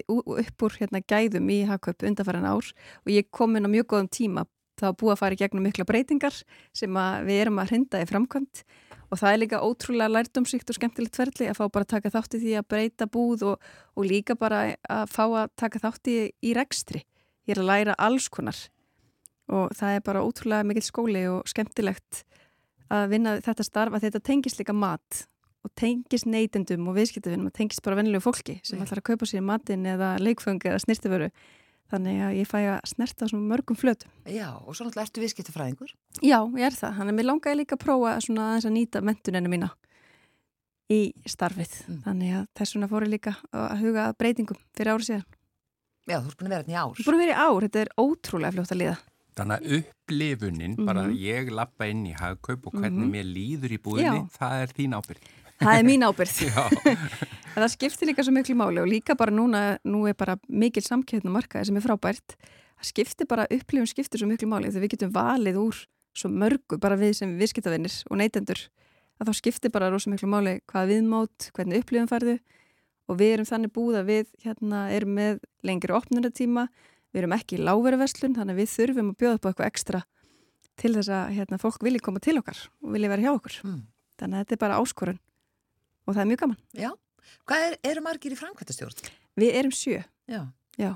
upp 0.44 0.62
úr 0.62 0.76
hérna, 0.78 1.00
gæðum 1.02 1.48
í 1.50 1.56
Hagkaup 1.66 2.04
undanfæran 2.06 2.46
ár. 2.46 2.68
Og 3.02 3.10
ég 3.10 3.26
kom 3.34 3.58
inn 3.58 3.66
á 3.66 3.70
mjög 3.72 3.88
góðum 3.90 4.10
tíma 4.14 4.44
þá 4.78 4.84
búið 4.94 5.14
að 5.16 5.18
fara 5.24 5.34
í 5.34 5.40
gegnum 5.40 5.66
mikla 5.66 5.86
breytingar 5.88 6.36
sem 6.70 7.00
við 7.26 7.40
erum 7.40 7.58
að 7.62 7.72
hrinda 7.72 8.02
í 8.04 8.06
framkvæmt 8.10 8.62
og 9.10 9.18
það 9.18 9.30
er 9.32 9.40
líka 9.42 9.62
ótrúlega 9.62 10.10
lærdómsíkt 10.10 10.70
og 10.70 10.78
skemmtilegt 10.78 11.18
ferli 11.18 11.46
að 11.50 11.58
fá 11.58 11.64
bara 11.66 11.86
að 11.86 11.92
taka 11.96 12.14
þátt 12.14 12.34
í 12.38 12.42
því 12.42 12.54
að 12.58 12.68
breyta 12.74 13.06
búð 13.10 13.44
og, 13.52 13.68
og 13.94 14.06
líka 14.06 14.38
bara 14.38 14.64
að 14.90 15.10
fá 15.14 15.24
að 15.26 15.52
taka 15.58 15.82
þátt 15.82 16.10
í, 16.10 16.16
í 16.42 16.54
rekstri. 16.58 17.04
Ég 17.46 17.54
er 17.54 17.62
að 17.62 17.70
læra 17.70 17.98
alls 18.02 18.26
konar 18.32 18.58
og 19.52 19.74
það 19.76 19.98
er 19.98 20.04
bara 20.06 20.24
ótrúlega 20.24 20.66
mikill 20.66 20.86
skóli 20.86 21.24
og 21.30 21.44
skemmtilegt 21.50 22.24
að 22.92 23.08
vinna 23.12 23.38
þetta 23.44 23.66
starf 23.66 23.96
að 23.96 24.08
þetta 24.08 24.22
tengist 24.30 24.60
líka 24.60 24.76
mat 24.76 25.24
og 25.64 25.72
tengist 25.80 26.28
neytendum 26.28 26.88
og 26.90 26.98
viðskiptafinnum 26.98 27.48
og 27.48 27.56
tengist 27.56 27.84
bara 27.84 27.98
vennilegu 27.98 28.24
fólki 28.24 28.58
sem 28.62 28.78
Já. 28.78 28.84
ætlar 28.84 29.00
að 29.00 29.08
kaupa 29.10 29.28
sér 29.28 29.44
matinn 29.44 29.86
eða 29.88 30.14
leikföng 30.20 30.60
eða 30.64 30.80
snirtiföru 30.84 31.30
þannig 31.92 32.20
að 32.26 32.36
ég 32.40 32.48
fæ 32.48 32.58
að 32.62 32.90
snerta 32.90 33.28
svona 33.28 33.48
mörgum 33.52 33.78
flötum. 33.78 34.10
Já, 34.26 34.48
og 34.56 34.74
svo 34.74 34.86
náttúrulega 34.86 35.08
ertu 35.08 35.22
viðskiptafræðingur. 35.22 35.94
Já, 36.24 36.38
ég 36.56 36.66
er 36.66 36.76
það. 36.76 36.98
Þannig 36.98 37.12
að 37.12 37.18
mér 37.18 37.28
langaði 37.28 37.60
líka 37.60 37.76
að 37.76 37.82
prófa 37.84 38.14
svona 38.24 38.48
aðeins 38.50 38.68
að 38.68 38.76
nýta 38.78 39.02
mentuninu 39.04 39.52
mína 39.52 39.70
í 40.92 41.00
starfið. 41.28 41.76
Mm. 41.86 42.02
Þannig 42.06 42.36
að 42.40 42.46
þess 42.58 42.76
vegna 42.76 42.90
fór 42.90 43.06
ég 43.06 43.14
líka 43.14 43.34
að 43.52 43.84
huga 43.84 44.06
breytingum 44.18 44.60
fyrir 44.76 44.94
árið 44.94 45.10
síðan. 45.10 45.26
Já, 46.04 46.18
þú 46.18 46.28
ert 46.28 46.38
búin 46.40 46.48
að 46.48 46.54
vera 46.54 46.62
hérna 46.64 46.74
í 46.74 46.80
ár. 46.80 46.98
Er 46.98 47.06
búin 47.06 47.16
að 47.16 47.24
vera 47.24 47.34
í 47.34 47.44
ár, 47.44 47.66
þetta 47.66 47.84
er 47.84 47.92
ótrúlega 48.00 48.56
fljótt 48.56 48.74
að 48.74 48.80
líða. 48.82 48.96
Þannig 49.34 49.60
að 49.60 49.78
upplifunin, 49.78 50.76
bara 50.86 51.02
Mhm. 51.02 51.10
að 51.10 51.20
ég 51.20 51.50
lappa 51.50 51.88
inn 51.90 52.04
í 52.06 52.14
hagkaup 52.14 52.66
og 52.66 52.72
hvernig 52.74 53.04
Mhm. 53.06 53.10
mér 53.10 53.26
líður 53.34 53.72
í 53.72 53.78
búðinni, 53.78 54.20
Já. 54.22 54.38
það 54.38 54.62
er 54.62 54.66
þín 54.78 54.94
ábyrg. 54.94 55.22
Það 55.60 55.78
er 55.78 55.84
mín 55.84 56.02
En 57.56 57.62
það 57.62 57.70
skiptir 57.70 58.08
líka 58.08 58.24
svo 58.24 58.32
miklu 58.34 58.54
máli 58.58 58.80
og 58.82 58.88
líka 58.88 59.16
bara 59.16 59.30
núna, 59.30 59.78
nú 59.86 60.08
er 60.08 60.14
bara 60.14 60.36
mikil 60.48 60.82
samkjöfn 60.82 61.26
og 61.26 61.42
markaði 61.42 61.66
sem 61.66 61.76
er 61.76 61.80
frábært. 61.80 62.34
Það 62.80 62.90
skiptir 62.90 63.28
bara, 63.28 63.46
upplifun 63.50 63.86
skiptir 63.86 64.18
svo 64.18 64.26
miklu 64.26 64.48
máli 64.50 64.70
þegar 64.72 64.82
við 64.82 64.90
getum 64.96 65.12
valið 65.12 65.56
úr 65.62 65.86
svo 66.14 66.28
mörgu, 66.30 66.78
bara 66.80 66.96
við 66.96 67.14
sem 67.14 67.38
viðskiptavinnir 67.38 68.04
og 68.10 68.18
neytendur, 68.18 68.68
að 69.20 69.28
þá 69.28 69.34
skiptir 69.34 69.70
bara 69.72 69.90
rosa 69.90 70.10
miklu 70.10 70.28
máli 70.28 70.60
hvað 70.70 70.90
viðmót, 70.90 71.50
hvernig 71.54 71.78
upplifun 71.82 72.08
farðu 72.10 72.38
og 73.08 73.18
við 73.18 73.34
erum 73.34 73.46
þannig 73.46 73.72
búið 73.72 73.96
að 74.00 74.06
við 74.10 74.26
hérna 74.44 74.90
erum 74.90 75.14
með 75.14 75.40
lengri 75.62 75.94
opnunartíma, 75.94 76.68
við 77.14 77.22
erum 77.22 77.36
ekki 77.36 77.58
í 77.58 77.62
láveruverslun, 77.62 78.34
þannig 78.34 78.56
að 78.56 78.60
við 78.60 78.72
þurfum 78.74 79.12
að 79.12 79.18
bjóða 79.22 79.38
upp 79.38 79.46
á 79.46 79.48
eitthvað 79.50 79.70
ekstra 79.70 80.02
til 80.80 80.92
þess 80.96 81.12
að 81.14 81.34
hérna, 81.36 81.60
fólk 81.62 81.84
vilji 81.86 82.02
koma 82.02 82.22
til 82.22 82.36
okkar 82.40 82.58
og 82.82 82.94
vilji 82.96 83.10
vera 83.12 83.24
hjá 83.24 83.30
okkur. 83.30 83.58
Mm. 83.62 83.80
Þannig 84.18 84.36
að 84.36 84.44
þetta 84.44 84.56
er 84.56 84.62
bara 84.64 84.78
áskorun 84.82 85.20
og 86.04 86.16
það 86.16 86.22
er 86.24 86.30
mjög 86.32 86.42
gaman. 86.42 86.60
Já. 86.74 86.90
Hvað 87.48 87.66
er, 87.68 87.76
eru 87.90 88.02
margir 88.04 88.34
í 88.34 88.38
framkvæmtastjórn? 88.38 89.12
Við 89.40 89.58
erum 89.60 89.74
sjö. 89.74 90.00
Já. 90.30 90.40
Já. 90.80 90.90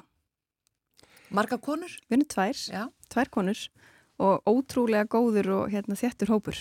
Marga 1.34 1.58
konur? 1.62 1.92
Við 2.08 2.18
erum 2.18 2.28
tvær, 2.34 2.64
Já. 2.72 2.82
tvær 3.12 3.30
konur 3.32 3.62
og 4.18 4.50
ótrúlega 4.50 5.06
góður 5.06 5.52
og 5.60 5.72
hérna, 5.72 5.96
þjættur 5.98 6.34
hópur 6.34 6.58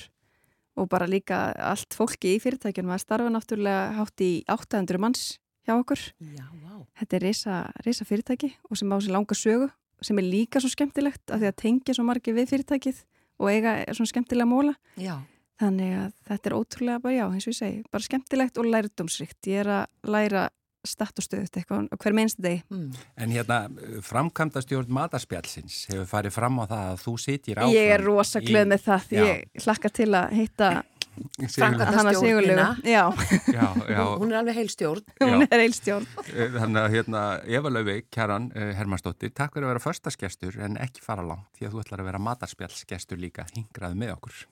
og 0.78 0.90
bara 0.92 1.10
líka 1.10 1.56
allt 1.58 1.96
fólki 1.98 2.36
í 2.36 2.42
fyrirtækjunum 2.42 2.94
að 2.94 3.02
starfa 3.02 3.32
náttúrulega 3.34 3.96
hátt 3.98 4.22
í 4.22 4.32
800 4.46 5.02
manns 5.02 5.24
hjá 5.68 5.76
okkur. 5.76 6.04
Já, 6.38 6.48
vá. 6.64 6.80
Þetta 7.02 7.20
er 7.20 7.26
risa, 7.28 7.60
risa 7.86 8.08
fyrirtæki 8.08 8.54
og 8.70 8.80
sem 8.80 8.92
á 8.92 8.98
sér 9.04 9.16
langa 9.18 9.38
sögu 9.38 9.70
sem 10.02 10.20
er 10.22 10.28
líka 10.28 10.62
svo 10.62 10.70
skemmtilegt 10.72 11.34
af 11.34 11.42
því 11.42 11.50
að 11.50 11.58
tengja 11.62 11.96
svo 11.98 12.06
margir 12.08 12.38
við 12.38 12.52
fyrirtækið 12.54 13.02
og 13.42 13.50
eiga 13.52 13.80
svona 13.92 14.12
skemmtilega 14.12 14.50
móla. 14.50 14.76
Já. 14.98 15.18
Þannig 15.58 15.96
að 15.98 16.12
þetta 16.30 16.50
er 16.50 16.56
ótrúlega 16.58 17.02
bara 17.02 17.16
já, 17.16 17.26
eins 17.32 17.48
og 17.48 17.54
ég 17.54 17.58
segi, 17.58 17.80
bara 17.92 18.06
skemmtilegt 18.06 18.60
og 18.62 18.70
lærdómsrikt. 18.70 19.40
Ég 19.50 19.64
er 19.64 19.72
að 19.74 20.12
læra 20.14 20.44
statt 20.88 21.18
og 21.20 21.26
stöðut 21.26 21.58
eitthvað 21.58 21.88
og 21.92 22.04
hver 22.04 22.16
minnst 22.16 22.38
degi. 22.44 22.62
Mm. 22.72 22.92
En 23.18 23.34
hérna, 23.34 23.58
framkvæmda 24.06 24.62
stjórn 24.64 24.94
matarspjallsins 24.94 25.80
hefur 25.92 26.08
farið 26.10 26.36
fram 26.38 26.62
á 26.62 26.66
það 26.70 26.84
að 26.92 27.02
þú 27.04 27.16
sitir 27.24 27.60
áfram. 27.60 27.74
Ég 27.76 27.96
er 27.96 28.06
rosa 28.06 28.44
glöð 28.44 28.70
með 28.72 28.86
það 28.86 29.10
því 29.10 29.18
Já. 29.18 29.26
ég 29.32 29.66
hlakka 29.66 29.92
til 29.98 30.10
að 30.14 30.38
hitta 30.38 30.70
Hana 31.98 32.14
Sigurlegu. 32.18 32.58
Hún 34.22 34.32
er 34.34 34.40
alveg 34.42 34.58
heil 34.60 34.70
stjórn. 34.74 35.06
hún 35.22 35.46
er 35.48 35.64
eilstjórn. 35.66 36.08
Eh, 36.34 36.52
Þannig 36.58 36.82
að 36.84 36.98
hérna, 36.98 37.24
Eva 37.60 37.72
Lauvi, 37.74 37.98
Kjaran 38.14 38.50
uh, 38.56 38.70
Hermannsdóttir, 38.78 39.34
takk 39.38 39.56
fyrir 39.56 39.68
að 39.70 39.74
vera 39.76 39.86
förstaskestur 39.88 40.60
en 40.68 40.78
ekki 40.82 41.04
fara 41.06 41.26
langt 41.26 41.48
því 41.58 41.70
að 41.70 41.76
þú 41.78 41.84
ætlar 41.86 42.04
að 42.06 42.12
vera 42.12 42.24
matarspjallsgestur 42.32 43.22
líka 43.22 43.48
hingraði 43.56 44.00
með 44.04 44.16
okkur. 44.18 44.46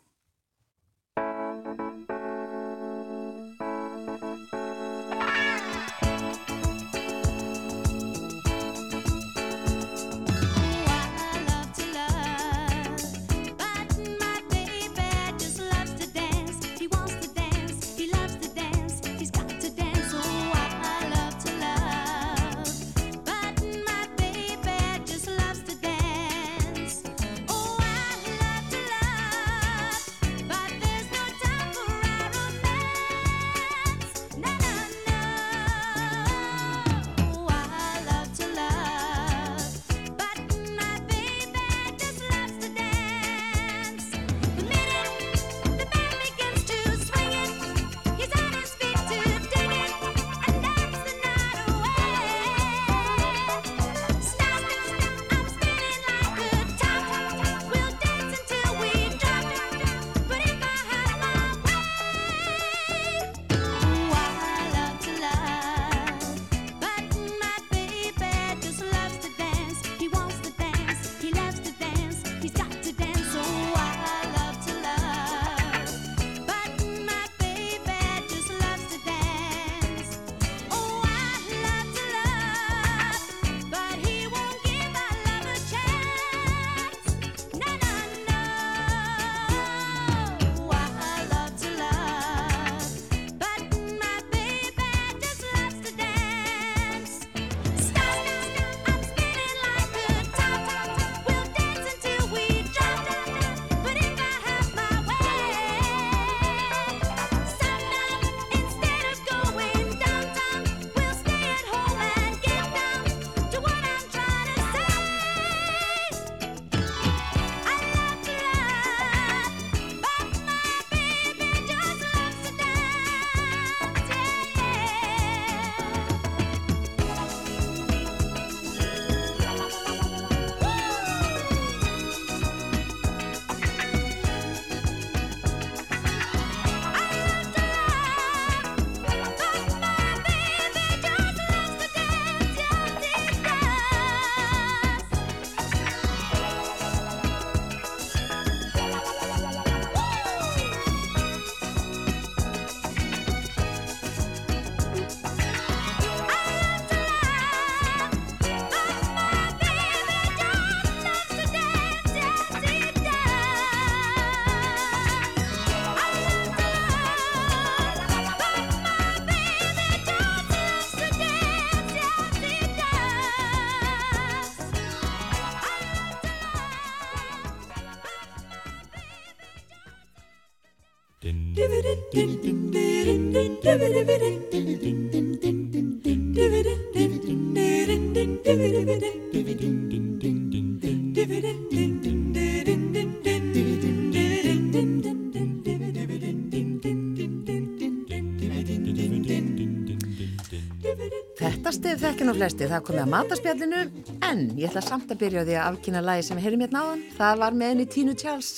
Þekkja 202.16 202.30
nú 202.30 202.34
flesti, 202.38 202.68
það 202.72 202.84
komið 202.88 203.02
að 203.02 203.10
mataspjallinu, 203.12 203.80
en 204.24 204.44
ég 204.56 204.70
ætla 204.70 204.82
samt 204.86 205.10
að 205.12 205.18
byrja 205.20 205.42
á 205.44 205.48
því 205.50 205.56
að 205.60 205.66
afkynna 205.66 206.02
lagi 206.06 206.22
sem 206.24 206.38
við 206.40 206.46
heyrim 206.46 206.62
hérna 206.64 206.84
áðan. 206.86 207.02
Það 207.18 207.42
var 207.42 207.58
með 207.60 207.72
henni 207.74 207.86
Tínu 207.92 208.14
Charles 208.22 208.52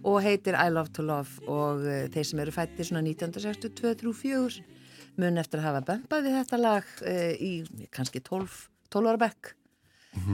og 0.00 0.14
heitir 0.24 0.56
I 0.56 0.70
Love 0.72 0.94
to 0.96 1.04
Love 1.04 1.44
og 1.44 1.82
uh, 1.84 1.98
þeir 2.14 2.24
sem 2.30 2.40
eru 2.40 2.54
fættir 2.56 2.88
svona 2.88 3.02
1962-34 3.04 4.64
mun 5.20 5.42
eftir 5.42 5.60
að 5.60 5.66
hafa 5.66 5.82
bömpað 5.90 6.24
við 6.24 6.38
þetta 6.38 6.60
lag 6.62 6.88
uh, 7.04 7.34
í 7.36 7.52
kannski 7.92 8.24
12, 8.24 8.56
12 8.96 9.12
ára 9.12 9.22
bekk. 9.26 9.52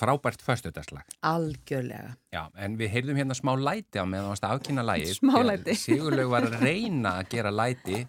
Frábært 0.00 0.40
föstudagslag. 0.40 1.04
Algjörlega. 1.20 2.14
Já, 2.32 2.46
en 2.56 2.80
við 2.80 2.94
heyrðum 2.94 3.20
hérna 3.20 3.36
smá 3.36 3.52
læti 3.60 4.00
á 4.00 4.08
meðan 4.08 4.32
varst 4.32 4.48
að 4.48 4.56
afkynna 4.56 4.88
lægi. 4.88 5.12
Smá 5.20 5.36
læti. 5.44 5.76
Sigurlaug 5.84 6.32
var 6.32 6.48
að 6.48 6.62
reyna 6.64 7.18
að 7.20 7.34
gera 7.36 7.52
læti 7.52 8.06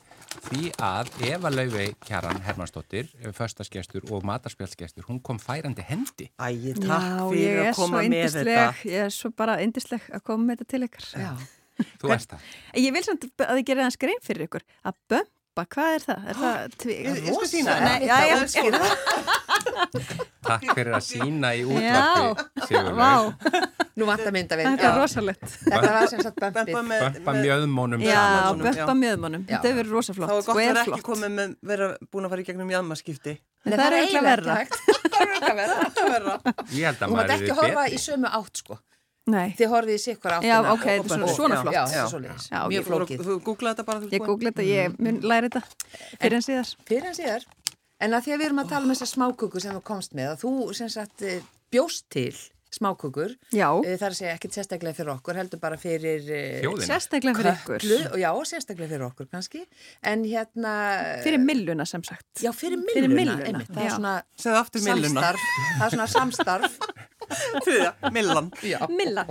því 0.48 0.72
að 0.82 1.10
Eva 1.28 1.52
Laufey 1.52 1.94
Kjaran 2.06 2.42
Hermannsdóttir, 2.46 3.10
föstaskestur 3.36 4.06
og 4.12 4.26
matarspjálsgestur, 4.28 5.06
hún 5.10 5.22
kom 5.24 5.40
færandi 5.42 5.84
hendi. 5.88 6.30
Æ, 6.40 6.76
takk 6.78 6.88
Já, 6.88 7.18
fyrir 7.32 7.58
ég 7.62 7.72
að 7.72 7.76
koma 7.80 8.04
með 8.04 8.28
þetta. 8.38 8.70
ég 8.88 9.08
er 9.08 9.12
svo 9.16 9.32
bara 9.36 9.60
yndisleg 9.64 10.08
að 10.12 10.24
koma 10.30 10.48
með 10.52 10.62
þetta 10.62 10.72
til 10.76 10.84
ykkar. 10.88 11.10
Já. 11.26 11.32
Þú 12.02 12.12
veist 12.12 12.34
það. 12.34 12.50
Ég 12.78 12.96
vil 12.96 13.04
samt 13.06 13.30
að 13.42 13.54
þið 13.58 13.68
gerir 13.72 13.84
það 13.88 13.96
skrein 13.98 14.26
fyrir 14.26 14.48
ykkur 14.48 14.66
að 14.86 14.98
bömba, 15.52 15.66
hvað 15.68 15.96
er 15.96 16.04
það? 16.06 16.20
Er 16.32 16.36
það 16.40 16.76
tví... 16.80 16.94
Ég, 16.96 17.18
ég 17.28 17.34
skal 17.36 17.48
sína 17.52 17.74
Nei, 17.82 18.00
það. 18.00 18.06
já, 18.08 18.16
já, 18.24 18.32
Það 18.32 18.42
er 18.42 18.48
skýrða. 18.52 18.88
Takk 20.48 20.64
fyrir 20.72 20.94
að 20.96 21.04
sína 21.06 21.50
í 21.52 21.64
útvarpi, 21.68 22.46
Sigurlaug. 22.70 22.96
Vá, 22.96 23.12
Nú 24.00 24.04
vantar 24.08 24.32
mynda 24.32 24.56
við. 24.58 24.66
þetta 24.72 24.88
er 24.88 24.96
rosalegt. 25.02 25.44
Þetta 25.66 25.92
var 25.92 26.08
sem 26.08 26.22
sagt 26.24 26.38
bömpið. 26.40 26.72
Bömpa 26.72 26.82
með, 26.88 27.02
Bömpa 27.04 27.32
með, 27.36 27.42
mjöðmónum 27.46 28.00
Já, 28.06 28.22
bömpa 28.62 28.96
mjöðmónum, 29.02 29.44
þetta 29.50 29.66
hefur 29.68 29.80
verið 29.82 29.92
rosa 29.98 30.12
þá 30.12 30.18
flott 30.22 30.32
er 30.32 30.36
gott 30.40 30.48
að 30.48 30.62
er 30.62 30.68
vera 30.72 30.82
ekki 30.88 31.04
komið 31.10 31.32
með 31.36 31.48
vera 31.74 31.86
búin 32.08 32.26
að 32.26 32.32
fara 32.32 32.42
í 32.42 32.48
gegnum 32.48 32.72
jæðmaskipti. 32.72 33.34
En 33.62 33.76
það 33.76 33.86
er 33.86 33.94
eiginlega 34.00 34.28
verra. 34.32 34.54
verra. 36.16 36.34
Ég 36.72 36.84
held 36.88 37.00
að 37.04 37.08
maður 37.12 37.28
er 37.92 38.91
Nei, 39.32 39.48
Þið 39.60 39.72
horfið 39.74 39.96
í 39.98 40.02
sikkur 40.06 40.36
áttina. 40.38 40.52
Já, 40.52 40.58
ok, 40.62 40.72
og- 40.72 40.86
þetta 40.86 41.02
er 41.02 41.10
svona- 41.16 41.30
og- 41.32 41.36
svona 41.38 41.56
já, 41.56 41.62
flott. 41.62 41.74
Já, 41.78 41.84
Já. 41.96 42.06
svoleiðis. 42.12 42.46
Já, 42.52 42.62
Mjög 42.76 42.86
flókið. 42.92 43.26
Þú 43.28 43.40
googlaði 43.48 43.76
þetta 43.76 43.86
bara 43.90 44.00
þú 44.06 44.10
ég 44.18 44.26
googla 44.28 44.52
þetta, 44.52 44.68
ég 44.70 45.00
mun 45.00 45.20
læra 45.22 45.50
þetta 45.50 45.64
fyrir 46.22 46.34
en 46.40 46.48
síðar. 46.50 46.76
Fyrir 46.92 47.06
en 47.12 47.20
síðar. 47.22 47.46
En 48.02 48.12
að 48.18 48.24
því 48.26 48.34
að 48.34 48.40
við 48.42 48.46
erum 48.50 48.64
að 48.64 48.70
tala 48.70 48.86
um 48.88 48.96
þessar 48.96 49.12
smákökur 49.16 49.62
sem 49.62 49.76
þú 49.78 49.84
komst 49.84 50.16
með, 50.18 50.32
að 50.34 50.42
þú 50.42 50.74
sem 50.76 50.90
sagt 50.90 51.22
eh, 51.22 51.42
bjóst 51.72 52.04
til 52.10 52.34
smákökur, 52.72 53.34
Já, 53.52 53.68
eh, 53.84 53.98
það 54.00 54.06
er 54.08 54.14
að 54.14 54.16
segja 54.16 54.34
ekkit 54.38 54.54
sérstaklega 54.56 54.96
fyrir 54.96 55.12
okkur, 55.12 55.36
heldur 55.36 55.60
bara 55.60 55.76
fyrir 55.78 56.24
eh, 56.32 56.62
Þjóðina. 56.64 56.88
sérstaklega 56.88 57.36
fyrir 57.36 57.58
ykkur. 57.60 58.14
Og 58.14 58.18
já, 58.22 58.30
sérstaklega 58.48 58.88
fyrir 58.94 59.06
okkur 59.10 59.28
kannski, 59.28 59.66
en 60.08 60.24
hérna... 60.24 60.74
Fyrir 61.22 61.44
milluna 61.44 61.86
sem 61.86 62.02
sagt. 62.08 62.30
Já, 62.40 62.52
fyrir 62.56 62.80
Fyrir 62.94 63.12
milluna, 63.12 63.44
er 63.44 63.60
já. 63.68 64.56
aftur 64.56 64.82
milluna. 64.88 65.34
það 65.36 65.86
er 65.86 65.90
svona 65.98 66.08
samstarf. 66.08 66.78
Þriða, 67.66 67.92
millan. 68.16 68.50
Já. 68.66 68.80
Milla. 68.92 69.26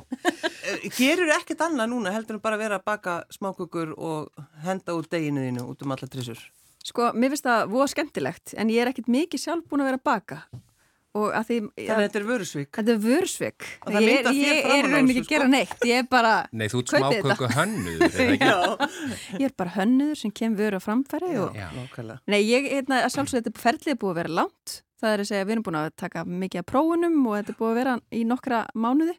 Gerur 0.96 1.34
ekkert 1.36 1.66
annað 1.66 1.92
núna 1.92 2.14
heldur 2.14 2.38
en 2.38 2.44
bara 2.44 2.60
vera 2.60 2.80
að 2.80 2.86
baka 2.92 3.18
smákukur 3.34 3.92
og 3.96 4.46
henda 4.64 4.96
út 4.96 5.10
deginu 5.12 5.44
þínu 5.48 5.68
út 5.72 5.84
um 5.84 5.94
alla 5.96 6.10
trissur? 6.10 6.40
Sko, 6.86 7.10
mér 7.12 7.34
finnst 7.34 7.46
það 7.46 7.68
voða 7.74 7.92
skemmtilegt, 7.92 8.56
en 8.56 8.72
ég 8.72 8.82
er 8.82 8.90
ekkit 8.90 9.10
mikið 9.12 9.42
sjálf 9.42 9.68
búin 9.68 9.84
að 9.84 9.90
vera 9.90 10.00
að 10.00 10.08
baka. 10.10 10.42
Og 11.18 11.32
að 11.34 11.46
því... 11.48 11.56
Þannig 11.74 11.90
að 11.92 12.02
þetta 12.04 12.18
er 12.20 12.26
vörusvík. 12.28 12.68
Þetta 12.70 12.92
er 12.92 12.98
það 14.26 14.36
Ég, 14.36 14.44
ég 14.46 14.60
framan 14.62 14.84
er 14.84 14.92
raunin 14.94 15.10
ekki 15.10 15.22
að 15.22 15.24
sko. 15.24 15.32
gera 15.32 15.48
neitt. 15.50 15.72
Ég 15.88 16.02
er 16.04 16.06
bara... 16.12 16.34
Nei, 16.60 16.66
þú 16.70 16.82
ert 16.84 16.92
smáköku 16.94 17.48
hönnuður, 17.56 18.04
er 18.06 18.12
það 18.14 18.30
ekki? 18.36 18.50
Já. 18.52 19.40
Ég 19.40 19.46
er 19.48 19.56
bara 19.58 19.74
hönnuður 19.74 20.20
sem 20.20 20.34
kemur 20.40 20.62
vöru 20.62 20.78
á 20.78 20.82
framfæri 20.84 21.32
og... 21.42 21.58
Nei, 22.30 22.38
ég, 22.46 22.68
hérna, 22.70 23.00
að 23.08 23.16
sjálfsög 23.16 23.42
þetta 23.42 23.64
ferlið 23.64 23.92
er 23.96 23.98
búið 24.04 24.14
að 24.14 24.20
vera 24.22 24.34
langt. 24.38 24.76
Það 25.00 25.14
er 25.14 25.22
að 25.22 25.30
segja 25.30 25.44
að 25.44 25.48
við 25.48 25.54
erum 25.56 25.66
búin 25.66 25.80
að 25.80 25.88
taka 25.96 26.24
mikið 26.28 26.60
af 26.60 26.68
prófunum 26.68 27.16
og 27.24 27.38
þetta 27.38 27.52
er 27.54 27.58
búið 27.60 27.70
að 27.70 27.80
vera 27.80 27.94
í 28.12 28.24
nokkra 28.28 28.60
mánuði. 28.74 29.16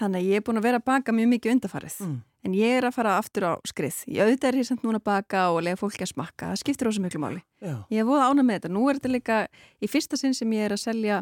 Þannig 0.00 0.22
að 0.22 0.28
ég 0.30 0.40
er 0.40 0.44
búin 0.46 0.58
að 0.58 0.66
vera 0.66 0.80
að 0.80 0.88
baka 0.88 1.14
mjög 1.14 1.32
mikið 1.34 1.54
undarfarið. 1.54 1.96
Mm. 2.06 2.18
En 2.40 2.54
ég 2.56 2.78
er 2.78 2.86
að 2.88 2.94
fara 2.96 3.18
aftur 3.20 3.44
á 3.44 3.52
skrið. 3.68 3.98
Ég 4.08 4.24
auðvitað 4.24 4.48
er 4.48 4.58
ég 4.62 4.66
samt 4.70 4.84
núna 4.86 4.96
að 4.96 5.08
baka 5.10 5.42
og 5.52 5.60
lega 5.66 5.76
fólki 5.76 6.06
að 6.06 6.14
smakka. 6.14 6.54
Það 6.54 6.60
skiptir 6.62 6.88
ósum 6.88 7.04
miklu 7.04 7.20
máli. 7.20 7.42
Já. 7.60 7.74
Ég 7.92 8.00
er 8.00 8.06
voða 8.08 8.30
ána 8.32 8.44
með 8.48 8.62
þetta. 8.62 8.70
Nú 8.72 8.86
er 8.88 8.96
þetta 8.96 9.10
líka 9.12 9.40
í 9.76 9.90
fyrsta 9.92 10.16
sinn 10.16 10.36
sem 10.36 10.54
ég 10.56 10.64
er 10.64 10.72
að 10.72 10.80
selja 10.86 11.18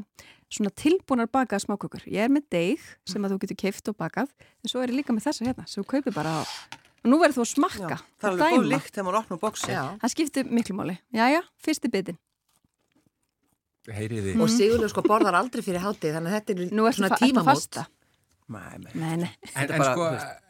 svona 0.47 0.71
tilbúnar 0.79 1.27
bakaða 1.27 1.64
smákökur. 1.66 2.07
Ég 2.07 2.23
er 2.29 2.31
með 2.31 2.47
deig 2.55 2.87
sem 3.11 3.27
að 3.27 3.35
þú 3.35 3.41
getur 3.43 3.59
keift 3.64 3.91
og 3.91 3.99
bakað. 3.99 4.31
En 4.62 4.71
svo 4.71 4.85
er 4.85 4.95
ég 4.95 5.01
líka 5.01 5.16
með 5.16 5.27
þessa 5.27 5.49
hérna 5.49 5.66
sem 5.66 5.83
þú 5.83 5.89
kaupir 5.97 6.14
bara 6.14 6.39
á. 6.39 6.43
Og 7.03 7.11
nú 7.11 7.19
verður 7.19 7.41
þú 7.41 7.43
að 7.43 7.51
Já. 7.51 7.55
smakka. 7.57 7.99
Það 8.23 8.31
er 8.31 8.33
alveg 8.37 8.55
góð 8.55 8.71
lykt 8.77 8.95
þegar 8.95 9.09
maður 9.09 9.21
opnar 9.25 9.43
bóksi. 9.43 9.75
Já. 9.75 9.83
Það 9.99 10.14
skiptir 10.14 10.55
miklu 10.55 10.79
máli. 10.79 10.99
Jæja, 11.19 11.43
fyrsti 11.66 11.91
bitin. 11.91 12.23
Heyriði. 13.95 14.34
Og 14.41 14.51
Sigurður 14.53 14.91
sko 14.93 15.03
borðar 15.07 15.34
aldrei 15.39 15.62
fyrir 15.64 15.80
hátið, 15.84 16.16
þannig 16.18 16.32
að 16.32 16.36
þetta 16.39 16.55
er 16.55 16.74
Nú 16.76 16.89
svona 16.93 17.09
fa- 17.09 17.16
ertu 17.16 17.24
tímamót. 17.26 17.49
fasta. 17.55 17.86
Nei, 18.49 18.78
nei. 18.80 18.93
Nei, 18.95 19.16
nei. 19.24 19.30
En, 19.55 19.70
en 19.70 19.78
bara, 19.78 19.93
sko, 19.93 20.05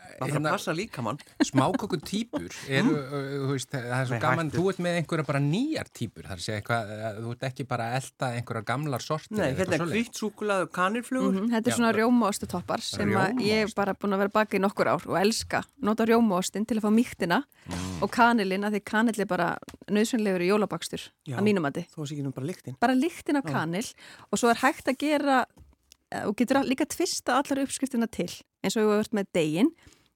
maður 0.09 0.19
þarf 0.19 0.33
hérna, 0.35 0.49
að 0.49 0.57
passa 0.57 0.73
líka 0.79 1.03
mann. 1.05 1.19
smáköku 1.45 1.99
típur 2.09 2.49
eru, 2.79 2.95
þú 2.99 3.51
veist, 3.53 3.71
það 3.75 3.95
er 3.99 4.07
svo 4.09 4.15
Nei, 4.17 4.23
gaman, 4.25 4.49
hættu. 4.51 4.59
þú 4.59 4.71
ert 4.73 4.81
með 4.87 4.97
einhverja 5.03 5.27
bara 5.29 5.43
nýjar 5.45 5.91
típur, 5.93 6.23
það 6.25 6.33
er 6.35 6.39
að 6.41 6.47
segja 6.49 6.59
eitthvað, 6.63 6.93
þú 7.23 7.33
ert 7.37 7.47
ekki 7.51 7.67
bara 7.69 7.89
að 7.89 7.97
elda 8.01 8.31
einhverja 8.39 8.65
gamlar 8.73 9.05
sortir 9.05 9.37
Nei, 9.39 9.45
hérna 9.45 9.53
er 9.53 9.65
eitthvað 9.67 9.83
svoleiðis. 9.85 10.09
hvitt 10.09 10.21
súkulað 10.23 10.65
og 10.67 10.73
kanilflugur. 10.79 11.33
Mhm, 11.39 11.51
Þetta 11.55 11.69
er 11.69 11.73
Já. 11.73 11.77
svona 11.79 11.93
rjómaostu 11.99 12.47
toppar 12.49 12.81
sem 12.85 13.15
ég 13.45 13.65
er 13.67 13.73
bara 13.77 13.95
búin 13.95 14.15
að 14.17 14.23
vera 14.25 14.35
baka 14.39 14.57
í 14.57 14.61
nokkur 14.63 14.89
ár 14.95 15.07
og 15.07 15.17
elska. 15.21 15.63
Nota 15.83 16.05
rjómaostin 16.09 16.67
til 16.67 16.79
að 16.81 16.87
fá 16.89 16.91
mýktina 16.95 17.43
Mm. 17.69 18.03
og 18.03 18.11
kanilin 18.11 18.65
að 18.65 18.79
því 18.79 18.81
kanill 18.89 19.21
er 19.21 19.27
bara 19.29 19.49
nöðsynlegur 19.93 20.41
í 20.41 20.49
jólabakstur 20.49 21.03
Já. 21.29 21.37
að 21.37 21.45
mínum 21.45 21.67
að 21.69 21.85
sé 21.85 22.23
nú 22.25 22.33
bara 22.33 22.47
lyktin. 22.47 22.77
Bara 22.81 22.95
lyktin 22.97 23.37
af 23.37 23.45
kanil 23.45 23.85
og 24.33 24.39
svo 24.41 24.49
er 24.49 24.57
hægt 24.63 24.89
að 24.89 24.97
gera 24.99 25.45
eh, 26.11 26.23
og 26.25 26.35
getur 26.37 26.63
líka 26.65 26.87
tvista 26.89 27.37
allar 27.37 27.61
uppskriftina 27.67 28.09
til 28.11 28.31
eins 28.65 28.77
og 28.77 28.87
við 28.87 29.03
höfum 29.03 29.19
með 29.21 29.27
degin 29.37 29.71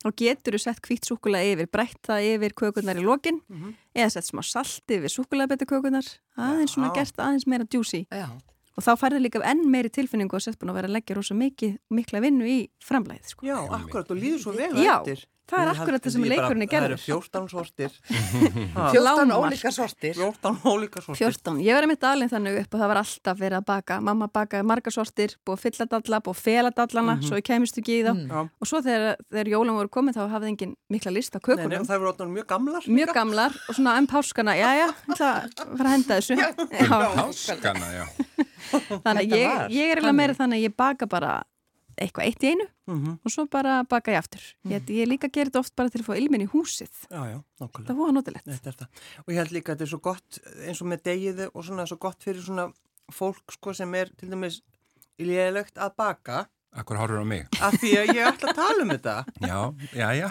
og 0.05 0.15
getur 0.17 0.55
þú 0.57 0.61
sett 0.61 0.81
hvitt 0.87 1.05
súkulega 1.09 1.53
yfir, 1.55 1.69
breytt 1.73 2.01
það 2.07 2.29
yfir 2.37 2.55
kökurnar 2.59 2.97
í 2.99 3.05
lokin 3.05 3.41
Mhm. 3.49 3.75
eða 3.95 4.11
sett 4.11 4.25
smá 4.31 4.43
salt 4.45 4.83
yfir 4.89 5.09
súkulega 5.13 5.57
kökurnar 5.67 6.07
aðeins 6.37 6.75
svona 6.75 6.93
gert 6.95 7.17
aðeins 7.17 7.47
meira 7.47 7.65
juicy 7.67 8.07
Já. 8.11 8.29
og 8.77 8.83
þá 8.85 8.97
færði 8.97 9.21
líka 9.27 9.43
enn 9.45 9.67
meiri 9.71 9.91
tilfinningu 9.91 10.35
og 10.35 10.43
sett 10.43 10.59
búin 10.59 10.71
að 10.71 10.75
vera 10.81 10.89
að 10.89 10.97
leggja 10.97 11.17
rosa 11.17 11.35
mikið, 11.35 11.79
mikla 11.91 12.21
vinnu 12.21 12.45
í 12.47 12.69
framlæðið 12.83 13.27
sko. 13.27 13.47
Já, 13.47 13.57
akkurat 13.69 14.11
og 14.11 14.17
líður 14.17 14.39
svo 14.41 14.53
vel 14.57 14.73
Já, 14.83 14.99
eftir. 15.01 15.25
Það 15.53 15.63
er 15.63 15.71
akkurat 15.73 16.07
það 16.07 16.15
sem 16.17 16.25
leikurinn 16.33 16.63
er 16.65 16.69
Það 16.69 16.73
gerður. 16.73 16.93
eru 16.93 16.99
14 17.05 17.49
sortir. 17.53 17.93
Ha, 18.73 18.87
14 18.93 19.03
Lágmark. 19.05 19.39
ólíkar 19.53 19.75
sortir. 19.77 20.15
14 20.17 20.59
ólíka 20.73 21.03
sortir. 21.05 21.27
14. 21.29 21.61
Ég 21.67 21.77
var 21.77 21.87
einmitt 21.87 22.07
alveg 22.09 22.31
þannig 22.33 22.59
upp 22.63 22.75
og 22.77 22.81
það 22.83 22.91
var 22.93 23.01
alltaf 23.03 23.41
verið 23.43 23.59
að 23.61 23.67
baka. 23.69 23.99
Mamma 24.09 24.29
bakaði 24.33 24.67
marga 24.73 24.93
sortir, 24.95 25.35
búið 25.45 25.59
að 25.59 25.63
fylla 25.67 25.87
dalla, 25.93 26.21
búið 26.25 26.37
að 26.39 26.43
fela 26.47 26.73
dallana, 26.81 27.17
svo 27.27 27.37
ég 27.41 27.47
kemist 27.51 27.79
ekki 27.83 27.99
í 27.99 28.03
þá. 28.07 28.13
Mm. 28.17 28.49
Og 28.63 28.71
svo 28.71 28.81
þegar, 28.87 29.21
þegar 29.29 29.53
jólum 29.53 29.79
voru 29.81 29.93
komið 29.99 30.19
þá 30.19 30.23
hafði 30.33 30.51
engin 30.55 30.75
mikla 30.93 31.13
list 31.13 31.37
á 31.37 31.39
Nei, 31.39 31.43
nei, 31.43 31.53
kökunum. 31.53 31.85
og 31.85 31.91
það 31.91 32.07
orðnar 32.09 32.33
mjög 32.39 32.49
gamlar. 32.55 32.89
Mjög 32.99 33.15
gamlar 33.19 33.59
og 33.69 33.77
svona 33.77 33.97
enn 34.01 34.09
páskana, 34.11 34.57
já, 34.57 34.69
já, 34.81 34.87
ég 34.89 35.15
ætla 35.17 35.31
að 35.77 35.93
henda 35.93 36.19
þessu. 36.21 36.39
Já, 36.39 36.89
Háskana, 37.19 37.89
já. 37.93 38.05
þannig 39.05 39.33
ég, 39.37 39.49
var 39.53 39.73
ég 39.73 39.91
er 39.93 39.99
eiginlega 40.01 40.17
meira 40.17 40.37
þannig 40.39 40.61
að 40.63 40.67
ég 40.69 40.77
baka 40.79 41.07
bara 41.11 41.33
eitthvað 42.01 42.27
eitt 42.27 42.43
í 42.43 42.51
einu 42.53 42.67
Mhm. 42.87 43.19
og 43.25 43.31
svo 43.31 43.47
bara 43.51 43.83
baka 43.85 44.11
ég 44.13 44.19
aftur. 44.19 44.41
Ég, 44.67 44.83
ég 44.91 45.07
líka 45.09 45.29
gerir 45.31 45.51
þetta 45.51 45.61
oft 45.61 45.75
bara 45.77 45.89
til 45.91 46.01
að 46.03 46.07
fá 46.09 46.17
ilmin 46.19 46.43
í 46.47 46.49
húsið. 46.51 46.91
Já, 47.11 47.23
já, 47.31 47.39
nákvæmlega. 47.61 47.87
Það 47.89 47.97
var 48.01 48.13
notilegt. 48.13 48.45
Þetta 48.47 48.67
er 48.67 48.79
það. 48.81 48.89
Og 49.27 49.29
ég 49.35 49.37
held 49.43 49.53
líka 49.53 49.73
að 49.73 49.77
þetta 49.77 49.83
er 49.83 49.93
svo 49.93 50.01
gott 50.03 50.39
eins 50.67 50.83
og 50.83 50.89
með 50.89 51.03
degið 51.03 51.51
og 51.55 51.65
svona 51.65 51.87
svo 51.87 51.99
gott 51.99 52.19
fyrir 52.23 52.43
svona 52.43 52.73
fólk 53.13 53.53
sko 53.53 53.73
sem 53.75 53.95
er 53.95 54.11
til 54.17 54.29
dæmis 54.31 54.61
lélegt 55.19 55.77
að 55.77 55.95
baka 55.97 56.47
Akkur 56.75 56.97
horfur 56.97 57.21
á 57.21 57.27
mig. 57.27 57.47
af 57.61 57.75
því 57.75 57.91
að 58.01 58.15
ég 58.17 58.27
ætla 58.33 58.49
að 58.49 58.55
tala 58.57 58.83
um 58.83 58.89
þetta. 58.89 59.17
Já, 59.41 59.75
já, 59.93 60.09
já. 60.17 60.31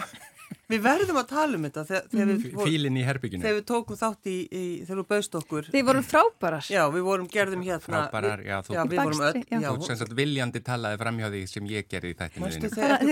Við 0.72 0.80
verðum 0.86 1.18
að 1.20 1.26
tala 1.32 1.58
um 1.58 1.64
þetta 1.68 1.84
þegar, 1.90 2.06
þegar, 2.12 2.30
við, 2.32 2.46
vor- 2.56 2.68
Fílinn 2.70 2.96
í 2.96 3.04
herbygginu. 3.04 3.42
þegar 3.44 3.56
við 3.58 3.66
tókum 3.72 3.98
þátt 4.00 4.30
í, 4.32 4.36
í 4.48 4.62
þegar 4.88 5.00
við 5.02 5.08
baust 5.12 5.36
okkur. 5.42 5.68
Þið 5.74 5.86
voru 5.90 6.02
frábærar. 6.08 6.68
Já, 6.72 6.82
við 6.96 7.06
vorum 7.10 7.28
gerðum 7.32 7.64
hérna. 7.66 7.82
Frábærar, 7.86 8.44
já, 8.46 8.56
þú- 8.66 8.76
já, 8.78 8.82
vorum 9.04 9.20
öll. 9.28 9.42
já. 9.42 9.60
Já, 9.60 9.68
Þú 9.76 9.86
sem 9.90 10.00
sagt 10.02 10.16
viljandi 10.22 10.62
talaði 10.64 11.00
framhjá 11.04 11.30
því 11.36 11.42
sem 11.52 11.70
ég 11.76 11.88
gerði 11.92 12.14
í 12.14 12.18
þættinu 12.22 12.52
þínu. 12.56 12.72
þegar 12.78 13.06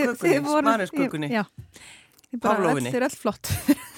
eftir 0.87 0.99
kökunni, 1.05 1.29
bara, 2.41 2.55
Pavlovinni. 2.55 2.89
öll- 2.89 2.95
þið 2.95 3.01
eru 3.03 3.11
öll 3.11 3.19
flott. 3.25 3.53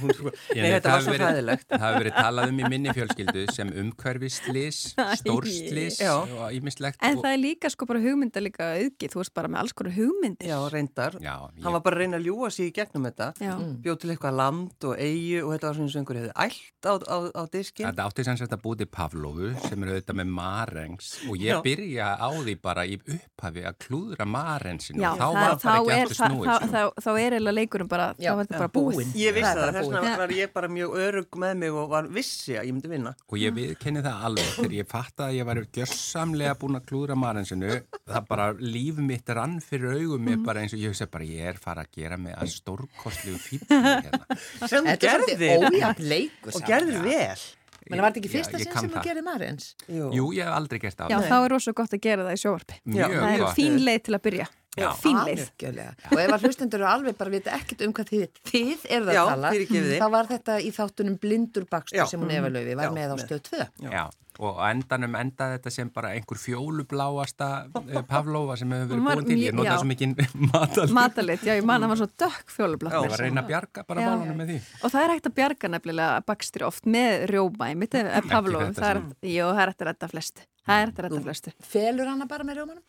Hún, 0.00 0.12
sko, 0.16 0.32
Ég 0.56 0.62
nei, 0.64 0.70
þetta 0.76 0.92
var 0.94 1.04
svo 1.04 1.14
fræðilegt. 1.16 1.66
Það 1.70 1.84
hefur 1.86 2.00
verið 2.02 2.16
talað 2.16 2.52
um 2.52 2.60
í 2.60 2.70
minni 2.72 2.94
fjölskyldu 2.96 3.44
sem 3.54 3.72
umhverfislis, 3.82 4.80
stórslis 5.20 6.00
og 6.10 6.34
ímislegt. 6.56 6.98
En 7.04 7.18
og, 7.18 7.24
það 7.24 7.36
er 7.36 7.40
líka 7.42 7.70
sko 7.72 7.88
bara 7.88 8.02
hugmynda 8.02 8.42
líka 8.42 8.70
auðgið, 8.76 9.12
þú 9.14 9.22
veist 9.22 9.34
bara 9.36 9.50
með 9.52 9.62
alls 9.62 9.76
konar 9.76 9.96
hugmyndir. 9.96 10.48
Já, 10.50 10.58
reyndar. 10.72 11.18
Já, 11.22 11.34
Hann 11.62 11.76
var 11.76 11.84
bara 11.86 11.98
að 11.98 12.04
reyna 12.04 12.20
að 12.20 12.28
ljúa 12.30 12.50
sig 12.54 12.70
í 12.70 12.74
gegnum 12.76 13.06
þetta. 13.08 13.30
Já. 13.42 13.54
Bjóð 13.86 13.98
til 14.02 14.12
eitthvað 14.14 14.38
land 14.40 14.88
og 14.90 14.94
eigu 15.00 15.42
og 15.44 15.52
þetta 15.54 15.70
var 15.70 15.78
svona 15.78 15.86
eins 15.86 15.96
og 15.96 16.02
einhver 16.02 16.20
hefði 16.20 16.34
ælt 16.46 16.86
á, 16.86 16.92
á, 17.06 17.16
á 17.36 17.42
diskin. 17.52 17.86
Þetta 17.88 18.06
átti 18.10 18.26
sem 18.26 18.40
sagt 18.40 18.54
að 18.56 18.62
búti 18.64 18.86
Pavlovu 18.90 19.52
sem 19.66 19.82
eru 19.86 19.96
auðvitað 19.96 20.18
með 20.20 20.32
marengs 20.38 21.10
og 21.26 21.36
ég 21.40 21.54
Já. 21.54 21.60
byrja 21.64 22.08
á 22.18 22.28
því 22.36 22.54
bara 22.62 22.86
í 22.86 22.98
upphafi 23.00 23.64
að 23.66 23.78
klúðra 23.86 24.26
marensinu 24.28 25.02
þá 25.02 25.16
þá, 25.16 25.26
bara 25.36 25.56
ekki 25.56 25.96
er, 25.96 26.06
aftur 26.06 26.16
það, 26.16 26.30
snúið. 26.30 26.46
þá, 26.46 26.56
sko. 26.56 26.70
þá, 26.72 27.04
þá 27.06 27.10
er 27.12 27.36
eiginlega 27.36 27.56
leikurinn 27.60 27.90
bara, 27.90 28.06
Já, 28.16 28.30
þá 28.32 28.40
þetta 28.42 28.56
já, 28.56 28.60
bara 28.62 28.72
búinn. 28.76 29.12
Ég 29.16 29.36
vissi 29.36 29.52
Það 29.56 29.75
þess 29.76 29.92
vegna 29.92 30.12
var 30.20 30.32
ég 30.36 30.52
bara 30.56 30.70
mjög 30.72 30.94
örug 31.06 31.38
með 31.42 31.54
mig 31.62 31.76
og 31.82 31.90
var 31.92 32.08
vissi 32.16 32.56
að 32.56 32.68
ég 32.68 32.76
myndi 32.76 32.90
vinna. 32.92 33.12
Og 33.30 33.38
ég 33.40 33.54
viðkenni 33.56 34.02
það 34.06 34.24
alveg 34.30 34.48
þegar 34.56 34.76
ég 34.78 34.88
fatt 34.90 35.24
að 35.26 35.36
ég 35.38 35.48
var 35.50 35.60
gjörsamlega 35.78 36.54
búin 36.60 36.80
að 36.80 36.86
klúðra 36.90 37.18
marensinu 37.20 37.76
það 38.06 38.28
bara 38.30 38.48
líf 38.62 39.02
mitt 39.10 39.34
rann 39.36 39.58
fyrir 39.64 39.96
augum 40.00 40.26
mér 40.30 40.40
bara 40.46 40.64
eins 40.64 40.74
og 40.76 40.82
ég 40.82 40.94
hugsa 40.94 41.08
bara 41.12 41.28
ég 41.28 41.52
er 41.52 41.60
fara 41.62 41.84
að 41.86 42.00
gera 42.00 42.18
mig 42.20 42.34
að 42.36 42.50
stórkostlegu 42.56 43.38
fífni 43.42 43.78
hérna. 43.84 44.24
Sem 44.66 44.82
þú 44.86 44.96
Þetta 44.96 45.12
er 45.12 45.22
svolítið 45.22 45.46
gerðir 45.46 45.70
ójafn 45.70 46.10
leikur 46.14 46.56
og 46.58 46.66
gerðir 46.72 47.06
vel. 47.06 47.46
Men 47.86 48.00
var 48.02 48.10
þetta 48.10 48.18
ekki 48.18 48.30
fyrsta 48.32 48.58
sinn 48.58 48.72
sem 48.74 48.90
þú 48.90 49.02
gerði 49.04 49.22
Marins? 49.22 49.66
Jú, 49.86 50.24
ég 50.34 50.42
hef 50.42 50.54
aldrei 50.56 50.80
gert 50.82 50.96
það 50.98 51.12
Já, 51.12 51.18
þá 51.22 51.34
er 51.36 51.52
rosa 51.52 51.74
gott 51.78 51.92
að 51.94 52.00
gera 52.02 52.24
það 52.26 52.34
í 52.34 52.40
sjóvarpi. 52.42 52.78
Mjög 52.90 53.12
Það 53.14 53.26
er 53.30 53.42
gott. 53.44 53.54
fín 53.60 53.76
leið 53.86 54.00
til 54.08 54.16
að 54.16 54.22
byrja. 54.26 54.46
Já. 54.76 54.90
Fín 55.00 55.16
leið. 55.24 55.40
Algjörlega. 55.46 55.94
Og 56.10 56.20
ef 56.20 56.34
að 56.36 56.42
hlustendur 56.44 56.82
eru 56.82 56.88
alveg 56.90 57.16
bara 57.16 57.32
vita 57.32 57.54
ekkert 57.56 57.84
um 57.86 57.94
hvað 57.96 58.10
þið, 58.12 58.40
þið 58.50 58.82
eru 58.92 59.06
það 59.08 59.20
að 59.22 59.30
tala, 59.30 59.52
þá 59.96 60.06
var 60.12 60.28
þetta 60.32 60.56
í 60.60 60.72
þáttunum 60.76 61.16
Blindur 61.22 61.66
bakstur 61.70 62.10
sem 62.10 62.20
hún 62.20 62.34
Eva 62.36 62.50
Laufi 62.52 62.76
var 62.76 62.90
Já, 62.90 62.94
með 62.98 63.14
á 63.14 63.16
stöð 63.24 63.40
2. 63.48 63.66
Já, 63.88 64.02
og 64.38 64.58
endanum 64.68 65.14
endaði 65.18 65.56
þetta 65.58 65.72
sem 65.72 65.90
bara 65.94 66.10
einhver 66.16 66.38
fjólubláasta 66.42 67.48
eh, 67.88 68.02
Pavlova 68.08 68.56
sem 68.60 68.70
hefur 68.74 68.90
verið 68.92 69.06
búin 69.06 69.28
til. 69.30 69.36
Ég 69.40 69.52
mjög- 69.52 69.58
nota 69.60 69.70
já. 69.70 69.78
svo 69.80 69.88
mikið 69.90 70.34
matal. 70.52 70.86
Matalit, 70.96 71.44
já, 71.46 71.54
ég 71.56 71.64
man 71.68 71.80
að 71.80 71.86
það 71.86 71.92
var 71.94 72.00
svo 72.02 72.08
dökk 72.24 72.50
Já. 72.50 72.54
fjólublátt. 72.56 72.96
Var 73.06 73.14
að 73.16 73.22
reyna 73.24 73.42
að 73.44 73.50
bjarga 73.52 73.86
bara 73.88 74.00
Já. 74.04 74.10
málunum 74.12 74.40
með 74.42 74.50
því. 74.52 74.58
Og 74.82 74.92
það 74.96 75.04
er 75.06 75.14
hægt 75.14 75.30
að 75.30 75.36
bjarga 75.40 75.72
nefnilega 75.76 76.18
bakstri 76.26 76.66
oft 76.66 76.84
með 76.96 77.26
rjóma, 77.32 77.70
ég 77.72 77.80
myndi 77.80 78.02
að 78.04 78.28
Pavlov, 78.30 78.66
þetta 78.68 78.82
það 78.82 78.90
er, 78.90 79.00
sem- 79.00 79.30
jú, 79.36 79.48
það 79.52 79.62
er 79.66 79.72
hægt 79.72 79.82
að 79.86 79.90
redda 79.92 80.10
flestu. 80.12 80.46
Það 80.66 80.80
er 80.82 80.88
hægt 80.90 80.98
að 80.98 81.04
redda 81.06 81.22
flestu. 81.22 81.52
Felur 81.62 82.08
hana 82.10 82.26
bara 82.26 82.44
með 82.48 82.56
rjómanum? 82.58 82.82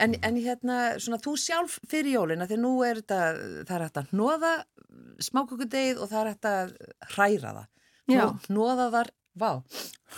En, 0.00 0.14
en 0.24 0.36
hérna, 0.40 0.76
svona 1.02 1.18
þú 1.20 1.34
sjálf 1.36 1.74
fyrir 1.90 2.14
jólina, 2.16 2.46
því 2.48 2.56
nú 2.62 2.70
er 2.88 3.02
þetta, 3.02 3.18
það 3.68 3.74
er 3.76 3.84
hægt 3.88 4.00
að 4.00 4.12
hnoða 4.14 4.52
smákukudegið 5.28 6.00
og 6.02 6.08
það 6.10 6.20
er 6.22 6.30
hægt 6.32 6.48
að 6.48 6.72
hræra 7.14 7.52
það. 7.58 7.66
Já. 8.08 8.22
Hnoða 8.48 8.86
þar, 8.94 9.10
vá. 9.38 9.50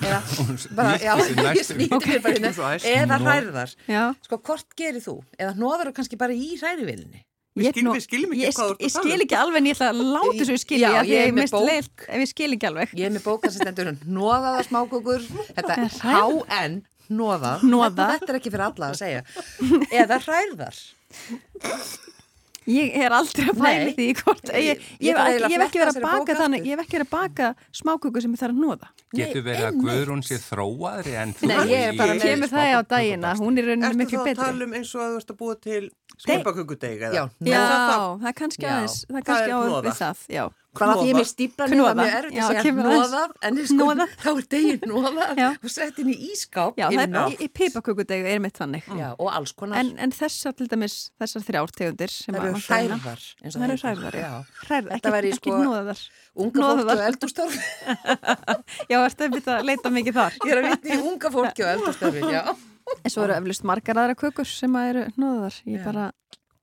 Eða, 0.01 0.21
bara, 0.79 0.93
já, 1.03 1.13
ég 1.57 1.65
snýtti 1.67 1.99
mér 2.07 2.23
bara 2.25 2.37
hérna. 2.37 2.53
æst. 2.75 2.87
Eða. 2.89 3.65
Já, 3.91 4.05
Sko, 4.27 4.39
hvort 4.47 4.77
gerir 4.79 5.03
þú? 5.05 5.17
Eða 5.39 5.57
hnoðar 5.59 5.91
þú 5.91 5.97
kannski 5.99 6.19
bara 6.21 6.37
í 6.37 6.55
hrærivilinni? 6.61 7.25
Við 7.59 7.67
Ég- 7.67 7.75
skil- 7.75 7.91
við 7.91 8.05
skiljum 8.05 8.31
ekki 8.37 8.45
ég, 8.47 8.53
hvað 8.55 8.69
þú 8.69 8.75
ert 8.77 8.79
að 8.79 8.85
ég 8.87 8.93
tala 8.95 9.03
um. 9.03 9.11
skil 9.11 9.25
ekki 9.25 9.37
alveg 9.41 9.59
en 9.61 9.67
ég 9.67 9.75
ætla 9.75 9.89
að 9.91 10.03
láta 10.15 10.35
þessu 10.39 10.59
skilja 10.63 10.91
Já, 10.95 11.01
ég 11.03 11.19
er 11.19 11.27
ég, 11.27 11.35
með 11.35 11.51
bók. 11.51 11.65
leið, 11.67 11.89
ef 12.07 12.21
ég 12.23 12.31
skil 12.31 12.51
ekki 12.55 12.69
alveg 12.71 12.93
Ég 12.95 13.09
er 13.09 13.15
með 13.17 13.25
bóka 13.27 13.51
sem 13.51 13.65
stendur 13.65 13.91
Nóðaða 14.07 14.63
smákökur 14.69 15.27
Þetta 15.59 15.75
er 15.75 15.97
HN 15.99 16.79
Nóðað 17.11 17.65
Hnoðað. 17.67 18.15
Þetta 18.23 18.31
er 18.31 18.39
ekki 18.39 18.53
fyrir 18.55 18.67
alla 18.71 18.93
að 18.93 19.01
segja 19.03 19.25
Eða 20.05 20.21
hræðar 20.29 20.79
Ég 22.71 22.97
er 23.05 23.15
aldrei 23.17 23.47
að 23.51 23.61
Nei. 23.65 23.93
því 23.97 24.07
hvort 24.21 24.51
ég, 24.55 24.65
ég, 24.65 24.83
Ég 25.01 25.11
ég, 25.11 25.17
þarf 25.17 25.27
hef 25.27 25.41
ekki, 25.41 25.51
ég 25.51 25.61
hef 25.61 25.65
ekki 25.67 25.81
að 25.81 25.85
verið 25.85 25.97
að 26.01 26.07
baka 26.07 26.37
þannig, 26.41 26.67
ég 26.67 26.75
hef 26.77 26.83
ekki 26.85 26.97
verið 26.99 27.07
að 27.07 27.15
baka 27.17 27.49
smáköku 27.81 28.23
sem 28.25 28.35
ég 28.37 28.43
þarf 28.43 28.55
að 28.55 28.63
nóða 28.65 28.91
Getur 29.21 29.43
verið 29.49 29.65
að. 29.71 29.81
Guðrún 29.85 30.23
sé 30.27 30.39
þróaðri 30.45 31.15
en 31.25 31.33
þú 31.41 31.51
Nei, 31.51 31.57
ég 31.73 31.87
er 31.89 31.97
bara 31.99 32.15
með- 32.15 32.27
kemur 32.29 32.53
það 32.55 32.75
á 32.77 32.81
dagina, 32.95 33.35
hún 33.41 33.59
er 33.59 33.65
rauninni 33.71 33.89
Ertu 33.91 34.01
miklu 34.03 34.19
þá 34.19 34.21
að 34.21 34.29
betri 34.31 34.45
tala 34.45 34.65
um 34.69 34.75
eins 34.81 34.95
og 34.95 35.01
að 35.01 35.11
þú 35.11 35.21
ert 35.25 35.31
að 35.35 35.41
búa 35.41 35.57
til 35.67 35.83
skipakökudeg 36.21 37.03
eða? 37.09 37.15
Já, 37.17 37.25
það 37.41 37.77
það? 37.91 38.07
það 38.21 38.29
er 38.31 38.37
kannski 38.41 38.67
aðeins 38.71 38.97
það 39.11 39.21
er 39.21 39.27
kannski 39.31 39.51
á 39.51 39.59
hnoða. 39.61 39.83
við 39.89 39.97
það, 40.01 40.25
já 40.31 40.45
Bara 40.71 40.95
því 41.01 41.07
ég 41.11 41.17
Það 41.59 41.65
er 41.65 41.73
Hnoðað. 41.75 41.97
mjög 41.99 42.13
erfitt 42.17 42.37
að 42.41 42.51
segja. 42.61 42.73
Nóðað 42.77 43.33
En 43.49 43.57
sko, 43.67 43.87
þá 44.23 44.29
er 44.31 44.45
degið 44.55 44.85
nóðað. 44.91 45.41
Og 45.65 45.73
sett 45.75 45.99
inn 45.99 46.11
í 46.13 46.17
ískáp 46.31 46.79
Já, 46.79 46.85
það 46.87 47.01
er, 47.03 47.35
í, 47.35 47.39
í 47.43 47.49
pipakökudegu 47.59 48.29
er 48.31 48.39
mitt 48.45 48.61
þannig. 48.61 48.87
Já, 49.01 49.09
og 49.19 49.31
alls 49.35 49.53
konar. 49.59 49.81
En, 49.83 49.91
en 49.99 50.15
þessar 50.15 50.55
til 50.61 50.69
dæmis, 50.71 50.97
þessar 51.19 51.45
þrjár 51.49 51.75
tegundir 51.75 52.15
sem 52.15 52.35
Það 52.35 52.41
að 52.41 52.49
eru 52.53 52.63
hræðar 52.69 53.25
Það 53.51 53.67
eru 53.67 53.79
hræðar, 53.83 54.19
já. 54.23 54.31
Hræðar, 54.63 54.95
ekki, 55.01 55.15
væri 55.17 55.33
ekki 55.35 55.51
sko- 55.51 55.61
nóðar 55.67 56.05
Unga 56.41 56.55
fólk 56.55 56.79
Hnoðað. 56.79 56.95
og 56.95 57.07
eldústörf 57.11 57.59
Já, 58.91 58.99
að 59.03 59.35
byrja 59.35 59.59
að 59.59 59.67
leita 59.73 59.91
mikið 59.99 60.19
þar. 60.21 60.39
Ég 60.47 60.53
er 60.55 60.61
að 60.63 60.69
vitni 60.71 60.95
í 60.95 61.03
unga 61.11 61.31
fólki 61.35 61.67
og 61.67 61.73
eldústörfin, 61.75 62.31
já. 62.31 62.43
En 63.05 63.11
svo 63.13 63.23
eru 63.27 63.35
eflust 63.37 63.67
margar 63.67 63.99
aðra 64.03 64.17
kökur 64.19 64.47
sem 64.49 64.73
að 64.79 64.89
eru 64.95 65.03
nóðar 65.21 65.59
Ég 65.67 65.83
bara 65.85 66.09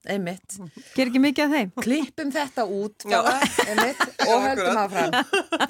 Einmitt. 0.07 0.55
Ger 0.95 1.09
ekki 1.09 1.19
mikið 1.23 1.43
af 1.45 1.53
þeim. 1.57 1.71
Klippum 1.83 2.29
þetta 2.31 2.63
út 2.71 3.05
Já. 3.11 3.17
bara, 3.25 3.49
einmitt, 3.67 4.03
og 4.31 4.45
höldum 4.45 4.79
áfram. 4.83 5.17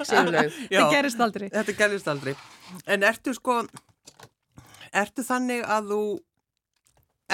Sigurlaug. 0.06 0.58
Já, 0.74 0.78
Það 0.84 0.94
gerist 0.94 1.24
aldrei. 1.26 1.48
Þetta 1.56 1.76
gerist 1.80 2.10
aldrei. 2.12 2.34
En 2.86 3.06
ertu 3.08 3.34
sko, 3.36 3.58
ertu 5.02 5.24
þannig 5.26 5.64
að 5.66 5.90
þú 5.92 6.00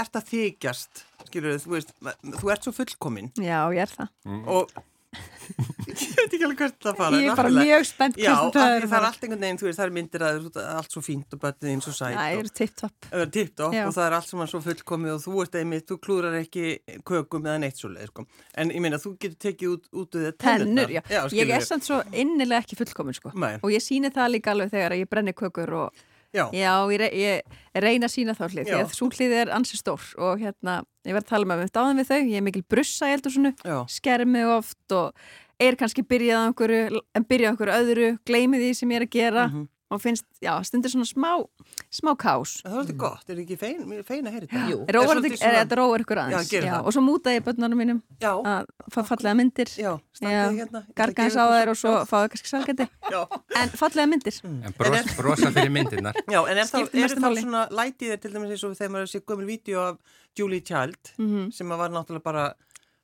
ert 0.04 0.18
að 0.18 0.30
þykjast, 0.32 1.04
skilur 1.28 1.60
þú 1.62 1.76
veist, 1.76 1.92
þú 2.40 2.50
ert 2.56 2.66
svo 2.66 2.72
fullkominn. 2.74 3.30
Já, 3.38 3.60
ég 3.76 3.84
er 3.84 3.92
það. 3.94 4.10
Og 4.50 4.74
ég 4.74 6.02
veit 6.24 6.34
ekki 6.36 6.46
alveg 6.48 6.60
hvert 6.62 6.86
það 6.86 6.98
fara. 7.00 7.20
Ég 7.20 7.30
er 7.30 7.38
bara 7.38 7.52
mjög 7.54 7.86
spennt 7.88 8.20
Já, 8.20 8.32
það 8.54 8.74
er 8.74 8.86
er 8.88 9.06
allt 9.08 9.24
einhvern 9.26 9.44
veginn, 9.44 9.60
þú 9.60 9.68
veist, 9.68 9.78
það 9.80 9.86
er 9.86 9.94
myndir 9.98 10.24
að 10.24 10.38
það 10.46 10.60
er 10.64 10.78
allt 10.80 10.96
svo 10.96 11.02
fínt 11.04 11.36
og 11.36 11.42
börnið 11.44 11.72
eins 11.74 11.88
og 11.90 11.96
sæt 11.98 12.16
Það 12.16 12.38
eru 12.38 12.54
tipp-topp 12.60 13.08
það 13.10 13.24
er 13.24 13.32
tipptopp 13.36 13.76
Já. 13.76 13.84
og 13.84 13.96
það 13.96 14.06
er 14.06 14.16
allt 14.18 14.30
saman 14.30 14.50
svo 14.52 14.62
fullkomið 14.64 15.14
og 15.14 15.20
þú 15.24 15.36
ert 15.44 15.58
einmitt, 15.60 15.86
þú 15.90 15.98
klúrar 16.06 16.38
ekki 16.40 16.64
kökum 17.10 17.48
eða 17.48 17.58
neitt 17.64 17.80
svoleið, 17.80 18.10
sko. 18.12 18.26
En 18.56 18.72
ég 18.74 18.84
meina, 18.84 19.00
þú 19.02 19.14
getur 19.18 19.38
tekið 19.48 19.74
út, 19.74 19.92
út 19.92 20.18
úr 20.18 20.26
þetta 20.30 20.48
Tennur, 20.48 20.96
já. 20.96 21.02
Ég 21.04 21.28
skilurðu. 21.30 21.58
er 21.58 21.68
samt 21.68 21.88
svo 21.88 22.00
innilega 22.12 22.64
ekki 22.64 22.80
fullkomin 22.80 23.20
sko 23.20 23.34
Nei. 23.34 23.54
Og 23.62 23.70
ég 23.74 23.84
síni 23.84 24.12
það 24.14 24.36
líka 24.36 24.54
alveg 24.54 24.74
þegar 24.74 24.98
ég 24.98 25.10
brenni 25.10 25.36
kökur 25.36 25.78
og 25.84 26.04
Já, 26.34 26.48
Já, 26.50 26.72
ég, 26.90 26.98
re 26.98 27.08
ég 27.14 27.58
reyna 27.78 28.08
að 28.08 28.14
sína 28.16 28.34
þá 28.34 28.48
hlið 28.48 28.66
því 28.66 28.72
Já. 28.72 28.78
að 28.82 28.94
svo 28.96 29.06
hlið 29.14 29.34
er 29.38 29.50
ansi 29.54 29.78
stór 29.78 30.06
og 30.18 30.40
hérna, 30.42 30.80
ég 31.06 31.14
verð 31.14 31.28
að 31.28 31.30
tala 31.30 31.46
með 31.46 31.60
mig 31.62 31.70
dáðan 31.76 32.00
við 32.00 32.08
þau 32.08 32.18
ég 32.18 32.38
er 32.40 32.44
mikil 32.48 32.62
brussa, 32.74 33.06
ég 33.06 33.14
heldur 33.14 33.34
svona 33.36 33.52
já, 33.54 33.76
skermi 33.94 34.42
oft 34.56 34.96
og 34.98 35.28
er 35.60 35.76
kannski 35.76 36.02
byrjað 36.02 36.40
á 36.40 36.46
einhverju, 36.50 37.00
en 37.14 37.24
byrjað 37.24 37.46
á 37.46 37.52
einhverju 37.54 37.78
öðru 37.80 38.18
gleymi 38.26 38.58
því 38.58 38.74
sem 38.74 38.88
ég 38.90 38.96
er 39.02 39.06
að 39.06 39.10
gera 39.10 39.46
Mhm. 39.48 39.68
og 39.94 40.00
finnst, 40.02 40.24
já, 40.42 40.50
stundir 40.64 40.90
svona 40.90 41.06
smá 41.06 41.44
smá 41.92 42.16
kás 42.18 42.62
það 42.64 42.72
er 42.80 42.84
þetta 42.84 42.96
gott, 42.98 43.28
er 43.30 43.36
ekki 43.36 43.56
fein, 43.58 43.92
er 43.92 44.02
fein 44.02 44.24
að 44.26 44.32
heyra 44.32 44.46
þetta? 44.48 44.70
Jú. 44.70 44.78
Róar 44.90 45.16
er 45.20 45.36
þetta 45.38 45.76
róar 45.78 46.00
ykkur 46.02 46.18
aðeins 46.18 46.50
Já, 46.50 46.60
það. 46.64 46.86
og 46.86 46.92
svo 46.92 47.02
múta 47.04 47.30
ég 47.30 47.44
börnunum 47.44 47.78
mínum 47.78 48.02
Já, 48.20 48.32
að 48.42 48.66
fá 48.90 49.04
fallega 49.06 49.36
myndir 49.38 49.66
já, 49.78 49.92
standið 50.10 50.34
Já, 50.34 50.64
hérna. 50.64 50.82
Garga 50.96 51.22
eins 51.22 51.36
á 51.38 51.44
þær 51.46 51.68
og 51.70 51.76
svo 51.78 51.92
fáðu 52.10 52.28
kannski 52.32 52.50
salgæti 52.50 52.88
Já, 53.14 53.22
en 53.62 53.68
fallega 53.68 54.08
myndir 54.10 54.40
En 54.44 54.74
bros, 54.76 55.16
brosa 55.16 55.52
fyrir 55.52 55.70
myndirnar. 55.70 56.14
já, 56.26 56.40
en 56.50 56.58
er, 56.58 56.64
Skiptir 56.64 57.04
er 57.04 57.20
máli. 57.20 57.44
svona 57.44 57.68
lætið 57.70 58.10
þér 58.16 58.20
til 58.20 58.32
dæmis 58.32 58.50
eins 58.50 58.64
og 58.64 58.74
þegar 58.74 58.90
maður 58.96 59.12
sé 59.14 59.20
gömul 59.22 59.46
vídeo 59.46 59.78
af 59.92 59.98
Julie 60.36 60.60
Child 60.60 61.12
Mhm. 61.18 61.52
sem 61.52 61.68
að 61.68 61.78
var 61.78 61.90
náttúrulega 61.90 62.22
bara 62.24 62.54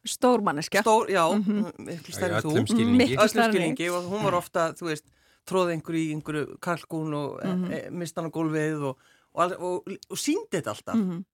stórmanneskja 0.07 0.82
stór, 0.82 1.09
já, 1.11 1.24
Mhm. 1.34 1.72
miklu 1.78 2.09
Í 2.09 2.16
stærri 2.16 2.40
þú 2.40 2.53
Miklu 2.96 3.28
skilningi. 3.28 3.88
og 3.90 4.05
hún 4.11 4.22
var 4.24 4.34
ofta, 4.34 4.72
þú 4.72 4.86
veist 4.90 5.05
tróð 5.46 5.72
einhverju 5.74 6.01
í 6.09 6.14
einhverju 6.14 6.59
kalkún 6.61 7.14
og 7.14 7.40
mm 7.44 7.51
Mhm. 7.51 7.64
-hmm. 7.68 7.86
e, 7.86 7.90
mistan 7.90 8.24
á 8.26 8.30
gólfið 8.30 8.82
og, 8.84 8.96
og, 9.34 9.53
og, 9.61 9.82
og 10.11 10.16
síndi 10.18 10.51
þetta 10.53 10.68
alltaf 10.70 10.94
mm 10.94 11.01
Mhm. 11.11 11.24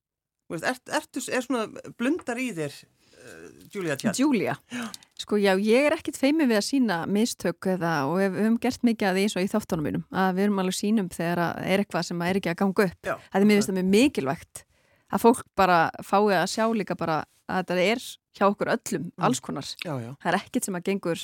veist, 0.51 0.65
er, 0.65 0.77
ertu, 0.95 1.21
er 1.33 1.41
svona 1.43 1.67
blundar 1.99 2.37
í 2.39 2.53
þér 2.55 2.73
uh, 3.27 3.51
Julia 3.75 3.97
Child 3.97 4.15
Júlia, 4.15 4.57
sko 5.19 5.37
já, 5.37 5.57
ég 5.59 5.87
er 5.87 5.93
ekkit 5.97 6.17
feimið 6.17 6.47
við 6.49 6.57
að 6.57 6.69
sína 6.71 7.07
mistök 7.07 7.59
eða, 7.67 8.07
og 8.07 8.19
við 8.19 8.31
höfum 8.39 8.59
gert 8.61 8.83
mikið 8.83 9.09
að 9.09 9.15
því 9.15 9.23
eins 9.23 9.37
og 9.37 9.43
í 9.43 9.49
þáttunum 9.49 9.83
mínum 9.83 10.05
að 10.13 10.35
við 10.35 10.43
erum 10.45 10.59
alveg 10.59 10.75
sínum 10.75 11.09
þegar 11.09 11.39
að 11.39 11.67
er 11.67 11.79
eitthvað 11.85 12.05
sem 12.05 12.23
er 12.23 12.35
ekki 12.37 12.51
að 12.51 12.57
ganga 12.57 12.85
upp 12.85 13.03
Já, 13.03 13.15
það 13.33 13.41
er 13.41 13.45
mér 13.45 13.57
finnst 13.57 13.69
það 13.69 13.79
mjög 13.83 13.91
mikilvægt 13.91 14.65
að 15.13 15.21
fólk 15.21 15.43
bara 15.57 15.91
fái 16.03 16.35
að 16.35 16.47
sjá 16.47 16.65
líka 16.75 16.95
bara 16.97 17.25
að 17.49 17.65
þetta 17.67 17.81
er 17.93 17.99
hjá 18.37 18.47
okkur 18.51 18.71
öllum 18.77 19.09
alls 19.27 19.41
konar, 19.45 19.65
já, 19.85 19.93
já, 20.03 20.11
það 20.23 20.31
er 20.33 20.39
ekkit 20.41 20.69
sem 20.69 20.77
að 20.79 20.87
gengur 20.91 21.23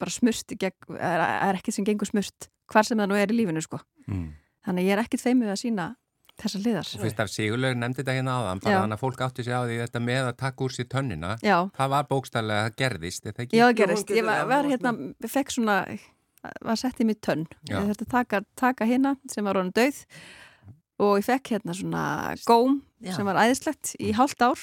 bara 0.00 0.10
smurt 0.10 0.54
í 0.54 0.56
gegn, 0.58 0.96
er, 0.98 1.20
er 1.50 1.58
ekkit 1.60 1.76
sem 1.78 1.84
gengur 1.86 2.08
smurt 2.10 2.48
hvar 2.72 2.86
sem 2.88 2.98
það 2.98 3.10
nú 3.12 3.18
er 3.20 3.30
í 3.34 3.36
lífinu 3.42 3.62
sko 3.64 3.80
Mm. 4.04 4.32
þannig 4.66 4.84
ég 4.84 4.92
er 4.98 5.00
ekkit 5.00 5.22
feimið 5.22 5.46
við 5.48 5.52
að 5.54 5.60
sína 5.62 5.84
þessar 6.36 6.60
hliðar 6.64 6.88
Og 6.96 7.00
fyrst 7.04 7.20
af 7.22 7.30
Sigurlaug 7.32 7.76
nefndi 7.78 8.02
þetta 8.02 8.16
hérna 8.18 8.32
áðan, 8.36 8.60
bara 8.60 8.80
þannig 8.82 8.96
að 8.98 9.02
fólk 9.04 9.20
átti 9.24 9.44
sig 9.46 9.54
á 9.54 9.62
því 9.64 9.76
þetta 9.80 10.00
með 10.04 10.28
að 10.28 10.36
taka 10.42 10.64
úr 10.66 10.74
sér 10.74 10.88
tönnina. 10.92 11.30
Já, 11.40 11.56
Það 11.78 11.92
var 11.94 12.08
bókstæðlega 12.10 12.64
að 12.68 12.76
gerðist, 12.82 13.22
þetta 13.24 13.42
ekki? 13.46 13.56
Já, 13.56 13.64
það 13.70 13.94
hún 13.94 14.16
Ég 14.18 14.26
var, 14.26 14.40
það, 14.40 14.48
var 14.50 14.68
hérna, 14.72 14.92
fekk 15.36 15.54
svona, 15.54 15.76
var 16.68 16.76
sett 16.82 17.00
í 17.00 17.06
mig 17.08 17.20
tönn. 17.24 17.46
Já. 17.70 17.78
Ég 17.78 17.88
þurfti 17.92 18.04
að 18.08 18.12
taka, 18.18 18.42
taka 18.60 18.88
hérna 18.90 19.14
sem 19.30 19.46
var 19.48 19.60
honum 19.60 19.72
döið 19.72 20.02
og 21.00 21.14
ég 21.20 21.24
fekk 21.30 21.54
hérna 21.54 21.74
svona 21.78 22.04
góm 22.44 22.80
Já. 23.00 23.14
sem 23.16 23.24
var 23.30 23.40
æðislegt 23.40 23.94
í 24.02 24.12
hálft 24.18 24.42
ár. 24.44 24.58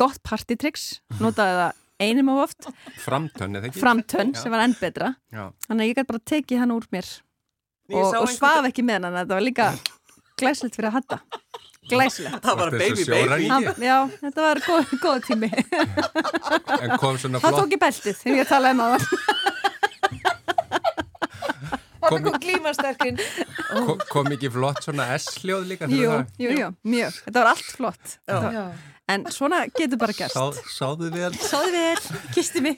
Gott 0.00 0.18
partytricks, 0.26 1.00
notaði 1.20 1.54
það 1.60 1.72
einum 2.02 2.30
á 2.32 2.34
oft. 2.42 2.66
Framtönn, 3.04 3.56
eða 3.58 3.68
ekki? 3.70 3.80
Framtönn 3.82 4.32
sem 4.38 4.50
var 4.54 4.64
enn 4.64 4.74
betra. 4.80 5.12
Já. 5.32 5.50
Þannig 5.68 5.82
að 5.84 5.88
ég 5.90 5.96
gæti 6.00 6.08
bara 6.12 6.22
tekið 6.32 6.58
hann 6.64 6.72
úr 6.74 6.86
mér 6.92 7.06
Ég 7.92 7.98
og, 7.98 8.12
sá 8.12 8.16
og 8.18 8.26
einhvern- 8.28 8.36
svaf 8.38 8.64
ekki 8.70 8.82
með 8.86 9.04
hann. 9.06 9.16
Þetta 9.20 9.34
var 9.36 9.44
líka 9.44 9.66
glæsilegt 10.40 10.76
fyrir 10.78 10.88
að 10.90 10.96
hatta. 10.98 11.18
Glæsilegt. 11.90 12.40
það 12.42 12.56
var 12.56 12.70
Varstu 12.70 12.78
baby 12.78 12.84
eins 12.88 13.00
og 13.02 13.06
baby 13.12 13.28
sjóræningi? 13.28 13.50
Hann, 13.50 13.64
já, 13.82 13.98
þetta 14.22 14.40
var 14.46 14.56
góð, 14.66 14.84
góð 15.02 15.18
tími. 15.28 15.50
En 16.82 16.96
kom 16.98 17.18
svona 17.18 17.38
Þá 17.42 17.48
flott, 17.48 17.58
tók 17.60 17.72
ég 17.76 17.80
beltið 17.82 18.16
þegar 18.22 18.38
ég 18.38 18.48
talaði 18.48 18.72
um 18.72 18.80
hann. 18.86 19.00
kom, 22.02 22.22
kom 22.22 22.38
glímasterkin 22.42 23.18
kom, 23.70 24.00
kom 24.10 24.26
ekki 24.34 24.50
flott 24.52 24.80
svona 24.84 25.06
S-hljóð 25.16 25.66
líka? 25.70 25.86
fyrir 25.90 26.02
Jú, 26.02 26.10
það? 26.10 26.32
jú, 26.44 26.56
jú, 26.58 26.70
mjög. 26.94 27.18
Þetta 27.26 27.38
var 27.44 27.50
allt 27.52 27.70
flott. 27.76 28.16
Þetta 28.26 28.40
var- 28.42 28.52
Já. 28.56 28.64
En 29.10 29.24
svona 29.34 29.64
getur 29.74 29.98
bara 29.98 30.12
gerst. 30.14 30.34
Sá, 30.36 30.52
sáðu 30.76 31.08
vel, 31.12 31.32
Sáðu 31.42 31.72
vel, 31.74 31.96
kisti 32.34 32.60
mig. 32.62 32.76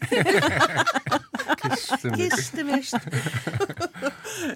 kistum 1.60 2.16
mig. 2.16 2.30
Kistu 2.32 2.64
mig 2.64 2.84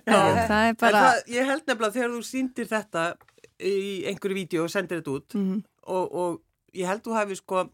Það 0.08 0.62
er 0.68 0.76
bara, 0.80 1.02
það, 1.02 1.18
ég 1.34 1.48
held 1.48 1.64
nefnilega 1.68 1.94
þegar 1.94 2.14
þú 2.14 2.22
sýndir 2.28 2.68
þetta 2.70 3.04
í 3.58 3.74
einhverju 4.10 4.38
vídeo 4.38 4.64
og 4.66 4.72
sendir 4.72 5.00
þetta 5.00 5.14
út 5.18 5.34
Mhm. 5.38 5.58
og, 5.88 6.14
og 6.14 6.40
ég 6.74 6.86
held 6.88 7.02
þú 7.04 7.16
hafi 7.16 7.36
sko 7.38 7.64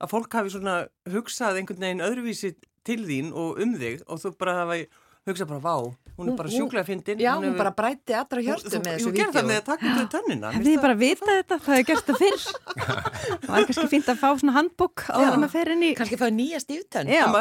að 0.00 0.08
fólk 0.12 0.32
hafi 0.38 0.50
svona 0.54 0.76
hugsað 1.10 1.58
einhvern 1.60 1.82
veginn 1.82 2.04
öðruvísi 2.06 2.52
til 2.86 3.00
þín 3.06 3.32
og 3.34 3.58
um 3.60 3.74
þig 3.78 4.02
og 4.06 4.20
þú 4.22 4.34
bara 4.38 4.54
hafi 4.64 4.86
hugsað 5.28 5.48
bara 5.52 5.60
vá, 5.64 5.74
hún 5.78 5.94
er 5.94 6.32
Hún- 6.32 6.36
bara 6.38 6.48
hún- 6.48 6.56
sjúklega 6.58 6.84
fyndin 6.88 7.20
Já, 7.22 7.32
hún 7.38 7.56
bara 7.58 7.70
brætti 7.78 8.14
allra 8.18 8.40
hjörtu 8.42 8.68
Þú, 8.72 8.80
með 8.82 8.88
þú 8.88 8.98
þessu 8.98 9.12
gerði 9.18 9.34
það 9.36 9.44
með 9.44 9.48
vídeo 9.48 9.58
að 9.58 9.68
taka 9.68 9.86
út 9.88 9.98
við 9.98 10.08
tönnina 10.14 10.52
hefði 10.56 10.72
ég 10.74 10.82
bara 10.82 10.96
vitað 11.02 11.34
þetta, 11.38 11.58
það 11.58 11.74
hefði 11.74 11.86
gert 11.90 12.06
það 12.08 12.18
fyrr. 12.22 12.40
Það 13.38 13.52
var 13.54 13.66
kannski 13.68 13.86
fínt 13.92 14.08
að 14.12 14.18
fá 14.22 14.28
svona 14.40 14.54
handbók 14.58 15.04
á 15.08 15.16
það 15.18 15.36
maður 15.38 15.52
fer 15.54 15.68
inn 15.74 15.82
í. 15.82 15.90
Kannski 15.98 16.18
fá 16.18 16.26
nýja 16.32 16.58
stíftönn 16.64 17.08
Já, 17.12 17.24
það 17.28 17.36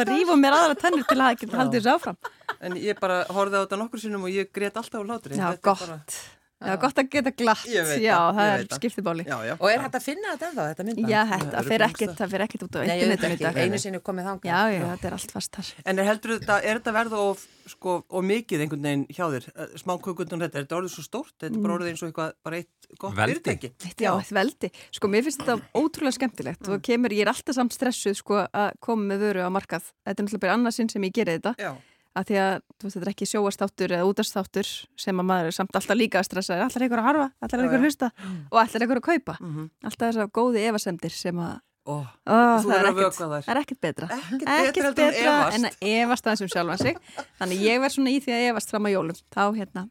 að 0.00 0.12
rífa 0.12 0.36
mér 0.40 0.58
aðra 0.58 0.76
tennur 0.82 1.06
til 1.08 1.18
að 1.20 1.38
geta 1.40 1.56
haldið 1.60 1.80
þessu 1.80 1.94
áfram. 1.94 2.16
en 2.60 2.72
ég 2.76 3.00
bara 3.00 3.24
horfði 3.30 3.56
á 3.56 3.62
þetta 3.64 3.78
nokkur 3.80 4.00
sinnum 4.02 4.24
og 4.26 4.30
ég 4.34 4.50
grét 4.52 4.76
alltaf 4.76 5.00
á 5.00 5.06
hlátri 5.06 5.36
Já, 5.38 5.54
Þetta 5.54 5.56
er 5.56 5.64
gott. 5.64 6.39
Já, 6.60 6.74
gott 6.76 6.98
að 7.00 7.06
geta 7.08 7.30
glatt. 7.32 7.62
Já, 7.72 7.80
það, 7.88 8.36
það 8.36 8.50
er 8.52 8.64
skiptibáli. 8.76 9.24
Já, 9.24 9.36
já. 9.48 9.52
Og 9.56 9.70
er 9.70 9.80
hægt 9.80 9.94
að 9.96 10.02
finna 10.04 10.32
þetta 10.34 10.48
ennþá, 10.50 10.64
þetta 10.70 10.84
myndband? 10.84 11.08
Já, 11.08 11.20
þetta 11.30 11.46
Það 11.50 11.68
komist 11.70 11.84
ekkert, 11.86 12.10
það. 12.10 12.18
það 12.20 12.34
fer 12.34 12.44
ekkert 12.44 12.64
út 12.66 12.76
á 12.76 12.80
Nei, 12.80 12.96
ekki, 13.00 13.38
dag. 13.40 13.60
einu 13.64 13.80
sinni 13.80 14.00
komið 14.04 14.28
þangað 14.28 14.50
Já, 14.50 14.58
já, 14.74 14.82
þetta 14.90 15.08
er 15.10 15.16
allt 15.16 15.32
fast 15.36 15.56
þar. 15.56 15.70
En 15.88 16.02
er 16.02 16.08
heldur 16.10 16.34
þetta, 16.36 16.58
er 16.60 16.80
þetta 16.82 16.94
verða 16.98 17.22
of, 17.30 17.46
sko, 17.72 17.94
of 18.10 18.26
mikið 18.28 18.64
einhvern 18.66 18.84
veginn 18.90 19.06
hjá 19.08 19.24
þér, 19.32 19.48
smákökundun 19.80 20.44
þetta, 20.44 20.60
er 20.60 20.66
þetta 20.66 20.78
orðið 20.82 20.94
svo 20.98 21.06
stórt, 21.08 21.34
þetta 21.40 21.56
er 21.56 21.64
bara 21.64 21.76
orðið 21.78 21.92
eins 21.94 22.04
og 22.04 22.10
eitthvað, 22.12 22.34
bara 22.44 22.60
eitt 22.60 22.90
gott 23.00 23.16
fyrirtæki. 23.16 23.72
Já, 23.96 24.10
eitt 24.20 24.34
veldi. 24.36 24.72
Sko, 25.00 25.08
mér 25.16 25.24
finnst 25.24 25.40
þetta 25.46 25.80
ótrúlega 25.80 26.18
skemmtilegt 26.18 26.68
og 26.68 26.84
kemur, 26.84 27.14
ég 27.16 27.24
er 27.24 27.32
alltaf 27.32 27.56
samt 27.56 27.72
stressuð 27.72 28.18
sko 28.20 28.42
að 28.44 28.74
koma 28.84 29.14
með 29.14 29.24
vöru 29.30 29.48
á 29.48 29.50
markað. 29.54 29.88
Þetta 30.04 30.18
er 30.18 30.26
náttúrulega 30.28 30.44
bara 30.44 30.58
annarsinn 30.60 30.92
sem 30.92 31.08
ég 31.08 31.16
geri 31.16 31.38
þetta. 31.38 31.72
Að 32.18 32.24
því 32.26 32.36
að 32.42 32.54
veist, 32.82 32.94
þetta 32.96 33.06
er 33.06 33.10
ekki 33.12 33.26
sjóastáttur 33.30 33.92
eða 33.94 34.06
útastáttur 34.10 34.66
sem 34.98 35.20
að 35.22 35.26
maður 35.30 35.46
er 35.46 35.54
samt 35.54 35.76
alltaf 35.78 35.96
líka 35.96 36.18
að 36.18 36.26
stressa 36.26 36.56
allar 36.58 36.82
einhver 36.82 36.98
að 37.02 37.06
harfa, 37.06 37.26
allar 37.46 37.60
einhver 37.62 37.78
að 37.78 37.84
hlusta? 37.86 38.08
Og 38.50 38.58
allar 38.58 38.82
einhver 38.82 38.98
að 39.00 39.06
kaupa? 39.06 39.36
Mhm. 39.40 39.68
alltaf 39.86 40.06
þessar 40.10 40.30
góði 40.34 40.64
efasemdir 40.70 41.14
sem 41.14 41.36
að 41.38 41.60
Ó, 41.90 42.04
Þú 42.28 42.68
það, 42.68 42.74
er 42.76 42.86
að 42.86 42.98
þær. 43.16 43.44
það 43.46 43.50
er 43.54 43.58
ekkert 43.62 43.80
betra. 43.80 44.06
Ekkert 44.10 44.42
betra 44.44 44.56
heldur 44.60 44.84
en 44.84 44.94
betra 44.94 45.30
efast. 45.32 45.54
en 45.56 45.64
að 45.64 45.76
efast. 45.80 46.26
aðeins 46.26 46.42
um 46.44 46.50
sjálfan 46.52 46.78
sig. 46.78 46.98
Þannig 47.40 47.62
ég 47.64 47.80
verð 47.80 47.94
svona 47.96 48.10
í 48.12 48.18
því 48.20 48.34
að 48.36 48.44
efast 48.50 48.70
fram 48.70 48.84
að 48.86 48.92
jólum. 48.94 49.16
Þá 49.32 49.42
hérna, 49.56 49.82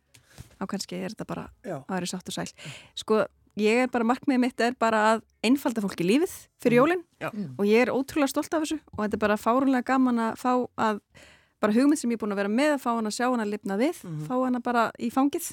þá 0.59 0.63
kannski 0.69 0.99
er 1.03 1.09
þetta 1.15 1.25
bara 1.27 1.47
Já. 1.65 1.75
að 1.81 1.95
vera 1.97 2.05
sátt 2.05 2.29
og 2.29 2.33
sæl. 2.37 2.53
Sko, 2.95 3.25
ég 3.57 3.81
er 3.83 3.87
bara, 3.87 4.03
markmiðið 4.05 4.39
mitt 4.39 4.61
er 4.61 4.77
bara 4.79 5.01
að 5.17 5.23
einfalda 5.43 5.81
fólki 5.81 6.05
lífið 6.05 6.35
fyrir 6.61 6.77
jólin. 6.79 7.03
Já. 7.19 7.29
og 7.57 7.65
ég 7.65 7.81
er 7.81 7.91
ótrúlega 7.91 8.29
stolt 8.29 8.53
af 8.53 8.61
þessu. 8.63 8.79
Og 8.93 9.03
þetta 9.09 9.13
er 9.17 9.23
bara 9.25 9.35
fárunlega 9.35 9.83
gaman 9.89 10.19
að 10.29 10.37
fá 10.37 10.53
að 10.77 11.01
bara 11.59 11.73
hugmynd 11.75 11.99
sem 11.99 12.09
ég 12.11 12.17
er 12.19 12.23
búin 12.23 12.33
að 12.35 12.41
vera 12.43 12.53
með 12.53 12.75
að 12.77 12.81
fá 12.85 12.89
hann 12.95 13.09
að 13.09 13.15
sjá 13.17 13.25
hann 13.29 13.43
að 13.43 13.51
lifna 13.53 13.77
við, 13.81 13.99
fá 14.27 14.33
hann 14.45 14.55
að 14.59 14.63
bara 14.69 14.85
í 14.99 15.09
fangið 15.11 15.49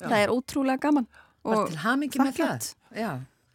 það 0.00 0.18
er 0.24 0.32
ótrúlega 0.34 0.82
gaman 0.88 1.06
Bara 1.46 1.62
og 1.62 1.68
til 1.70 1.78
hamingi 1.84 2.18
með 2.18 2.32
það. 2.34 2.36
þakklátt. 2.36 2.68
Já. 2.98 3.10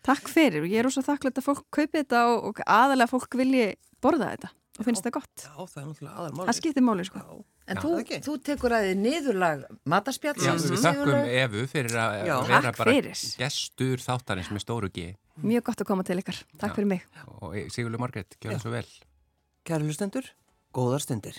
Takk 0.08 0.30
fyrir 0.32 0.64
og 0.64 0.72
ég 0.72 0.80
er 0.82 0.88
ósað 0.88 1.10
þakklætt 1.12 1.38
að 1.42 1.46
fólk 1.50 1.66
kaupi 1.76 2.00
þetta 2.00 2.22
og, 2.32 2.46
og 2.50 2.62
aðalega 2.66 3.12
fólk 3.12 3.36
vilji 3.38 3.66
borða 4.02 4.30
þetta 4.32 4.50
og 4.80 4.86
finnst 4.88 5.04
það 5.06 5.14
gott. 5.20 5.44
Já, 5.44 5.52
það 5.68 5.82
er 5.82 5.88
náttúrulega 5.92 6.16
aðal 6.24 6.46
Það 6.48 6.58
skiptir 6.62 6.86
máli 6.88 7.06
sko. 7.06 7.20
Já, 7.22 7.44
En 7.72 7.78
Já. 7.78 7.82
þú, 7.84 7.92
þú 8.26 8.34
tekur 8.48 8.74
að 8.74 8.86
þið 8.88 8.96
niðurlag 9.04 9.60
matarspjall. 9.92 10.34
Já, 10.42 10.54
við 10.58 10.82
þakkum 10.82 11.12
Efu 11.44 11.68
fyrir 11.70 12.00
að 12.02 12.16
Já. 12.26 12.34
vera 12.48 12.62
Takk 12.66 12.80
bara 12.82 12.96
fyrir. 12.96 13.22
gestur 13.44 14.02
þáttarins 14.08 14.50
með 14.56 14.64
stóru 14.66 14.90
G 14.92 15.12
Mjög 15.46 15.64
gott 15.70 15.84
að 15.84 15.90
koma 15.92 16.04
til 16.08 16.18
ykkar. 16.24 16.40
Takk 16.58 16.72
Já. 16.72 16.76
fyrir 16.80 16.90
mig. 16.96 17.06
og 17.42 17.54
Sigurlu 17.70 18.00
Margrét, 18.02 18.40
gjör 18.42 18.56
það 18.58 18.64
svo 18.66 18.72
vel 18.74 18.88
Kæru 19.68 19.86
hlustendur, 19.92 20.26
góðar 20.74 21.04
stundir. 21.06 21.38